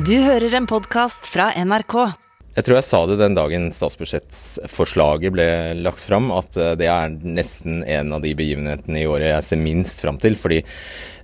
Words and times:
Du 0.00 0.14
hører 0.22 0.54
en 0.56 0.64
podkast 0.70 1.26
fra 1.28 1.50
NRK. 1.60 1.94
Jeg 2.54 2.64
tror 2.64 2.76
jeg 2.78 2.86
sa 2.86 2.98
det 3.04 3.16
den 3.20 3.34
dagen 3.36 3.66
statsbudsjettforslaget 3.74 5.34
ble 5.34 5.48
lagt 5.82 6.06
fram, 6.06 6.30
at 6.32 6.56
eh, 6.56 6.72
det 6.80 6.86
er 6.88 7.12
nesten 7.20 7.82
en 7.84 8.14
av 8.16 8.22
de 8.24 8.30
begivenhetene 8.38 9.02
i 9.02 9.08
året 9.10 9.28
jeg 9.28 9.44
ser 9.44 9.60
minst 9.60 10.00
fram 10.00 10.16
til. 10.22 10.38
Fordi 10.40 10.62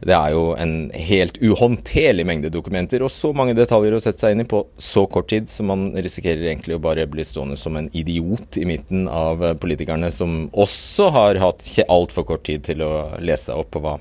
det 0.04 0.12
er 0.12 0.34
jo 0.34 0.42
en 0.60 0.74
helt 0.92 1.40
uhåndterlig 1.40 2.26
mengde 2.28 2.50
dokumenter 2.52 3.06
og 3.06 3.14
så 3.14 3.30
mange 3.38 3.56
detaljer 3.56 3.96
å 3.96 4.02
sette 4.02 4.26
seg 4.26 4.36
inn 4.36 4.44
i 4.44 4.48
på 4.50 4.66
så 4.82 5.06
kort 5.08 5.30
tid, 5.32 5.48
så 5.48 5.64
man 5.64 5.88
risikerer 5.94 6.44
egentlig 6.50 6.76
å 6.76 6.82
bare 6.84 7.08
bli 7.08 7.24
stående 7.24 7.56
som 7.60 7.78
en 7.80 7.88
idiot 7.96 8.60
i 8.60 8.66
midten 8.68 9.08
av 9.08 9.46
politikerne, 9.62 10.12
som 10.12 10.50
også 10.52 11.08
har 11.16 11.40
hatt 11.46 11.64
altfor 11.86 12.28
kort 12.34 12.44
tid 12.50 12.66
til 12.68 12.84
å 12.84 12.92
lese 13.24 13.56
opp 13.56 13.72
på 13.78 13.84
hva 13.86 13.96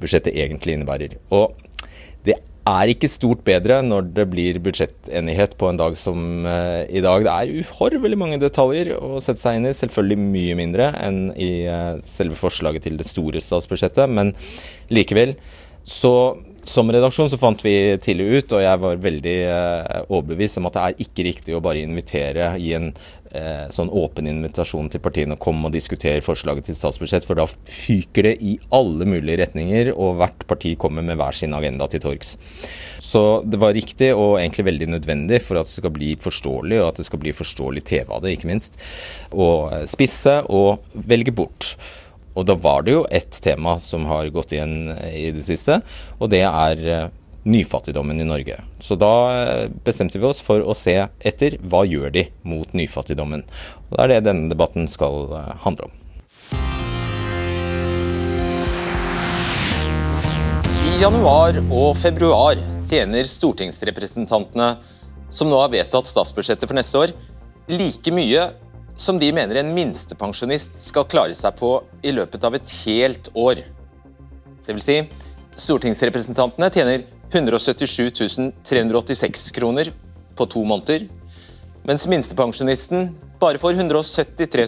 budsjettet 0.00 0.32
egentlig 0.32 0.78
innebærer. 0.78 1.18
Og 1.34 1.52
er 2.64 2.90
ikke 2.92 3.10
stort 3.12 3.42
bedre 3.44 3.80
når 3.84 4.06
det 4.16 4.24
blir 4.32 4.58
budsjettenighet 4.64 5.56
på 5.60 5.68
en 5.68 5.80
dag 5.80 5.96
som 6.00 6.46
uh, 6.48 6.84
i 6.88 7.02
dag. 7.04 7.26
Det 7.26 7.34
er 7.34 7.60
uhorvelig 7.60 8.18
mange 8.20 8.40
detaljer 8.40 8.94
å 8.96 9.20
sette 9.24 9.42
seg 9.42 9.58
inn 9.58 9.68
i, 9.68 9.74
selvfølgelig 9.76 10.20
mye 10.22 10.56
mindre 10.62 10.88
enn 11.04 11.20
i 11.36 11.52
uh, 11.68 12.00
selve 12.04 12.38
forslaget 12.40 12.86
til 12.88 12.96
det 13.00 13.08
store 13.08 13.42
statsbudsjettet, 13.44 14.08
men 14.08 14.32
likevel. 14.92 15.36
Så 15.84 16.14
som 16.64 16.88
redaksjon 16.88 17.28
så 17.28 17.36
fant 17.36 17.60
vi 17.60 17.74
tidlig 18.00 18.30
ut, 18.38 18.54
og 18.56 18.64
jeg 18.64 18.80
var 18.86 19.02
veldig 19.04 19.36
uh, 19.44 19.98
overbevist 20.08 20.60
om 20.60 20.70
at 20.70 20.78
det 20.78 20.84
er 20.86 21.04
ikke 21.04 21.28
riktig 21.28 21.56
å 21.56 21.62
bare 21.64 21.84
invitere, 21.84 22.54
gi 22.56 22.72
en 22.78 22.94
uh, 23.34 23.66
sånn 23.74 23.90
åpen 23.92 24.28
invitasjon 24.30 24.88
til 24.92 25.02
partiene 25.04 25.36
å 25.36 25.40
komme 25.42 25.68
og 25.68 25.74
diskutere 25.74 26.24
forslaget 26.24 26.70
til 26.70 26.78
statsbudsjett, 26.78 27.26
for 27.28 27.38
da 27.38 27.46
fyker 27.46 28.28
det 28.28 28.34
i 28.44 28.56
alle 28.74 29.08
mulige 29.08 29.40
retninger, 29.42 29.92
og 29.94 30.20
hvert 30.20 30.46
parti 30.50 30.74
kommer 30.80 31.04
med 31.06 31.18
hver 31.20 31.36
sin 31.36 31.56
agenda 31.56 31.88
til 31.90 32.04
torgs. 32.04 32.36
Så 33.04 33.42
det 33.46 33.60
var 33.60 33.76
riktig 33.76 34.12
og 34.14 34.38
egentlig 34.38 34.68
veldig 34.70 34.90
nødvendig 34.94 35.42
for 35.44 35.60
at 35.60 35.68
det 35.68 35.76
skal 35.76 35.92
bli 35.94 36.14
forståelig, 36.20 36.80
og 36.80 36.88
at 36.92 37.02
det 37.02 37.08
skal 37.10 37.22
bli 37.22 37.34
forståelig 37.36 37.84
TV 37.90 38.14
av 38.14 38.24
det, 38.24 38.36
ikke 38.36 38.50
minst, 38.50 38.80
å 39.30 39.50
spisse 39.90 40.40
og 40.48 40.86
velge 40.94 41.34
bort. 41.34 41.74
Og 42.34 42.46
da 42.48 42.56
var 42.58 42.82
det 42.82 42.96
jo 42.96 43.04
ett 43.14 43.36
tema 43.42 43.76
som 43.82 44.08
har 44.10 44.30
gått 44.34 44.54
igjen 44.54 44.90
i 45.06 45.28
det 45.34 45.44
siste, 45.46 45.80
og 46.18 46.32
det 46.32 46.42
er 46.48 46.88
eh, 46.90 47.12
nyfattigdommen 47.44 48.20
i 48.20 48.24
Norge. 48.24 48.60
Så 48.80 48.96
da 48.96 49.12
eh, 49.32 49.68
bestemte 49.84 50.18
vi 50.18 50.26
oss 50.26 50.40
for 50.44 50.64
å 50.64 50.76
se 50.76 50.96
etter 51.20 51.58
hva 51.60 51.84
gjør 51.86 52.12
de 52.14 52.26
mot 52.42 52.72
nyfattigdommen. 52.72 53.44
Og 53.90 53.96
Det 53.96 54.02
er 54.04 54.12
det 54.14 54.24
denne 54.28 54.50
debatten 54.52 54.88
skal 54.90 55.28
eh, 55.36 55.52
handle 55.64 55.90
om. 55.90 56.00
I 60.84 60.98
januar 61.02 61.58
og 61.68 61.94
februar 61.98 62.60
tjener 62.86 63.28
stortingsrepresentantene 63.28 64.74
som 65.34 65.50
nå 65.50 65.58
har 65.58 65.72
vedtatt 65.72 66.06
statsbudsjettet 66.06 66.70
for 66.70 66.78
neste 66.78 67.00
år, 67.00 67.14
like 67.68 68.12
mye 68.14 68.44
som 68.96 69.18
de 69.18 69.32
mener 69.34 69.58
en 69.58 69.72
minstepensjonist 69.74 70.78
skal 70.86 71.08
klare 71.10 71.34
seg 71.34 71.56
på 71.58 71.76
i 72.06 72.12
løpet 72.14 72.44
av 72.46 72.54
et 72.54 72.70
helt 72.84 73.30
år. 73.34 73.64
Det 74.64 74.76
vil 74.76 74.84
si, 74.84 75.00
stortingsrepresentantene 75.58 76.70
tjener 76.72 77.04
177 77.34 78.52
386 78.62 79.50
kroner 79.52 79.92
på 80.36 80.46
to 80.46 80.64
måneder, 80.64 81.08
mens 81.82 82.06
minstepensjonisten 82.08 83.08
bare 83.40 83.58
får 83.58 83.72
173 83.72 84.66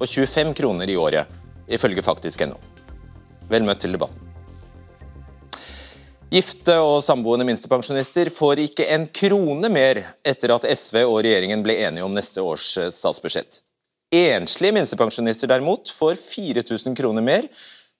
025 0.00 0.54
kroner 0.54 0.90
i 0.90 0.96
året, 0.96 1.26
ifølge 1.68 2.02
faktisk.no. 2.02 2.56
Vel 3.50 3.68
møtt 3.68 3.84
til 3.84 3.92
debatten. 3.92 4.24
Gifte 6.32 6.74
og 6.80 7.04
samboende 7.04 7.44
minstepensjonister 7.46 8.32
får 8.32 8.64
ikke 8.64 8.88
en 8.96 9.04
krone 9.06 9.68
mer 9.70 10.00
etter 10.26 10.50
at 10.56 10.64
SV 10.66 11.04
og 11.04 11.20
regjeringen 11.20 11.62
ble 11.62 11.76
enige 11.84 12.08
om 12.08 12.16
neste 12.16 12.42
års 12.42 12.64
eh, 12.80 12.88
statsbudsjett. 12.90 13.60
Enslige 14.14 14.74
minstepensjonister 14.74 15.52
derimot 15.52 15.92
får 15.92 16.16
4000 16.18 16.96
kroner 16.98 17.22
mer, 17.22 17.46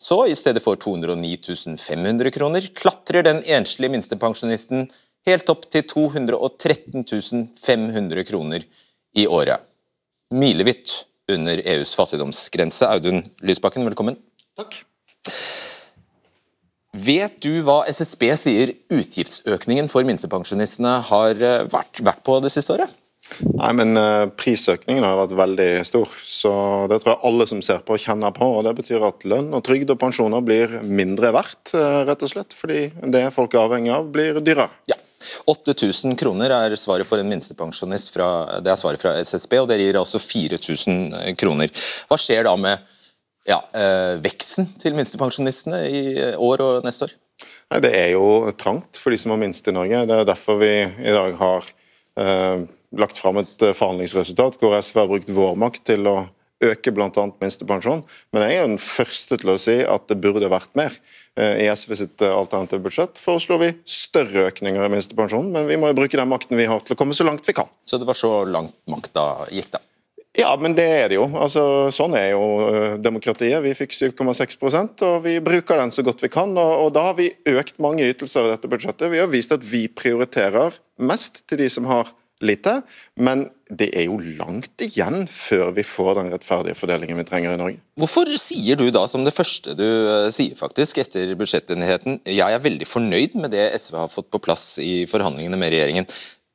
så 0.00 0.24
i 0.26 0.34
stedet 0.36 0.62
for 0.62 0.76
209 0.80 1.78
500 1.78 2.30
kroner 2.34 2.66
klatrer 2.74 3.24
den 3.24 3.42
enslige 3.46 3.92
minstepensjonisten 3.94 4.88
helt 5.28 5.50
opp 5.52 5.68
til 5.72 5.86
213 5.88 7.48
500 7.56 8.24
kroner 8.28 8.64
i 9.16 9.26
året. 9.26 9.62
Milevidt 10.34 11.04
under 11.30 11.60
EUs 11.64 11.94
fattigdomsgrense. 11.96 12.88
Audun 12.90 13.22
Lysbakken, 13.40 13.86
velkommen. 13.86 14.18
Takk. 14.58 14.82
Vet 16.94 17.40
du 17.42 17.58
hva 17.66 17.82
SSB 17.90 18.28
sier 18.38 18.74
utgiftsøkningen 18.92 19.88
for 19.90 20.06
minstepensjonistene 20.06 20.98
har 21.08 21.40
eh, 21.42 21.64
vært, 21.70 21.98
vært 22.06 22.22
på 22.26 22.36
det 22.44 22.52
siste 22.54 22.76
året? 22.76 22.92
Nei, 23.40 23.70
men 23.74 23.96
uh, 23.98 24.26
Prisøkningen 24.38 25.04
har 25.04 25.16
vært 25.18 25.36
veldig 25.38 25.68
stor, 25.88 26.10
så 26.28 26.52
det 26.90 27.00
tror 27.02 27.14
jeg 27.14 27.24
alle 27.30 27.46
som 27.50 27.62
ser 27.64 27.80
på, 27.86 27.96
kjenner 27.98 28.34
på. 28.36 28.46
og 28.58 28.66
Det 28.66 28.74
betyr 28.82 29.06
at 29.08 29.24
lønn, 29.28 29.48
og 29.56 29.64
trygd 29.66 29.94
og 29.94 30.00
pensjoner 30.02 30.44
blir 30.44 30.78
mindre 30.84 31.32
verdt, 31.34 31.72
uh, 31.74 32.04
rett 32.08 32.22
og 32.22 32.30
slett. 32.30 32.54
Fordi 32.56 32.86
det 33.14 33.24
folk 33.34 33.56
er 33.56 33.64
avhengig 33.64 33.94
av, 33.96 34.10
blir 34.12 34.38
dyrere. 34.44 34.68
Ja. 34.90 35.00
8000 35.48 36.16
kroner 36.20 36.52
er 36.52 36.74
svaret 36.76 37.08
for 37.08 37.20
en 37.20 37.30
minstepensjonist 37.30 38.12
fra, 38.14 38.28
det 38.64 38.72
er 38.72 38.80
svaret 38.80 39.00
fra 39.00 39.14
SSB, 39.24 39.56
og 39.62 39.70
dere 39.70 39.86
gir 39.86 39.98
altså 40.00 40.20
4000 40.20 41.36
kroner. 41.40 41.72
Hva 42.10 42.18
skjer 42.20 42.44
da 42.48 42.54
med 42.60 42.90
ja, 43.48 43.60
eh, 43.76 44.14
veksten 44.24 44.68
til 44.80 44.96
minstepensjonistene 44.96 45.82
i 45.88 46.02
eh, 46.12 46.40
år 46.40 46.64
og 46.64 46.86
neste 46.86 47.08
år? 47.08 47.16
Nei, 47.72 47.80
Det 47.84 47.92
er 47.96 48.10
jo 48.14 48.52
trangt 48.60 49.00
for 49.00 49.12
de 49.12 49.20
som 49.20 49.34
har 49.34 49.40
minst 49.40 49.68
i 49.68 49.74
Norge. 49.74 50.04
Det 50.08 50.20
er 50.20 50.28
derfor 50.28 50.60
vi 50.60 50.72
i 50.84 51.16
dag 51.16 51.36
har 51.40 51.68
eh, 52.20 52.64
lagt 53.00 53.18
fram 53.20 53.40
et 53.42 53.62
eh, 53.64 53.74
forhandlingsresultat 53.76 54.58
hvor 54.60 54.76
SV 54.78 55.02
har 55.02 55.10
brukt 55.10 55.34
vår 55.34 55.60
makt 55.60 55.84
til 55.92 56.08
å 56.10 56.16
øke 56.64 56.94
bl.a. 56.94 57.10
minstepensjon. 57.42 58.04
Men 58.32 58.46
jeg 58.46 58.56
er 58.56 58.68
den 58.68 58.80
første 58.80 59.36
til 59.40 59.52
å 59.52 59.58
si 59.60 59.74
at 59.84 60.06
det 60.08 60.16
burde 60.22 60.48
vært 60.48 60.70
mer. 60.78 60.94
I 61.34 61.66
SV 61.66 61.96
sitt 61.98 62.22
alternative 62.24 62.80
budsjett 62.86 63.18
foreslår 63.20 63.58
vi 63.60 63.70
større 63.90 64.46
økninger 64.48 64.86
i 64.86 64.92
minstepensjonen, 64.94 65.50
men 65.52 65.66
vi 65.68 65.76
må 65.82 65.90
jo 65.90 65.98
bruke 65.98 66.16
den 66.16 66.30
makten 66.30 66.56
vi 66.56 66.68
har 66.70 66.80
til 66.86 66.94
å 66.94 67.00
komme 67.00 67.16
så 67.18 67.26
langt 67.26 67.44
vi 67.44 67.56
kan. 67.58 67.68
Så 67.84 67.98
det 68.00 68.08
var 68.08 68.16
så 68.16 68.30
langt 68.46 68.78
makta 68.88 69.26
gikk, 69.50 69.74
da? 69.74 69.82
Ja, 70.34 70.56
men 70.58 70.72
det 70.74 70.84
er 70.90 71.12
det 71.12 71.14
jo. 71.14 71.28
Altså, 71.38 71.62
sånn 71.94 72.16
er 72.18 72.32
jo 72.32 72.46
demokratiet. 72.98 73.60
Vi 73.62 73.74
fikk 73.78 73.92
7,6% 73.94 75.04
og 75.06 75.20
vi 75.22 75.36
bruker 75.44 75.78
den 75.78 75.94
så 75.94 76.02
godt 76.02 76.24
vi 76.24 76.30
kan. 76.32 76.50
Og, 76.58 76.72
og, 76.82 76.88
da 76.96 77.04
har 77.06 77.14
vi 77.20 77.28
økt 77.52 77.78
mange 77.82 78.08
ytelser 78.10 78.48
i 78.48 78.50
dette 78.50 78.70
budsjettet. 78.70 79.12
Vi 79.12 79.20
har 79.22 79.30
vist 79.30 79.54
at 79.54 79.62
vi 79.62 79.86
prioriterer 79.86 80.74
mest 80.98 81.44
til 81.46 81.62
de 81.62 81.70
som 81.70 81.86
har 81.86 82.10
lite. 82.42 82.80
Men 83.20 83.46
det 83.70 83.90
er 83.96 84.06
jo 84.08 84.18
langt 84.38 84.82
igjen 84.84 85.24
før 85.30 85.72
vi 85.76 85.84
får 85.86 86.18
den 86.18 86.30
rettferdige 86.34 86.76
fordelingen 86.78 87.18
vi 87.20 87.26
trenger 87.28 87.54
i 87.54 87.60
Norge. 87.60 87.80
Hvorfor 88.00 88.30
sier 88.40 88.78
du 88.78 88.86
da 88.94 89.04
som 89.10 89.26
det 89.26 89.34
første 89.34 89.76
du 89.78 89.84
uh, 89.84 90.30
sier 90.34 90.56
faktisk 90.58 91.00
etter 91.02 91.34
budsjettenigheten 91.38 92.20
jeg 92.28 92.44
er 92.44 92.62
veldig 92.62 92.88
fornøyd 92.88 93.36
med 93.40 93.54
det 93.54 93.68
SV 93.78 93.98
har 94.02 94.12
fått 94.12 94.30
på 94.34 94.42
plass 94.42 94.78
i 94.82 95.04
forhandlingene 95.10 95.58
med 95.60 95.74
regjeringen. 95.74 96.08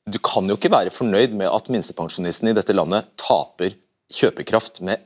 Du 0.10 0.20
kan 0.24 0.48
jo 0.50 0.58
ikke 0.58 0.74
være 0.74 0.94
fornøyd 0.94 1.36
med 1.38 1.52
at 1.52 1.70
minstepensjonistene 1.72 2.54
i 2.54 2.58
dette 2.58 2.76
landet 2.76 3.10
taper 3.20 3.76
kjøpekraft 4.10 4.82
med 4.86 5.02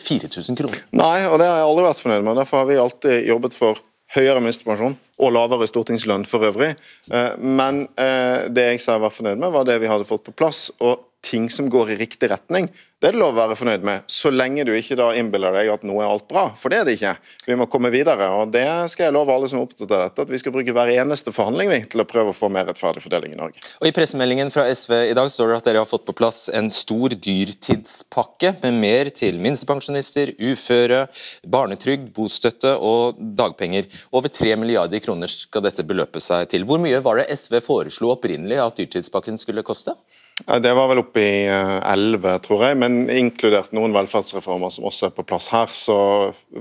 4000 0.00 0.54
eh, 0.54 0.56
kroner. 0.56 0.84
Nei, 0.96 1.26
og 1.28 1.36
det 1.40 1.48
har 1.48 1.60
jeg 1.60 1.68
aldri 1.68 1.84
vært 1.84 2.00
fornøyd 2.00 2.24
med. 2.24 2.38
Derfor 2.40 2.62
har 2.62 2.70
vi 2.70 2.78
alltid 2.80 3.28
jobbet 3.28 3.56
for 3.56 3.82
høyere 4.14 4.42
minstepensjon 4.42 4.96
og 5.20 5.34
lavere 5.36 5.68
stortingslønn 5.68 6.26
for 6.28 6.48
øvrig. 6.48 6.72
Eh, 7.12 7.36
men 7.38 7.84
eh, 8.00 8.48
det 8.50 8.66
jeg 8.72 8.82
sa 8.82 8.96
jeg 8.96 9.04
var 9.04 9.14
fornøyd 9.14 9.40
med, 9.42 9.52
var 9.54 9.68
det 9.68 9.80
vi 9.82 9.90
hadde 9.90 10.08
fått 10.08 10.26
på 10.28 10.36
plass. 10.36 10.68
og 10.80 11.09
ting 11.24 11.50
som 11.50 11.68
går 11.70 11.90
i 11.90 12.00
riktig 12.00 12.30
retning. 12.30 12.70
Det 13.00 13.08
er 13.08 13.14
det 13.16 13.20
lov 13.22 13.32
å 13.32 13.38
være 13.38 13.56
fornøyd 13.56 13.84
med, 13.88 14.02
så 14.12 14.28
lenge 14.28 14.64
du 14.68 14.74
ikke 14.76 14.96
da 14.98 15.06
innbiller 15.16 15.54
deg 15.56 15.70
at 15.72 15.84
noe 15.88 16.02
er 16.04 16.10
alt 16.12 16.26
bra. 16.28 16.42
For 16.60 16.68
det 16.68 16.82
er 16.82 16.84
det 16.84 16.98
ikke. 16.98 17.14
Vi 17.48 17.56
må 17.56 17.64
komme 17.72 17.88
videre. 17.92 18.26
og 18.36 18.52
Det 18.52 18.66
skal 18.92 19.06
jeg 19.06 19.14
love 19.16 19.32
alle 19.32 19.48
som 19.48 19.56
er 19.56 19.64
opptatt 19.64 19.86
av 19.88 20.02
dette, 20.02 20.26
at 20.26 20.32
vi 20.34 20.40
skal 20.42 20.52
bruke 20.52 20.74
hver 20.76 20.92
eneste 20.92 21.32
forhandling 21.32 21.72
vi, 21.72 21.78
til 21.88 22.04
å 22.04 22.06
prøve 22.08 22.34
å 22.34 22.36
få 22.36 22.50
mer 22.52 22.68
rettferdig 22.68 23.00
fordeling 23.00 23.32
i 23.32 23.40
Norge. 23.40 23.64
Og 23.80 23.88
I 23.88 23.94
pressemeldingen 23.96 24.52
fra 24.52 24.66
SV 24.68 24.92
i 25.08 25.16
dag 25.16 25.32
står 25.32 25.48
det 25.48 25.58
at 25.62 25.70
dere 25.70 25.80
har 25.80 25.88
fått 25.88 26.04
på 26.10 26.16
plass 26.20 26.42
en 26.52 26.68
stor 26.68 27.16
dyrtidspakke 27.16 28.52
med 28.66 28.80
mer 28.84 29.12
til 29.16 29.40
minstepensjonister, 29.40 30.36
uføre, 30.36 31.06
barnetrygd, 31.48 32.12
bostøtte 32.12 32.76
og 32.76 33.16
dagpenger. 33.16 33.88
Over 34.12 34.28
3 34.28 34.58
milliarder 34.60 35.00
kroner 35.00 35.32
skal 35.32 35.64
dette 35.64 35.88
beløpe 35.88 36.20
seg 36.20 36.52
til. 36.52 36.68
Hvor 36.68 36.84
mye 36.84 37.00
var 37.00 37.22
det 37.22 37.30
SV 37.32 37.62
foreslo 37.64 38.12
opprinnelig 38.12 38.60
at 38.60 38.76
dyrtidspakken 38.76 39.40
skulle 39.40 39.64
koste? 39.64 39.96
Det 40.46 40.72
var 40.74 40.88
vel 40.90 41.02
oppe 41.02 41.22
i 41.22 41.46
11, 41.46 42.28
eh, 42.30 42.38
tror 42.44 42.64
jeg, 42.64 42.78
men 42.80 43.02
inkludert 43.12 43.74
noen 43.76 43.94
velferdsreformer 43.94 44.72
som 44.72 44.86
også 44.88 45.08
er 45.08 45.16
på 45.16 45.26
plass 45.26 45.50
her. 45.52 45.72
Så 45.74 45.96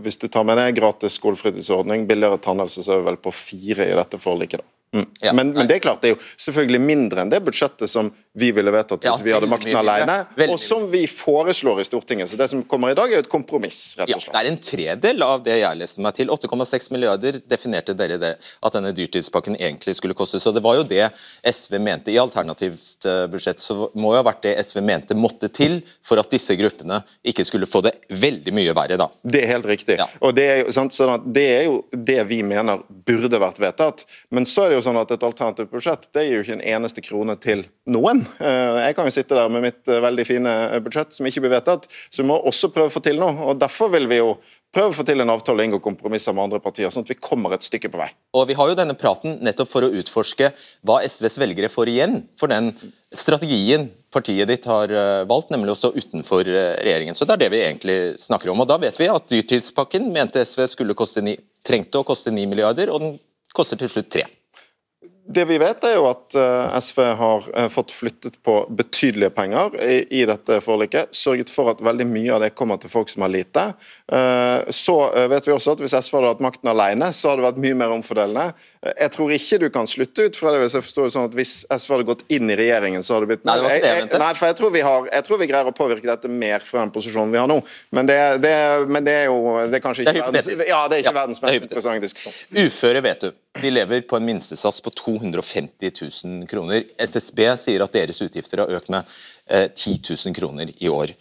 hvis 0.03 0.19
du 0.19 0.27
tar 0.27 0.47
med 0.47 0.59
deg 0.59 0.77
gratis 0.79 1.19
skolefritidsordning, 1.19 2.07
billigere 2.09 2.41
tannhelse, 2.43 2.83
så 2.83 2.95
er 2.95 3.03
vi 3.03 3.09
vel 3.11 3.21
på 3.23 3.33
fire 3.35 3.89
i 3.89 3.95
dette 3.97 4.19
forliket. 4.21 4.63
da. 4.63 4.78
Mm. 4.95 5.05
Ja. 5.21 5.33
Men, 5.33 5.51
men, 5.53 5.67
det 5.67 5.75
er 5.75 5.83
klart, 5.83 6.01
det 6.01 6.09
er 6.09 6.15
jo 6.15 6.21
selvfølgelig 6.41 6.81
mindre 6.81 7.21
enn 7.21 7.29
det 7.29 7.41
budsjettet 7.45 7.91
som 7.91 8.09
vi 8.39 8.49
ville 8.55 8.71
vedtatt 8.73 9.03
hvis 9.03 9.19
ja, 9.21 9.25
vi 9.25 9.33
hadde 9.35 9.49
makten 9.51 9.75
alene, 9.77 10.15
og 10.47 10.57
som 10.61 10.85
vi 10.89 11.03
foreslår 11.09 11.81
i 11.83 11.85
Stortinget. 11.85 12.31
Så 12.31 12.39
det 12.39 12.47
som 12.49 12.63
kommer 12.69 12.93
i 12.93 12.97
dag, 12.97 13.11
er 13.13 13.21
et 13.21 13.29
kompromiss, 13.29 13.97
rett 13.99 14.09
og 14.09 14.23
slett. 14.23 14.33
Ja, 14.33 14.39
det 14.39 14.41
er 14.41 14.51
en 14.53 14.61
tredel 14.63 15.25
av 15.25 15.43
det 15.45 15.59
jeg 15.59 15.79
leste 15.79 16.03
meg 16.05 16.15
til. 16.17 16.31
8,6 16.33 16.89
milliarder 16.95 17.37
definerte 17.49 17.93
dere 17.97 18.17
det 18.21 18.31
at 18.39 18.77
denne 18.77 18.93
dyrtidspakken 18.95 19.59
egentlig 19.59 19.97
skulle 19.99 20.17
koste. 20.17 20.41
Så 20.41 20.53
det 20.55 20.63
var 20.65 20.79
jo 20.79 20.87
det 20.89 21.05
SV 21.45 21.77
mente 21.83 22.13
i 22.13 22.17
alternativt 22.21 23.05
eh, 23.05 23.25
budsjett. 23.29 23.61
Så 23.61 23.91
må 23.93 24.15
jo 24.15 24.21
ha 24.21 24.25
vært 24.25 24.41
det 24.47 24.55
SV 24.65 24.81
mente 24.85 25.17
måtte 25.17 25.51
til 25.53 25.79
for 26.05 26.21
at 26.21 26.31
disse 26.33 26.57
gruppene 26.57 27.01
ikke 27.27 27.45
skulle 27.45 27.69
få 27.69 27.83
det 27.85 27.93
veldig 28.09 28.55
mye 28.55 28.73
verre, 28.77 28.97
da. 28.99 29.09
Det 29.21 29.43
er 29.43 29.53
helt 29.53 29.69
riktig. 29.69 29.99
Og 30.23 30.33
det 30.37 30.47
er, 30.49 30.63
jo, 30.63 30.73
sant, 30.73 30.95
sånn 30.95 31.29
det 31.29 31.45
er 31.59 31.63
jo 31.67 31.81
det 31.93 32.21
vi 32.29 32.41
mener 32.45 32.81
burde 33.05 33.41
vært 33.41 33.61
vedtatt. 33.61 34.05
Men 34.33 34.47
så 34.49 34.65
er 34.65 34.73
det 34.73 34.78
jo 34.78 34.78
sånn 34.83 34.99
at 34.99 35.11
et 35.13 35.23
alternativt 35.25 35.71
budsjett 35.71 36.07
det 36.15 36.25
gir 36.25 36.37
jo 36.37 36.43
ikke 36.45 36.55
en 36.57 36.67
eneste 36.75 37.03
krone 37.05 37.35
til 37.41 37.65
noen. 37.91 38.21
Eh, 38.39 38.77
jeg 38.85 38.95
kan 38.97 39.09
jo 39.09 39.15
sitte 39.15 39.37
der 39.37 39.51
med 39.51 39.65
mitt 39.65 39.89
eh, 39.89 40.01
veldig 40.03 40.25
fine 40.27 40.53
eh, 40.69 40.79
budsjett 40.83 41.15
som 41.15 41.27
ikke 41.29 41.43
blir 41.45 41.53
vedtatt, 41.57 41.87
så 42.09 42.23
vi 42.23 42.29
må 42.29 42.39
også 42.49 42.71
prøve 42.75 42.91
å 42.91 42.93
få 42.93 43.03
til 43.05 43.21
noe. 43.21 43.35
og 43.49 43.59
Derfor 43.61 43.91
vil 43.93 44.09
vi 44.11 44.21
jo 44.21 44.33
prøve 44.73 44.93
å 44.93 44.97
få 44.99 45.05
til 45.07 45.23
en 45.23 45.33
avtale 45.33 45.63
og 45.63 45.69
inngå 45.69 45.79
kompromisser 45.81 46.35
med 46.35 46.45
andre 46.45 46.61
partier, 46.61 46.91
sånn 46.93 47.05
at 47.05 47.11
vi 47.11 47.17
kommer 47.17 47.55
et 47.55 47.65
stykke 47.65 47.89
på 47.89 48.01
vei. 48.01 48.09
Og 48.37 48.47
Vi 48.49 48.57
har 48.57 48.69
jo 48.69 48.77
denne 48.77 48.97
praten 48.97 49.39
nettopp 49.45 49.71
for 49.71 49.85
å 49.85 49.91
utforske 50.01 50.51
hva 50.85 50.99
SVs 51.07 51.39
velgere 51.41 51.71
får 51.73 51.89
igjen 51.89 52.19
for 52.37 52.53
den 52.53 52.71
strategien 53.09 53.87
partiet 54.13 54.49
ditt 54.49 54.65
har 54.69 54.93
valgt, 55.29 55.49
nemlig 55.53 55.73
å 55.73 55.77
stå 55.77 55.91
utenfor 55.97 56.45
regjeringen. 56.45 57.17
Så 57.17 57.25
Det 57.25 57.35
er 57.35 57.43
det 57.45 57.51
vi 57.53 57.63
egentlig 57.65 57.97
snakker 58.21 58.53
om. 58.53 58.61
Og 58.61 58.69
Da 58.69 58.77
vet 58.77 58.97
vi 58.97 59.09
at 59.09 59.29
dyrtidspakken 59.29 60.11
mente 60.13 60.45
SV 60.45 60.67
skulle 60.69 60.97
koste 60.97 61.25
9, 61.25 61.37
trengte 61.65 62.01
å 62.01 62.05
koste 62.05 62.29
9 62.29 62.45
milliarder, 62.49 62.93
og 62.93 63.01
den 63.01 63.17
koster 63.53 63.79
til 63.79 63.89
slutt 63.89 64.11
3. 64.13 64.25
Det 65.31 65.45
vi 65.45 65.59
vet, 65.61 65.83
er 65.85 65.93
jo 65.93 66.07
at 66.09 66.33
eh, 66.41 66.77
SV 66.81 66.99
har 67.19 67.43
eh, 67.53 67.67
fått 67.69 67.91
flyttet 67.93 68.39
på 68.41 68.63
betydelige 68.73 69.29
penger 69.29 69.75
i, 69.85 70.23
dette 70.25 70.57
forliket. 70.65 71.13
Sørget 71.13 71.51
for 71.53 71.69
at 71.69 71.83
veldig 71.85 72.07
mye 72.09 72.31
av 72.33 72.41
det 72.41 72.55
kommer 72.57 72.79
til 72.81 72.89
folk 72.89 73.11
som 73.13 73.21
har 73.21 73.29
lite. 73.29 73.67
Eh, 74.09 74.71
så 74.73 74.95
vet 75.29 75.45
vi 75.45 75.53
også 75.53 75.75
at 75.75 75.83
hvis 75.85 75.93
SV 75.93 76.17
hadde 76.17 76.31
hatt 76.33 76.41
makten 76.41 76.71
alene, 76.73 77.11
så 77.13 77.29
hadde 77.29 77.43
det 77.43 77.49
vært 77.51 77.61
mye 77.61 77.77
mer 77.77 77.93
omfordelende. 77.99 78.47
Jeg 78.79 79.11
tror 79.11 79.31
ikke 79.35 79.57
du 79.59 79.65
kan 79.75 79.87
slutte 79.91 80.23
ut 80.29 80.37
fra 80.39 80.53
det 80.53 80.61
hvis 80.61 80.75
jeg 80.77 80.83
forstår 80.85 81.07
det 81.09 81.11
sånn 81.11 81.25
at 81.27 81.33
hvis 81.35 81.53
SV 81.67 81.93
hadde 81.97 82.05
gått 82.07 82.21
inn 82.31 82.47
i 82.47 82.55
regjeringen, 82.55 83.03
så 83.03 83.17
hadde 83.17 83.27
det 83.27 83.31
blitt 83.33 83.49
Nei, 83.49 83.55
det 83.59 83.65
det, 83.67 83.79
jeg, 83.83 84.05
jeg, 84.05 84.21
nei 84.21 84.29
for 84.37 84.47
jeg 84.47 84.55
tror, 84.55 84.77
har, 84.87 85.09
jeg 85.11 85.25
tror, 85.27 85.39
vi 85.41 85.47
greier 85.49 85.71
å 85.71 85.73
påvirke 85.75 86.07
dette 86.07 86.31
mer 86.31 86.63
fra 86.63 86.85
den 86.85 86.93
posisjonen 86.95 87.35
vi 87.35 87.41
har 87.41 87.49
nå. 87.51 87.57
Men 87.97 88.07
det, 88.07 88.17
det, 88.45 88.53
men 88.87 89.03
det 89.03 89.17
er 89.25 89.27
jo 89.27 89.57
det 89.67 89.81
er 89.81 89.83
kanskje 89.83 90.05
ikke 90.05 90.15
er 90.15 90.29
verdens, 90.29 90.47
ja, 90.63 90.79
det 90.87 90.95
er 90.95 91.03
ikke 91.03 91.11
ja, 91.11 91.17
verdens 91.19 91.43
mest 91.43 91.67
interessante 91.67 92.07
diskusjon. 92.07 92.39
Uføre, 92.55 93.03
vet 93.03 93.27
du. 93.27 93.29
De 93.59 93.75
lever 93.75 94.07
på 94.07 94.15
en 94.15 94.27
minstesats 94.31 94.79
på 94.85 94.95
250 94.95 95.91
000 95.99 96.47
kroner. 96.47 96.87
SSB 97.03 97.43
sier 97.59 97.83
at 97.83 97.99
deres 97.99 98.23
utgifter 98.23 98.63
har 98.63 98.79
økt 98.79 98.95
med 98.95 99.11
eh, 99.51 99.67
10 99.67 99.99
000 100.07 100.39
kroner 100.39 100.71
i 100.71 100.87
år. 100.93 101.17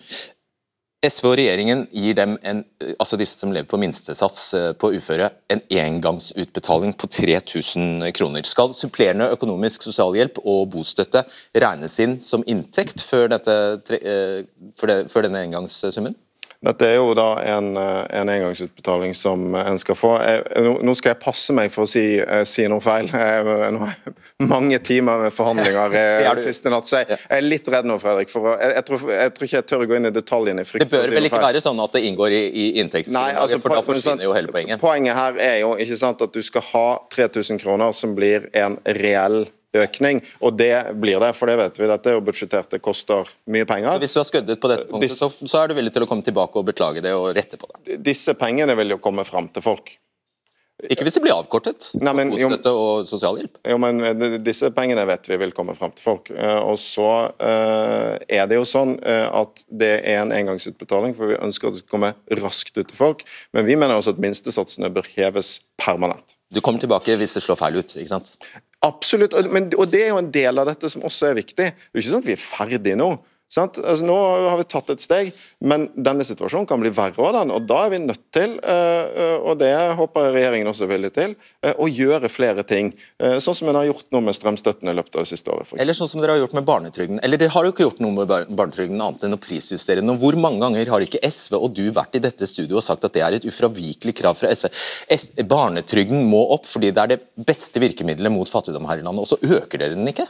SV 0.98 1.26
og 1.28 1.36
regjeringen 1.38 1.84
gir 1.94 2.16
dem, 2.18 2.32
en, 2.42 2.64
altså 2.98 3.14
disse 3.20 3.38
som 3.38 3.52
lever 3.54 3.68
på 3.70 3.78
minstesats 3.78 4.40
eh, 4.58 4.70
på 4.74 4.90
uføre, 4.96 5.28
en 5.46 5.60
engangsutbetaling 5.70 6.96
på 6.98 7.06
3000 7.06 8.08
kroner. 8.18 8.42
Skal 8.42 8.74
supplerende 8.74 9.28
økonomisk 9.36 9.86
sosialhjelp 9.86 10.40
og 10.42 10.64
bostøtte 10.72 11.22
regnes 11.54 12.00
inn 12.02 12.16
som 12.24 12.42
inntekt 12.50 13.04
før, 13.04 13.28
dette, 13.30 13.54
eh, 13.94 14.42
før 14.74 15.28
denne 15.28 15.44
engangssummen? 15.46 16.18
Dette 16.58 16.88
er 16.90 16.96
jo 16.96 17.12
da 17.14 17.36
en, 17.46 17.76
eh, 17.78 18.06
en 18.18 18.30
engangsutbetaling 18.32 19.12
som 19.14 19.54
en 19.54 19.76
skal 19.78 19.94
få. 19.94 20.10
Jeg, 20.26 20.72
nå 20.82 20.94
skal 20.98 21.12
jeg 21.12 21.20
passe 21.22 21.54
meg 21.54 21.70
for 21.70 21.86
å 21.86 21.90
si, 21.90 22.18
eh, 22.18 22.42
si 22.50 22.64
noe 22.66 22.82
feil. 22.82 23.06
Jeg, 23.28 23.44
nå 23.74 23.82
har 23.84 23.92
jeg 23.92 24.14
mange 24.50 24.78
timer 24.82 25.20
med 25.22 25.34
forhandlinger 25.34 25.94
eh, 25.98 26.26
siste 26.48 26.70
natt, 26.72 26.88
så 26.88 27.02
jeg, 27.02 27.18
er 27.30 27.44
litt 27.44 27.66
redd 27.70 27.86
nå, 27.86 27.98
Fredrik. 28.02 28.30
For 28.32 28.46
jeg, 28.50 28.72
jeg, 28.74 28.84
tror, 28.88 29.04
jeg, 29.10 29.32
tror, 29.34 29.46
ikke 29.46 29.56
jeg 29.56 29.66
tør 29.70 29.84
å 29.84 29.88
gå 29.90 29.98
inn 29.98 30.10
i 30.10 30.12
detaljene. 30.14 30.64
i 30.64 30.82
Det 30.82 30.88
bør 30.90 31.06
si 31.06 31.14
vel 31.14 31.28
ikke 31.30 31.42
være 31.42 31.62
sånn 31.62 31.82
at 31.84 31.94
det 31.94 32.02
inngår 32.08 32.34
i, 32.34 32.42
i 32.48 32.66
inntektsgrunnlaget, 32.82 33.40
altså, 33.44 33.60
for 33.62 33.76
da 33.76 33.84
forsvinner 33.86 34.26
jo 34.26 34.34
hele 34.34 34.54
poenget. 34.54 34.82
Poenget 34.82 35.18
her 35.18 35.38
er 35.44 35.56
jo 35.62 35.74
ikke 35.78 36.00
sant, 36.00 36.26
at 36.26 36.34
du 36.34 36.42
skal 36.42 36.66
ha 36.72 36.86
3000 37.14 37.62
kroner 37.62 37.94
som 37.94 38.14
blir 38.18 38.50
en 38.58 38.78
reell 38.98 39.44
økning. 39.76 40.22
Og 40.40 40.56
det 40.56 40.72
blir 41.00 41.20
det, 41.22 41.32
for 41.36 41.50
det 41.50 41.58
vet 41.60 41.80
vi. 41.80 41.86
Dette 41.90 42.12
er 42.12 42.18
jo 42.18 42.24
budsjettert, 42.24 42.70
det 42.72 42.82
koster 42.84 43.28
mye 43.50 43.68
penger. 43.68 43.96
Så 43.98 44.04
hvis 44.04 44.16
du 44.16 44.20
har 44.22 44.28
skøddet 44.32 44.60
på 44.62 44.72
dette 44.72 44.88
punktet, 44.90 45.16
så, 45.16 45.30
så 45.30 45.62
er 45.62 45.70
du 45.70 45.78
villig 45.78 45.94
til 45.94 46.06
å 46.06 46.10
komme 46.10 46.26
tilbake 46.26 46.60
og 46.60 46.68
beklage 46.70 47.04
det 47.04 47.14
og 47.16 47.30
rette 47.36 47.60
på 47.60 47.70
det? 47.72 48.00
Disse 48.04 48.36
pengene 48.38 48.76
vil 48.78 48.96
jo 48.96 49.02
komme 49.02 49.26
fram 49.28 49.50
til 49.52 49.64
folk. 49.64 49.98
Ikke 50.86 51.02
hvis 51.02 51.16
det 51.16 51.24
blir 51.24 51.34
avkortet? 51.34 51.88
Nei, 51.98 52.12
men, 52.14 52.28
jo, 52.38 52.52
og 52.54 53.06
sosialhjelp? 53.08 53.56
Jo, 53.66 53.80
men 53.82 53.98
eh, 54.06 54.36
Disse 54.38 54.68
pengene 54.70 55.02
vet 55.10 55.26
vi 55.26 55.38
vil 55.40 55.50
komme 55.56 55.74
fram 55.74 55.90
til 55.90 56.04
folk. 56.04 56.30
Eh, 56.30 56.60
og 56.62 56.78
så 56.78 57.08
uh, 57.34 58.14
er 58.30 58.46
det 58.46 58.60
jo 58.60 58.68
sånn 58.68 58.94
at 59.02 59.64
det 59.66 59.90
er 59.98 60.22
en 60.22 60.34
engangsutbetaling, 60.36 61.16
for 61.18 61.32
vi 61.32 61.40
ønsker 61.42 61.70
at 61.70 61.74
det 61.74 61.82
skal 61.82 61.96
komme 61.96 62.12
raskt 62.44 62.78
ut 62.78 62.84
til 62.84 62.94
folk. 62.94 63.26
Men 63.56 63.66
vi 63.66 63.74
mener 63.74 63.98
også 63.98 64.14
at 64.14 64.22
minstesatsene 64.22 64.92
bør 64.94 65.10
heves 65.16 65.56
permanent. 65.82 66.38
Du 66.54 66.62
kommer 66.62 66.80
tilbake 66.80 67.18
hvis 67.18 67.34
det 67.34 67.42
slår 67.44 67.58
feil 67.58 67.82
ut, 67.82 67.98
ikke 67.98 68.14
sant? 68.14 68.36
Absolutt, 68.86 69.34
men, 69.50 69.72
og 69.74 69.88
det 69.90 70.04
er 70.04 70.12
jo 70.12 70.20
en 70.20 70.30
del 70.34 70.60
av 70.60 70.68
dette 70.68 70.90
som 70.92 71.02
også 71.06 71.32
er 71.32 71.38
viktig. 71.40 71.56
Det 71.56 71.98
er 71.98 72.02
ikke 72.02 72.12
sånn 72.12 72.22
at 72.22 72.28
vi 72.28 72.36
er 72.36 72.42
ferdige 72.42 72.98
nå. 72.98 73.10
Altså, 73.48 74.04
nå 74.04 74.14
har 74.44 74.58
vi 74.60 74.64
tatt 74.68 74.90
et 74.92 75.00
steg, 75.00 75.30
men 75.64 75.86
denne 75.96 76.24
situasjonen 76.26 76.66
kan 76.68 76.80
bli 76.82 76.90
verre 76.92 77.30
av 77.30 77.48
og 77.48 77.64
Da 77.64 77.78
er 77.86 77.94
vi 77.94 78.00
nødt 78.02 78.26
til, 78.34 78.58
eh, 78.60 79.38
og 79.40 79.58
det 79.62 79.72
håper 79.96 80.34
regjeringen 80.34 80.68
også 80.68 80.84
er 80.84 80.90
villig 80.92 81.12
til, 81.16 81.34
eh, 81.62 81.72
å 81.72 81.88
gjøre 81.88 82.28
flere 82.28 82.62
ting. 82.62 82.92
Eh, 83.18 83.38
sånn 83.40 83.54
som 83.56 83.68
en 83.68 83.74
har 83.80 83.86
gjort 83.86 84.12
nå 84.12 84.20
med 84.22 84.34
strømstøtten 84.36 84.88
i 84.88 84.92
løpet 84.92 85.16
av 85.16 85.24
det 85.24 85.32
siste 85.32 85.48
året. 85.48 85.72
Eller 85.80 85.94
sånn 85.94 86.08
som 86.08 86.20
dere 86.20 86.36
har 86.36 86.44
gjort 86.44 86.54
med 86.54 86.66
barnetrygden. 86.66 87.20
Eller 87.22 87.38
dere 87.38 87.48
har 87.48 87.64
jo 87.64 87.72
ikke 87.72 87.88
gjort 87.88 88.00
noe 88.00 88.12
med 88.12 88.28
barnetrygden 88.28 89.00
annet 89.00 89.24
enn 89.24 89.36
å 89.36 89.40
prisjustere 89.40 90.04
den. 90.04 90.18
Hvor 90.18 90.36
mange 90.36 90.60
ganger 90.60 90.86
har 90.86 91.00
ikke 91.00 91.24
SV 91.24 91.56
og 91.56 91.74
du 91.74 91.90
vært 91.90 92.16
i 92.16 92.20
dette 92.20 92.44
studioet 92.44 92.76
og 92.76 92.84
sagt 92.84 93.04
at 93.04 93.12
det 93.12 93.22
er 93.22 93.32
et 93.32 93.48
ufravikelig 93.48 94.14
krav 94.14 94.36
fra 94.36 94.52
SV? 94.52 94.68
barnetrygden 95.48 96.28
må 96.28 96.50
opp 96.52 96.66
fordi 96.66 96.92
det 96.92 97.02
er 97.02 97.16
det 97.16 97.46
beste 97.46 97.80
virkemidlet 97.80 98.30
mot 98.30 98.48
fattigdom 98.48 98.86
her 98.86 98.98
i 98.98 99.02
landet, 99.02 99.24
og 99.24 99.26
så 99.26 99.40
øker 99.40 99.78
dere 99.78 99.96
den 99.96 100.06
ikke? 100.06 100.26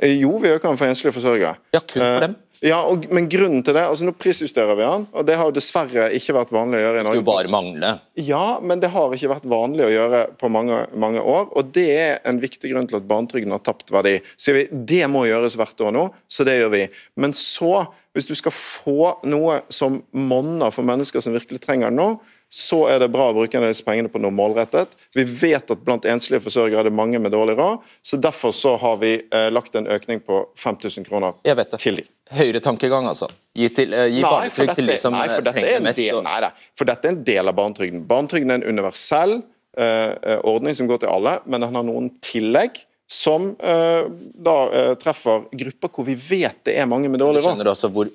Jo, 0.00 0.36
vi 0.40 0.52
øker 0.54 0.70
den 0.70 0.80
for 0.80 0.88
enslige 0.88 1.14
forsørgere. 1.14 1.58
Ja, 1.74 1.80
kun 1.80 2.00
for 2.00 2.26
dem? 2.26 2.38
Ja, 2.62 2.78
og, 2.86 3.08
men 3.10 3.26
grunnen 3.30 3.64
til 3.66 3.74
det 3.74 3.82
altså 3.82 4.06
Nå 4.06 4.12
prisjusterer 4.14 4.76
vi 4.78 4.84
den, 4.86 5.06
og 5.10 5.24
det 5.26 5.34
har 5.38 5.48
jo 5.48 5.54
dessverre 5.56 6.04
ikke 6.14 6.36
vært 6.36 6.52
vanlig 6.54 6.78
å 6.78 6.82
gjøre 6.84 7.00
i 7.00 7.06
Norge. 7.08 7.18
Skulle 7.18 7.30
bare 7.32 7.50
mangle. 7.50 7.90
Ja, 8.22 8.44
men 8.62 8.82
det 8.82 8.92
har 8.94 9.16
ikke 9.16 9.32
vært 9.32 9.48
vanlig 9.50 9.88
å 9.88 9.90
gjøre 9.90 10.20
på 10.38 10.50
mange, 10.52 10.84
mange 10.94 11.24
år. 11.26 11.48
Og 11.58 11.72
det 11.74 11.88
er 11.90 12.20
en 12.28 12.38
viktig 12.42 12.70
grunn 12.70 12.86
til 12.86 13.00
at 13.00 13.08
barnetrygden 13.10 13.54
har 13.56 13.64
tapt 13.66 13.90
verdi. 13.94 14.20
Sier 14.38 14.60
vi 14.60 14.68
det 14.70 15.02
må 15.10 15.24
gjøres 15.26 15.58
hvert 15.58 15.82
år 15.82 15.96
nå, 15.96 16.06
så 16.30 16.46
det 16.46 16.60
gjør 16.60 16.70
vi. 16.76 16.84
Men 17.18 17.34
så, 17.34 17.72
hvis 18.14 18.30
du 18.30 18.36
skal 18.38 18.54
få 18.54 19.10
noe 19.26 19.58
som 19.72 19.98
monner 20.14 20.70
for 20.74 20.86
mennesker 20.86 21.24
som 21.24 21.34
virkelig 21.34 21.64
trenger 21.66 21.90
det 21.90 21.98
nå, 21.98 22.08
så 22.52 22.82
er 22.92 22.98
det 23.00 23.08
bra 23.08 23.30
å 23.30 23.36
bruke 23.36 23.60
disse 23.64 23.84
pengene 23.86 24.10
på 24.12 24.20
noe 24.20 24.34
målrettet. 24.34 24.92
Vi 25.16 25.24
vet 25.24 25.70
at 25.72 25.84
blant 25.86 26.04
enslige 26.04 26.42
forsørgere 26.44 26.82
er 26.82 26.90
det 26.90 26.92
mange 26.92 27.16
med 27.22 27.32
dårlig 27.32 27.54
råd, 27.56 27.86
så 28.04 28.18
derfor 28.20 28.52
så 28.52 28.74
har 28.82 28.98
vi 29.00 29.14
eh, 29.22 29.46
lagt 29.48 29.78
en 29.78 29.88
økning 29.88 30.20
på 30.20 30.42
5000 30.60 31.08
kroner 31.08 31.38
til 31.80 32.02
dem. 32.02 32.10
Høyretankegang, 32.32 33.08
altså? 33.08 33.30
Gi, 33.56 33.70
til, 33.72 33.96
uh, 33.96 34.04
gi 34.08 34.20
barnetrygd 34.24 34.76
til 34.76 34.92
de 34.92 34.98
som 35.00 35.16
nei, 35.16 35.24
for 35.32 35.48
trenger 35.48 35.78
det 35.78 35.86
mest? 35.88 36.00
Del, 36.00 36.20
og... 36.20 36.26
nei, 36.28 36.52
for 36.76 36.88
dette 36.88 37.08
er 37.08 37.16
en 37.16 37.24
del 37.24 37.48
av 37.48 37.56
barnetrygden. 37.56 38.04
Barnetrygden 38.08 38.52
er 38.52 38.60
en 38.60 38.76
universell 38.76 39.38
uh, 39.40 40.38
ordning 40.44 40.76
som 40.76 40.88
går 40.92 41.06
til 41.06 41.12
alle, 41.12 41.38
men 41.48 41.64
den 41.64 41.80
har 41.80 41.88
noen 41.88 42.12
tillegg 42.24 42.84
som 43.12 43.50
uh, 43.52 44.08
da 44.48 44.56
uh, 44.72 44.94
treffer 45.00 45.44
grupper 45.60 45.92
hvor 45.92 46.06
vi 46.08 46.16
vet 46.16 46.62
det 46.64 46.78
er 46.80 46.88
mange 46.88 47.10
med 47.12 47.20
dårlig 47.20 47.42
råd. 47.42 47.44
Du 47.44 47.50
skjønner 47.50 47.72
også 47.74 47.92
hvor 47.92 48.10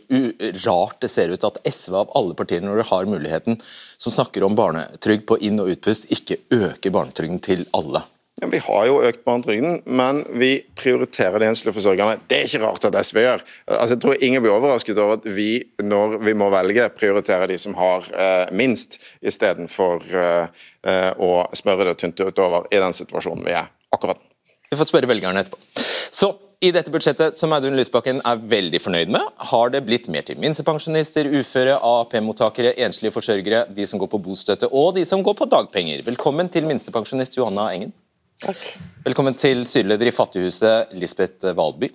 rart 0.66 1.00
det 1.06 1.12
ser 1.14 1.34
ut 1.34 1.48
at 1.48 1.62
SV 1.70 2.02
av 2.02 2.14
alle 2.18 2.38
partier, 2.38 2.66
når 2.66 2.82
de 2.82 2.90
har 2.90 3.10
muligheten, 3.10 3.62
som 4.02 4.14
snakker 4.14 4.46
om 4.48 4.58
barnetrygd 4.58 5.28
på 5.30 5.40
inn- 5.46 5.62
og 5.62 5.70
utpust, 5.76 6.10
ikke 6.14 6.42
øker 6.58 6.94
barnetrygden 6.94 7.44
til 7.46 7.68
alle. 7.78 8.04
Ja, 8.42 8.48
vi 8.52 8.60
har 8.62 8.84
jo 8.86 9.00
økt 9.02 9.24
barnetrygden, 9.26 9.80
men 9.86 10.20
vi 10.38 10.60
prioriterer 10.78 11.42
de 11.42 11.48
enslige 11.50 11.74
forsørgerne. 11.74 12.20
Det 12.30 12.38
er 12.38 12.46
ikke 12.46 12.62
rart 12.62 12.86
at 12.86 12.98
SV 13.02 13.24
gjør. 13.24 13.46
Altså, 13.66 13.96
jeg 13.96 14.02
tror 14.04 14.26
ingen 14.28 14.44
blir 14.46 14.54
overrasket 14.54 15.02
over 15.02 15.18
at 15.18 15.26
vi, 15.26 15.50
når 15.82 16.20
vi 16.22 16.36
må 16.38 16.52
velge, 16.54 16.86
prioriterer 17.00 17.50
de 17.50 17.58
som 17.58 17.74
har 17.80 18.06
eh, 18.14 18.54
minst, 18.54 19.00
istedenfor 19.26 20.06
eh, 20.14 20.68
eh, 20.86 21.10
å 21.18 21.48
smøre 21.58 21.90
det 21.90 21.98
tynt 22.04 22.22
utover 22.22 22.70
i 22.70 22.82
den 22.84 22.94
situasjonen 22.94 23.42
vi 23.48 23.58
er 23.58 23.72
akkurat 23.96 24.22
nå. 24.22 24.27
Vi 24.70 24.78
får 24.78 24.90
spørre 24.90 25.08
velgerne 25.10 25.44
etterpå. 25.44 25.60
Så 26.12 26.34
i 26.60 26.72
dette 26.74 26.92
budsjettet, 26.92 27.38
som 27.38 27.54
Audun 27.54 27.78
Lysbakken 27.78 28.20
er 28.26 28.40
veldig 28.50 28.80
fornøyd 28.82 29.12
med, 29.14 29.28
har 29.52 29.70
det 29.72 29.84
blitt 29.86 30.10
mer 30.10 30.26
til 30.26 30.40
minstepensjonister, 30.42 31.30
uføre, 31.30 31.76
AAP-mottakere, 31.78 32.74
enslige 32.88 33.14
forsørgere, 33.14 33.68
de 33.70 33.86
som 33.88 34.02
går 34.02 34.10
på 34.12 34.20
bostøtte 34.26 34.72
og 34.74 34.96
de 34.98 35.06
som 35.06 35.22
går 35.24 35.38
på 35.38 35.48
dagpenger. 35.52 36.02
Velkommen 36.08 36.50
til 36.50 36.66
minstepensjonist 36.68 37.38
Johanna 37.38 37.70
Engen. 37.76 37.94
Takk. 38.42 38.66
Velkommen 39.06 39.38
til 39.38 39.64
styreleder 39.70 40.10
i 40.10 40.16
Fattighuset, 40.18 40.98
Lisbeth 40.98 41.54
Valby. 41.58 41.92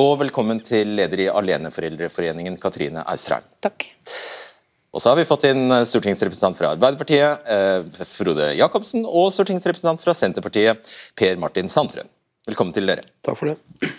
Og 0.00 0.18
velkommen 0.24 0.64
til 0.64 0.96
leder 0.98 1.26
i 1.26 1.30
Aleneforeldreforeningen, 1.32 2.58
Katrine 2.60 3.04
Austrheim. 3.08 3.46
Takk. 3.64 3.90
Og 4.88 5.02
så 5.02 5.10
har 5.10 5.18
vi 5.18 5.26
fått 5.28 5.44
inn 5.50 5.68
stortingsrepresentant 5.84 6.56
fra 6.56 6.72
Arbeiderpartiet, 6.72 7.44
eh, 7.44 8.04
Frode 8.08 8.54
Jacobsen, 8.56 9.04
og 9.04 9.28
stortingsrepresentant 9.34 10.00
fra 10.00 10.14
Senterpartiet, 10.16 10.80
Per 11.14 11.36
Martin 11.36 11.68
Sandtrøen. 11.68 12.08
Velkommen 12.48 12.72
til 12.72 12.88
dere. 12.88 13.04
Takk 13.22 13.36
for 13.36 13.52
det. 13.52 13.90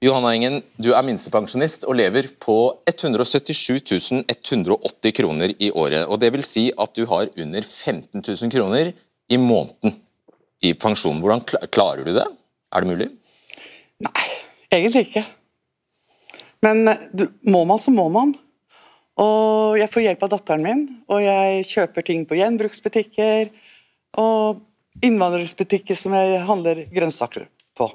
Johanna 0.00 0.30
Engen, 0.32 0.62
du 0.80 0.94
er 0.96 1.04
minstepensjonist 1.04 1.84
og 1.84 1.98
lever 1.98 2.30
på 2.40 2.54
177 2.88 4.24
180 4.24 5.12
kroner 5.12 5.52
i 5.60 5.68
året. 5.76 6.08
og 6.08 6.18
Det 6.20 6.32
vil 6.32 6.46
si 6.48 6.70
at 6.72 6.94
du 6.96 7.04
har 7.04 7.28
under 7.36 7.60
15 7.60 8.22
000 8.24 8.50
kroner 8.50 8.94
i 9.28 9.36
måneden 9.36 10.00
i 10.64 10.72
pensjon. 10.72 11.20
Hvordan 11.20 11.44
klarer 11.68 12.06
du 12.06 12.14
det? 12.16 12.24
Er 12.72 12.80
det 12.80 12.88
mulig? 12.88 13.10
Nei, 14.00 14.28
egentlig 14.72 15.10
ikke. 15.10 15.26
Men 16.64 16.88
eh, 16.88 17.04
du, 17.12 17.26
må 17.44 17.66
man, 17.68 17.78
så 17.78 17.92
må 17.92 18.08
man. 18.08 18.32
Og 19.20 19.76
jeg 19.78 19.90
får 19.92 20.04
hjelp 20.06 20.22
av 20.24 20.32
datteren 20.32 20.64
min, 20.64 20.82
og 21.12 21.20
jeg 21.20 21.64
kjøper 21.68 22.06
ting 22.06 22.22
på 22.28 22.38
gjenbruksbutikker 22.38 23.50
og 24.20 24.62
innvandrerbutikker 25.04 25.98
som 25.98 26.14
jeg 26.16 26.40
handler 26.48 26.84
grønnsaker 26.92 27.44
på. 27.76 27.90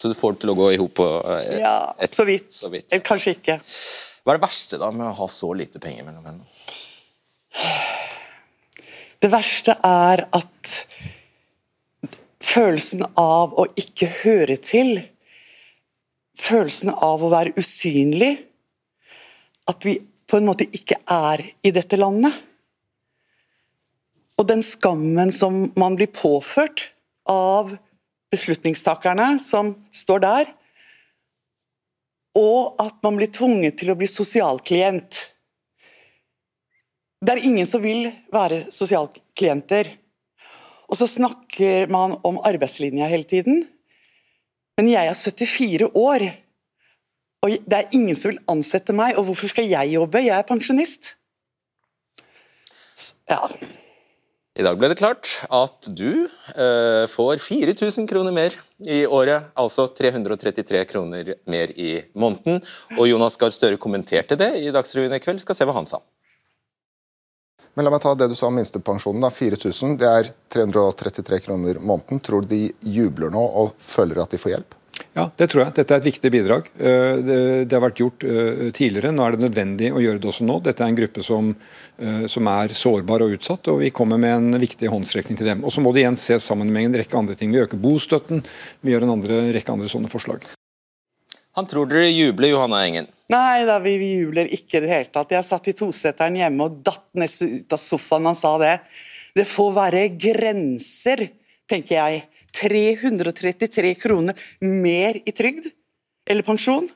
Så 0.00 0.08
du 0.08 0.14
får 0.16 0.36
det 0.36 0.44
til 0.44 0.52
å 0.54 0.58
gå 0.58 0.68
i 0.72 0.78
hop 0.80 0.94
på 1.00 1.08
et, 1.34 1.58
Ja, 1.60 1.74
så, 2.08 2.24
vidt. 2.28 2.52
så 2.54 2.70
vidt. 2.72 2.86
Eller 2.92 3.04
kanskje 3.04 3.34
ikke. 3.36 3.58
Hva 4.24 4.32
er 4.34 4.38
det 4.38 4.46
verste 4.46 4.78
da 4.80 4.88
med 4.94 5.10
å 5.10 5.16
ha 5.18 5.28
så 5.28 5.50
lite 5.56 5.82
penger 5.82 6.06
mellom 6.06 6.24
hendene? 6.24 6.46
Det 9.20 9.28
verste 9.28 9.74
er 9.84 10.22
at 10.32 10.74
følelsen 12.40 13.02
av 13.20 13.52
å 13.60 13.66
ikke 13.78 14.08
høre 14.22 14.56
til, 14.64 14.94
følelsen 16.40 16.94
av 16.94 17.20
å 17.20 17.28
være 17.32 17.52
usynlig, 17.60 18.32
at 19.68 19.84
vi 19.84 19.98
på 20.30 20.38
en 20.38 20.46
måte 20.46 20.68
ikke 20.70 21.00
er 21.10 21.42
i 21.66 21.72
dette 21.74 21.98
landet. 21.98 22.32
Og 24.38 24.46
den 24.48 24.62
skammen 24.64 25.32
som 25.34 25.66
man 25.76 25.98
blir 25.98 26.08
påført 26.14 26.92
av 27.28 27.74
beslutningstakerne 28.30 29.34
som 29.42 29.74
står 29.92 30.22
der, 30.22 30.50
og 32.38 32.78
at 32.78 32.94
man 33.02 33.18
blir 33.18 33.30
tvunget 33.34 33.80
til 33.80 33.90
å 33.90 33.96
bli 33.98 34.06
sosialklient. 34.06 35.18
Det 37.20 37.34
er 37.34 37.42
ingen 37.44 37.66
som 37.66 37.82
vil 37.82 38.06
være 38.32 38.62
sosialklienter. 38.72 39.90
Og 40.86 40.98
så 40.98 41.08
snakker 41.10 41.90
man 41.90 42.14
om 42.26 42.38
arbeidslinja 42.46 43.10
hele 43.10 43.26
tiden. 43.28 43.64
Men 44.78 44.88
jeg 44.88 45.10
er 45.10 45.18
74 45.18 45.90
år, 45.90 46.28
og 47.40 47.52
det 47.64 47.76
er 47.76 47.94
ingen 47.96 48.16
som 48.18 48.32
vil 48.32 48.40
ansette 48.52 48.94
meg. 48.96 49.16
Og 49.16 49.30
hvorfor 49.30 49.52
skal 49.52 49.68
jeg 49.68 49.94
jobbe? 49.94 50.20
Jeg 50.26 50.36
er 50.36 50.48
pensjonist. 50.48 51.14
Ja. 53.30 53.46
I 54.60 54.64
dag 54.66 54.76
ble 54.76 54.90
det 54.92 54.98
klart 55.00 55.28
at 55.46 55.88
du 55.96 56.26
eh, 56.26 57.06
får 57.08 57.40
4000 57.40 58.04
kroner 58.10 58.34
mer 58.34 58.56
i 58.84 59.04
året, 59.06 59.46
altså 59.56 59.86
333 59.88 60.82
kroner 60.90 61.30
mer 61.48 61.72
i 61.80 61.94
måneden. 62.12 62.60
Og 62.98 63.08
Jonas 63.08 63.38
Gahr 63.40 63.54
Støre 63.54 63.80
kommenterte 63.80 64.36
det 64.36 64.50
i 64.60 64.72
Dagsrevyen 64.74 65.16
i 65.16 65.22
kveld. 65.22 65.40
Skal 65.40 65.56
se 65.56 65.68
hva 65.68 65.78
han 65.78 65.88
sa. 65.88 66.02
Men 67.72 67.86
la 67.86 67.94
meg 67.94 68.02
ta 68.02 68.12
det 68.18 68.28
du 68.28 68.34
sa 68.36 68.50
om 68.50 68.58
minstepensjonen. 68.58 69.24
4000, 69.32 69.96
det 70.02 70.10
er 70.10 70.32
333 70.52 71.40
kroner 71.46 71.80
måneden. 71.80 72.20
Tror 72.20 72.44
du 72.44 72.52
de 72.52 72.66
jubler 72.84 73.32
nå 73.32 73.46
og 73.62 73.72
føler 73.80 74.20
at 74.20 74.34
de 74.34 74.42
får 74.42 74.58
hjelp? 74.58 74.76
Ja, 75.16 75.24
det 75.36 75.48
tror 75.50 75.64
jeg. 75.64 75.74
Dette 75.74 75.96
er 75.96 76.00
et 76.00 76.06
viktig 76.06 76.30
bidrag. 76.30 76.68
Eh, 76.78 77.64
det 77.66 77.74
har 77.74 77.82
vært 77.82 77.98
gjort 77.98 78.22
eh, 78.22 78.68
tidligere. 78.76 79.10
Nå 79.10 79.24
er 79.26 79.34
det 79.34 79.42
nødvendig 79.42 79.90
å 79.90 80.02
gjøre 80.02 80.22
det 80.22 80.30
også 80.30 80.46
nå. 80.46 80.60
Dette 80.62 80.84
er 80.86 80.92
en 80.92 80.98
gruppe 81.00 81.24
som, 81.26 81.48
eh, 81.98 82.22
som 82.30 82.50
er 82.52 82.76
sårbar 82.78 83.24
og 83.26 83.34
utsatt, 83.34 83.72
og 83.72 83.82
vi 83.82 83.90
kommer 83.94 84.20
med 84.22 84.36
en 84.36 84.62
viktig 84.62 84.92
håndsrekning 84.92 85.40
til 85.40 85.50
dem. 85.50 85.66
Og 85.66 85.74
Så 85.74 85.82
må 85.82 85.90
det 85.92 86.04
igjen 86.04 86.20
ses 86.20 86.46
sammen 86.46 86.70
med 86.70 86.86
en 86.86 86.96
rekke 87.02 87.18
andre 87.18 87.34
ting. 87.34 87.50
Vi 87.50 87.58
øker 87.58 87.82
bostøtten, 87.82 88.44
vi 88.86 88.94
gjør 88.94 89.08
en 89.08 89.16
andre, 89.18 89.42
rekke 89.58 89.74
andre 89.74 89.90
sånne 89.90 90.12
forslag. 90.12 90.46
Han 91.58 91.66
tror 91.66 91.90
dere 91.90 92.06
jubler, 92.14 92.52
Johanna 92.52 92.84
Engen? 92.86 93.10
Nei 93.34 93.66
da, 93.66 93.80
vi 93.82 93.98
jubler 93.98 94.46
ikke 94.46 94.78
i 94.78 94.84
det 94.84 94.90
hele 94.94 95.10
tatt. 95.10 95.34
Jeg 95.34 95.42
satt 95.42 95.66
i 95.66 95.74
toseteren 95.74 96.38
hjemme 96.38 96.68
og 96.68 96.78
datt 96.86 97.08
nesten 97.18 97.58
ut 97.58 97.74
av 97.74 97.82
sofaen 97.82 98.22
da 98.22 98.30
han 98.30 98.38
sa 98.38 98.54
det. 98.62 98.76
Det 99.34 99.46
får 99.46 99.72
være 99.74 100.08
grenser, 100.14 101.26
tenker 101.70 101.98
jeg 101.98 102.22
333 102.56 103.94
kroner 104.00 104.38
mer 104.64 105.20
i 105.24 105.34
trygd 105.34 105.70
eller 106.30 106.46
pensjon. 106.46 106.88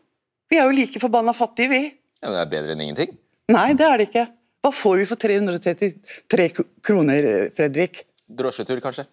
Vi 0.50 0.58
er 0.60 0.68
jo 0.68 0.76
like 0.76 1.00
forbanna 1.02 1.34
fattige, 1.36 1.70
vi. 1.72 1.82
Ja, 2.20 2.28
men 2.30 2.36
Det 2.38 2.42
er 2.42 2.50
bedre 2.52 2.74
enn 2.74 2.84
ingenting? 2.84 3.14
Nei, 3.52 3.72
det 3.76 3.86
er 3.86 4.00
det 4.00 4.08
ikke. 4.08 4.26
Hva 4.64 4.70
får 4.72 5.00
vi 5.02 5.06
for 5.08 5.20
333 5.20 6.46
kroner, 6.84 7.26
Fredrik? 7.56 8.04
Drosjetur, 8.24 8.80
kanskje? 8.80 9.04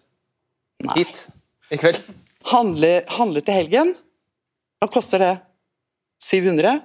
Nei. 0.86 0.94
Hit 1.02 1.26
i 1.72 1.78
kveld? 1.80 2.00
Handle, 2.52 2.92
handle 3.18 3.42
til 3.44 3.58
helgen? 3.60 3.92
Hva 4.80 4.88
koster 4.90 5.22
det? 5.22 5.34
700? 6.24 6.80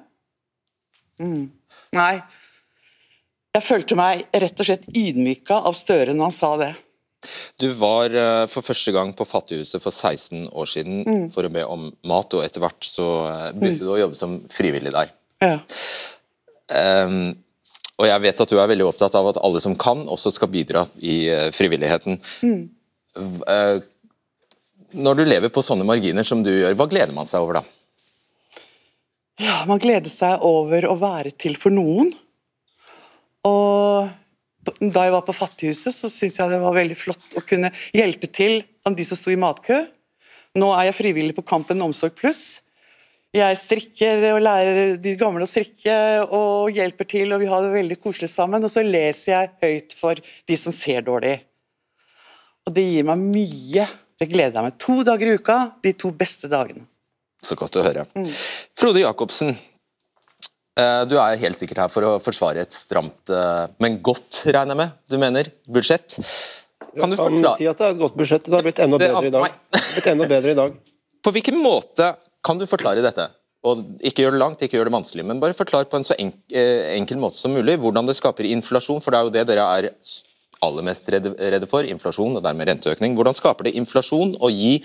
Mm. 1.23 1.47
Nei. 1.95 2.11
Jeg 3.55 3.65
følte 3.65 3.97
meg 3.97 4.27
rett 4.37 4.59
og 4.61 4.67
slett 4.67 4.85
ydmyka 4.91 5.61
av 5.65 5.73
Støre 5.77 6.13
når 6.13 6.29
han 6.29 6.35
sa 6.35 6.51
det. 6.61 6.73
Du 7.57 7.67
var 7.79 8.13
uh, 8.13 8.45
for 8.49 8.65
første 8.65 8.93
gang 8.93 9.11
på 9.17 9.25
Fattighuset 9.25 9.81
for 9.81 9.93
16 9.93 10.47
år 10.53 10.69
siden 10.69 11.01
mm. 11.07 11.25
for 11.33 11.47
å 11.47 11.51
be 11.51 11.65
om 11.65 11.89
mat, 12.07 12.35
og 12.37 12.45
etter 12.45 12.61
hvert 12.63 12.85
så 12.85 13.07
uh, 13.25 13.49
begynte 13.55 13.81
mm. 13.81 13.87
du 13.87 13.93
å 13.95 13.99
jobbe 14.03 14.19
som 14.19 14.37
frivillig 14.53 14.93
der. 14.93 15.11
Ja. 15.41 15.57
Um, 16.69 17.33
og 17.97 18.05
jeg 18.05 18.23
vet 18.27 18.43
at 18.43 18.51
du 18.53 18.59
er 18.61 18.69
veldig 18.69 18.85
opptatt 18.85 19.15
av 19.17 19.31
at 19.31 19.39
alle 19.41 19.61
som 19.63 19.73
kan, 19.79 20.05
også 20.05 20.35
skal 20.35 20.51
bidra 20.53 20.85
i 21.01 21.19
uh, 21.33 21.47
frivilligheten. 21.55 22.19
Mm. 22.45 22.67
når 24.93 25.15
du 25.17 25.23
lever 25.25 25.49
på 25.49 25.63
sånne 25.65 25.87
marginer 25.87 26.27
som 26.27 26.43
du 26.45 26.51
gjør, 26.53 26.75
hva 26.77 26.85
gleder 26.91 27.15
man 27.17 27.25
seg 27.25 27.41
over 27.41 27.59
da? 27.59 27.63
Ja, 29.41 29.63
Man 29.69 29.81
gleder 29.81 30.09
seg 30.09 30.41
over 30.45 30.85
å 30.89 30.95
være 31.01 31.33
til 31.37 31.57
for 31.61 31.73
noen. 31.73 32.13
Da 34.77 35.07
jeg 35.07 35.13
var 35.15 35.25
på 35.25 35.33
Fattighuset, 35.33 35.95
så 35.95 36.09
syntes 36.11 36.37
jeg 36.37 36.53
det 36.53 36.61
var 36.61 36.75
veldig 36.75 36.97
flott 36.97 37.37
å 37.37 37.43
kunne 37.45 37.71
hjelpe 37.95 38.29
til 38.29 38.59
om 38.85 38.95
de 38.97 39.05
som 39.07 39.17
sto 39.17 39.33
i 39.33 39.39
matkø. 39.39 39.81
Nå 40.57 40.69
er 40.75 40.89
jeg 40.89 40.97
frivillig 40.99 41.35
på 41.37 41.45
Kampen 41.45 41.81
Omsorg 41.85 42.15
pluss. 42.17 42.61
Jeg 43.35 43.57
strikker 43.59 44.23
og 44.31 44.39
lærer 44.41 44.95
de 45.01 45.13
gamle 45.19 45.45
å 45.45 45.49
strikke 45.49 45.95
og 46.33 46.73
hjelper 46.73 47.09
til, 47.09 47.33
og 47.33 47.41
vi 47.41 47.49
har 47.51 47.65
det 47.65 47.73
veldig 47.73 47.97
koselig 48.01 48.29
sammen. 48.31 48.63
Og 48.63 48.71
så 48.71 48.85
leser 48.85 49.33
jeg 49.33 49.53
høyt 49.63 49.95
for 49.97 50.21
de 50.21 50.57
som 50.57 50.73
ser 50.73 51.03
dårlig. 51.05 51.35
Og 52.67 52.75
det 52.75 52.85
gir 52.87 53.07
meg 53.07 53.21
mye. 53.21 53.87
Det 54.17 54.29
gleder 54.31 54.57
jeg 54.57 54.67
meg. 54.69 54.77
To 54.81 55.01
dager 55.05 55.29
i 55.29 55.35
uka, 55.37 55.57
de 55.83 55.93
to 55.99 56.11
beste 56.15 56.49
dagene. 56.51 56.87
Så 57.43 57.57
godt 57.59 57.77
å 57.77 57.83
høre. 57.85 58.07
Mm. 58.17 58.29
Frode 58.77 59.03
Jacobsen, 59.03 59.53
du 61.09 61.15
er 61.17 61.39
helt 61.41 61.57
sikkert 61.59 61.83
her 61.85 61.89
for 61.89 62.05
å 62.05 62.11
forsvare 62.21 62.61
et 62.61 62.75
stramt, 62.75 63.31
eh, 63.33 63.63
men 63.83 63.97
godt, 64.05 64.43
regner 64.45 64.75
jeg 64.75 64.81
med, 64.83 64.95
du 65.09 65.17
mener, 65.21 65.49
budsjett. 65.73 66.19
Kan 66.97 67.13
du 67.13 67.17
forklare... 67.17 67.55
si 67.57 67.67
at 67.69 67.79
det 67.79 67.87
er 67.87 67.95
et 67.95 68.01
godt 68.01 68.15
budsjett. 68.19 68.45
Det 68.45 68.55
har 68.55 68.65
blitt 68.65 68.79
enda 68.83 68.99
bedre 69.01 69.25
i 69.29 69.33
dag. 69.33 69.57
Blitt 69.73 70.11
enda 70.13 70.29
bedre 70.29 70.53
i 70.53 70.57
dag. 70.57 70.77
På 71.25 71.33
hvilken 71.33 71.59
måte 71.59 72.13
kan 72.45 72.61
du 72.61 72.65
forklare 72.69 73.03
dette? 73.05 73.27
Og 73.67 73.81
Ikke 74.05 74.23
gjør 74.23 74.37
det 74.37 74.41
langt, 74.41 74.61
ikke 74.63 74.77
gjør 74.77 74.87
det 74.87 74.95
vanskelig, 74.95 75.25
men 75.27 75.41
bare 75.41 75.57
forklar 75.57 75.87
på 75.89 75.97
en 75.97 76.05
så 76.05 76.15
eh, 76.15 76.93
enkel 76.93 77.17
måte 77.19 77.39
som 77.39 77.51
mulig 77.51 77.75
hvordan 77.81 78.07
det 78.07 78.15
skaper 78.15 78.47
inflasjon, 78.47 79.01
for 79.03 79.11
det 79.11 79.19
er 79.19 79.27
jo 79.27 79.33
det 79.33 79.45
dere 79.49 79.65
er 79.79 79.89
aller 80.63 80.85
mest 80.85 81.09
redde 81.11 81.69
for, 81.69 81.85
inflasjon 81.85 82.37
og 82.37 82.45
dermed 82.45 82.69
renteøkning. 82.69 83.17
Hvordan 83.17 83.35
skaper 83.37 83.67
det 83.67 83.75
inflasjon 83.81 84.35
å 84.39 84.51
gi 84.53 84.77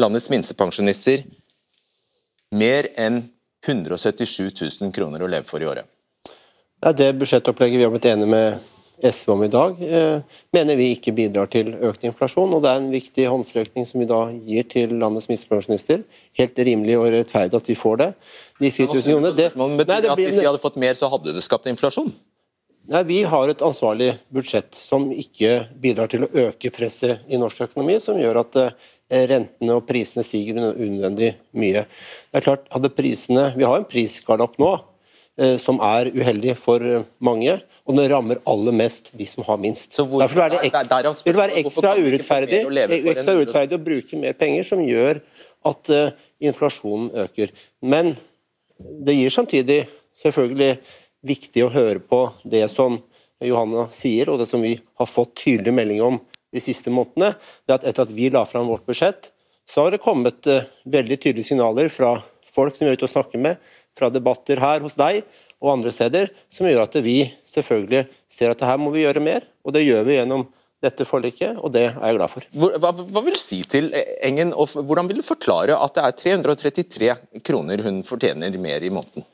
landets 0.00 0.30
minstepensjonister 0.32 1.24
mer 2.54 2.88
enn 3.00 3.22
177 3.66 4.52
000 4.80 4.92
kroner 4.94 5.22
å 5.24 5.30
leve 5.30 5.48
for 5.48 5.62
i 5.62 5.68
året. 5.68 5.88
Det 6.80 6.92
er 6.92 6.96
det 7.00 7.18
budsjettopplegget 7.20 7.80
vi 7.80 7.86
har 7.86 7.92
blitt 7.92 8.08
enige 8.10 8.28
med 8.28 8.72
SV 9.02 9.30
om 9.32 9.42
i 9.44 9.48
dag, 9.48 9.80
eh, 9.82 10.20
mener 10.52 10.76
vi 10.76 10.90
ikke 10.94 11.12
bidrar 11.16 11.48
til 11.50 11.72
økt 11.74 12.04
inflasjon. 12.06 12.52
og 12.54 12.62
Det 12.62 12.70
er 12.70 12.76
en 12.76 12.90
viktig 12.92 13.26
håndsrekning 13.26 13.86
som 13.86 14.00
vi 14.00 14.06
da 14.06 14.30
gir 14.30 14.62
til 14.62 14.94
landets 14.98 15.28
minstepensjonister. 15.28 16.04
Helt 16.38 16.58
rimelig 16.58 16.98
og 16.98 17.10
rettferdig 17.12 17.54
at 17.54 17.66
de 17.66 17.74
får 17.74 17.96
det. 17.96 18.14
De 18.60 18.70
4000 18.70 19.02
kronene 19.02 19.34
det, 19.34 19.50
det 19.88 20.10
at 20.10 20.18
hvis 20.18 20.38
de 20.38 20.46
hadde 20.46 20.62
fått 20.62 20.76
mer, 20.76 20.94
så 20.94 21.10
hadde 21.10 21.34
det 21.34 21.42
skapt 21.42 21.66
inflasjon? 21.66 22.12
Nei, 22.84 23.02
Vi 23.08 23.22
har 23.24 23.48
et 23.48 23.62
ansvarlig 23.64 24.10
budsjett 24.34 24.76
som 24.76 25.06
ikke 25.08 25.70
bidrar 25.80 26.10
til 26.12 26.26
å 26.26 26.32
øke 26.48 26.68
presset 26.74 27.22
i 27.32 27.38
norsk 27.40 27.62
økonomi, 27.64 27.96
som 28.02 28.18
gjør 28.20 28.42
at 28.42 28.58
eh, 28.60 29.22
rentene 29.30 29.78
og 29.78 29.86
prisene 29.88 30.24
stiger 30.26 30.58
unødvendig 30.60 31.30
mye. 31.56 31.86
Det 32.28 32.40
er 32.40 32.44
klart, 32.44 32.66
hadde 32.74 32.90
prisene, 32.92 33.52
Vi 33.56 33.64
har 33.64 33.78
en 33.80 33.88
prisgalopp 33.88 34.58
nå 34.60 34.74
eh, 35.40 35.56
som 35.62 35.80
er 35.80 36.10
uheldig 36.12 36.58
for 36.60 36.84
mange, 37.24 37.56
og 37.88 37.96
den 37.96 38.10
rammer 38.12 38.42
aller 38.52 38.76
mest 38.76 39.14
de 39.16 39.28
som 39.30 39.46
har 39.48 39.62
minst. 39.62 39.96
Hvor, 39.96 40.20
Derfor 40.26 40.44
er 40.44 40.52
det, 40.52 40.60
ek, 40.68 41.08
vil 41.24 41.40
være 41.40 41.56
ekstra 41.62 41.94
urettferdig, 41.96 42.60
ekstra 43.14 43.38
urettferdig 43.38 43.78
å 43.78 43.84
bruke 43.86 44.20
mer 44.20 44.36
penger, 44.36 44.68
som 44.68 44.84
gjør 44.84 45.22
at 45.64 45.88
uh, 45.88 46.12
inflasjonen 46.44 47.08
øker. 47.24 47.56
Men 47.80 48.12
det 48.76 49.16
gir 49.16 49.32
samtidig 49.32 49.86
selvfølgelig 50.20 50.76
viktig 51.24 51.64
å 51.64 51.72
høre 51.72 52.00
på 52.00 52.26
det 52.44 52.66
som 52.72 53.00
Johanna 53.44 53.88
sier, 53.92 54.30
og 54.30 54.40
det 54.40 54.48
som 54.48 54.62
vi 54.64 54.76
har 54.78 55.10
fått 55.10 55.34
tydelig 55.42 55.74
melding 55.74 56.02
om 56.04 56.20
de 56.54 56.62
siste 56.62 56.92
månedene, 56.92 57.34
det 57.66 57.74
er 57.74 57.80
at 57.80 57.88
etter 57.90 58.06
at 58.06 58.14
vi 58.14 58.30
la 58.32 58.44
fram 58.48 58.68
vårt 58.70 58.86
budsjett, 58.86 59.32
så 59.68 59.84
har 59.84 59.94
det 59.94 60.02
kommet 60.04 60.46
uh, 60.50 60.66
veldig 60.84 61.18
tydelige 61.18 61.50
signaler 61.50 61.88
fra 61.92 62.18
folk 62.54 62.76
som 62.76 62.86
vi 62.86 62.92
er 62.92 62.98
ute 62.98 63.08
og 63.08 63.14
snakker 63.14 63.40
med, 63.42 63.58
fra 63.96 64.10
debatter 64.12 64.60
her 64.62 64.84
hos 64.84 64.96
deg 64.98 65.22
og 65.62 65.72
andre 65.72 65.92
steder, 65.94 66.30
som 66.52 66.68
gjør 66.68 66.84
at 66.84 66.98
vi 67.02 67.22
selvfølgelig 67.48 68.04
ser 68.30 68.52
at 68.52 68.62
her 68.66 68.78
må 68.80 68.92
vi 68.94 69.04
gjøre 69.04 69.22
mer, 69.24 69.46
og 69.64 69.74
det 69.74 69.86
gjør 69.86 70.06
vi 70.06 70.18
gjennom 70.18 70.46
dette 70.84 71.06
forliket, 71.08 71.56
og 71.64 71.72
det 71.72 71.86
er 71.88 71.94
jeg 71.96 72.18
glad 72.18 72.32
for. 72.32 72.46
Hva, 72.60 72.90
hva 72.92 73.22
vil 73.24 73.36
du 73.36 73.40
si 73.40 73.62
til 73.64 73.88
Engen, 74.26 74.52
og 74.52 74.74
hvordan 74.84 75.08
vil 75.08 75.22
du 75.22 75.24
forklare 75.24 75.78
at 75.80 75.96
det 75.96 76.04
er 76.04 76.18
333 76.44 77.14
kroner 77.46 77.84
hun 77.86 78.02
fortjener 78.04 78.58
mer 78.60 78.84
i 78.84 78.92
måneden? 78.92 79.24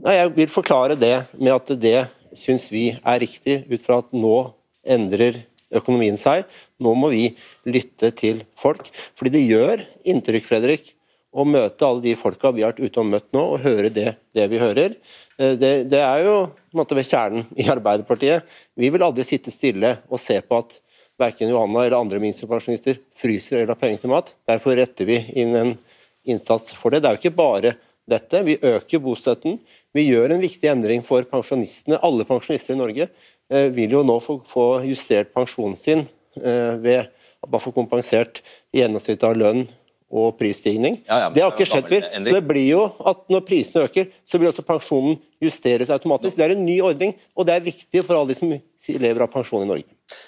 Nei, 0.00 0.14
Jeg 0.16 0.32
vil 0.32 0.48
forklare 0.48 0.96
det 0.96 1.14
med 1.36 1.52
at 1.52 1.70
det 1.76 2.08
syns 2.36 2.70
vi 2.72 2.88
er 2.96 3.20
riktig, 3.20 3.66
ut 3.68 3.82
fra 3.84 3.98
at 4.00 4.14
nå 4.16 4.36
endrer 4.80 5.42
økonomien 5.76 6.16
seg. 6.16 6.46
Nå 6.80 6.94
må 6.96 7.10
vi 7.12 7.26
lytte 7.68 8.08
til 8.16 8.40
folk. 8.56 8.88
Fordi 9.18 9.34
det 9.34 9.42
gjør 9.44 9.82
inntrykk, 10.08 10.46
Fredrik, 10.46 10.94
å 11.30 11.44
møte 11.44 11.84
alle 11.84 12.02
de 12.06 12.14
folka 12.18 12.50
vi 12.54 12.64
har 12.64 12.72
vært 12.72 12.80
ute 12.80 13.02
og 13.02 13.10
møtt 13.10 13.28
nå, 13.36 13.42
og 13.42 13.60
høre 13.66 13.90
det, 13.92 14.14
det 14.34 14.46
vi 14.50 14.62
hører. 14.62 14.96
Eh, 15.36 15.52
det, 15.60 15.72
det, 15.92 16.00
er 16.00 16.24
jo 16.24 16.38
en 16.48 16.80
måte 16.80 16.96
ved 16.96 17.06
kjernen 17.06 17.44
i 17.60 17.68
Arbeiderpartiet. 17.70 18.48
Vi 18.80 18.88
vil 18.90 19.04
aldri 19.04 19.26
sitte 19.28 19.52
stille 19.52 19.98
og 20.08 20.22
se 20.22 20.38
på 20.40 20.62
at 20.64 20.80
verken 21.20 21.52
Johanna 21.52 21.84
eller 21.84 21.98
andre 22.00 22.22
minstepensjonister 22.24 22.96
fryser 23.20 23.60
eller 23.60 23.74
har 23.74 23.82
penger 23.84 24.00
til 24.00 24.14
mat. 24.16 24.32
Derfor 24.48 24.80
retter 24.80 25.12
vi 25.12 25.20
inn 25.44 25.52
en 25.60 25.76
innsats 26.24 26.72
for 26.72 26.88
det. 26.88 27.04
Det 27.04 27.12
er 27.12 27.18
jo 27.18 27.24
ikke 27.26 27.36
bare 27.36 27.76
dette. 28.10 28.42
Vi 28.46 28.58
øker 28.62 29.02
bostøtten. 29.02 29.58
Vi 29.96 30.06
gjør 30.06 30.34
en 30.34 30.42
viktig 30.42 30.70
endring 30.70 31.02
for 31.06 31.26
pensjonistene. 31.30 31.98
Alle 32.06 32.26
pensjonister 32.28 32.76
i 32.76 32.78
Norge 32.78 33.08
eh, 33.08 33.68
vil 33.74 33.96
jo 33.96 34.04
nå 34.06 34.20
få, 34.22 34.38
justert 34.86 35.32
pensjonen 35.34 35.76
sin 35.78 36.04
eh, 36.38 36.76
ved 36.78 37.08
at 37.10 37.50
man 37.50 37.62
får 37.62 37.74
kompensert 37.74 38.42
gjennomsnittet 38.76 39.26
av 39.26 39.38
lønn 39.38 39.64
og 40.10 40.34
prisstigning. 40.38 41.00
Ja, 41.06 41.20
ja, 41.24 41.28
det 41.34 41.42
har 41.42 41.54
ikke 41.54 41.68
skjedd 41.70 41.90
før. 41.90 42.06
Så 42.12 42.34
det 42.34 42.42
blir 42.46 42.66
jo 42.66 42.80
at 43.06 43.22
Når 43.30 43.44
prisene 43.46 43.84
øker, 43.86 44.08
så 44.26 44.38
vil 44.38 44.50
også 44.50 44.66
pensjonen 44.66 45.18
justeres 45.42 45.92
automatisk. 45.94 46.38
Det 46.38 46.48
er 46.48 46.56
en 46.56 46.66
ny 46.66 46.80
ordning, 46.86 47.14
og 47.38 47.46
det 47.46 47.56
er 47.56 47.66
viktig 47.66 48.02
for 48.06 48.18
alle 48.18 48.32
de 48.32 48.38
som 48.38 48.50
lever 48.50 49.22
av 49.22 49.30
pensjon 49.32 49.64
i 49.64 49.70
Norge. 49.70 50.18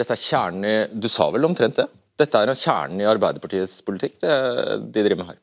Dette 0.00 0.16
er 0.16 0.24
kjernen 0.24 0.64
i 0.64 0.74
Du 0.96 1.08
sa 1.12 1.28
vel 1.32 1.44
omtrent 1.48 1.76
det? 1.76 1.86
Dette 2.20 2.40
er 2.40 2.52
kjernen 2.56 3.00
i 3.00 3.08
Arbeiderpartiets 3.08 3.80
politikk, 3.84 4.18
det 4.20 4.34
de 4.92 5.04
driver 5.04 5.22
med 5.22 5.32
her. 5.32 5.40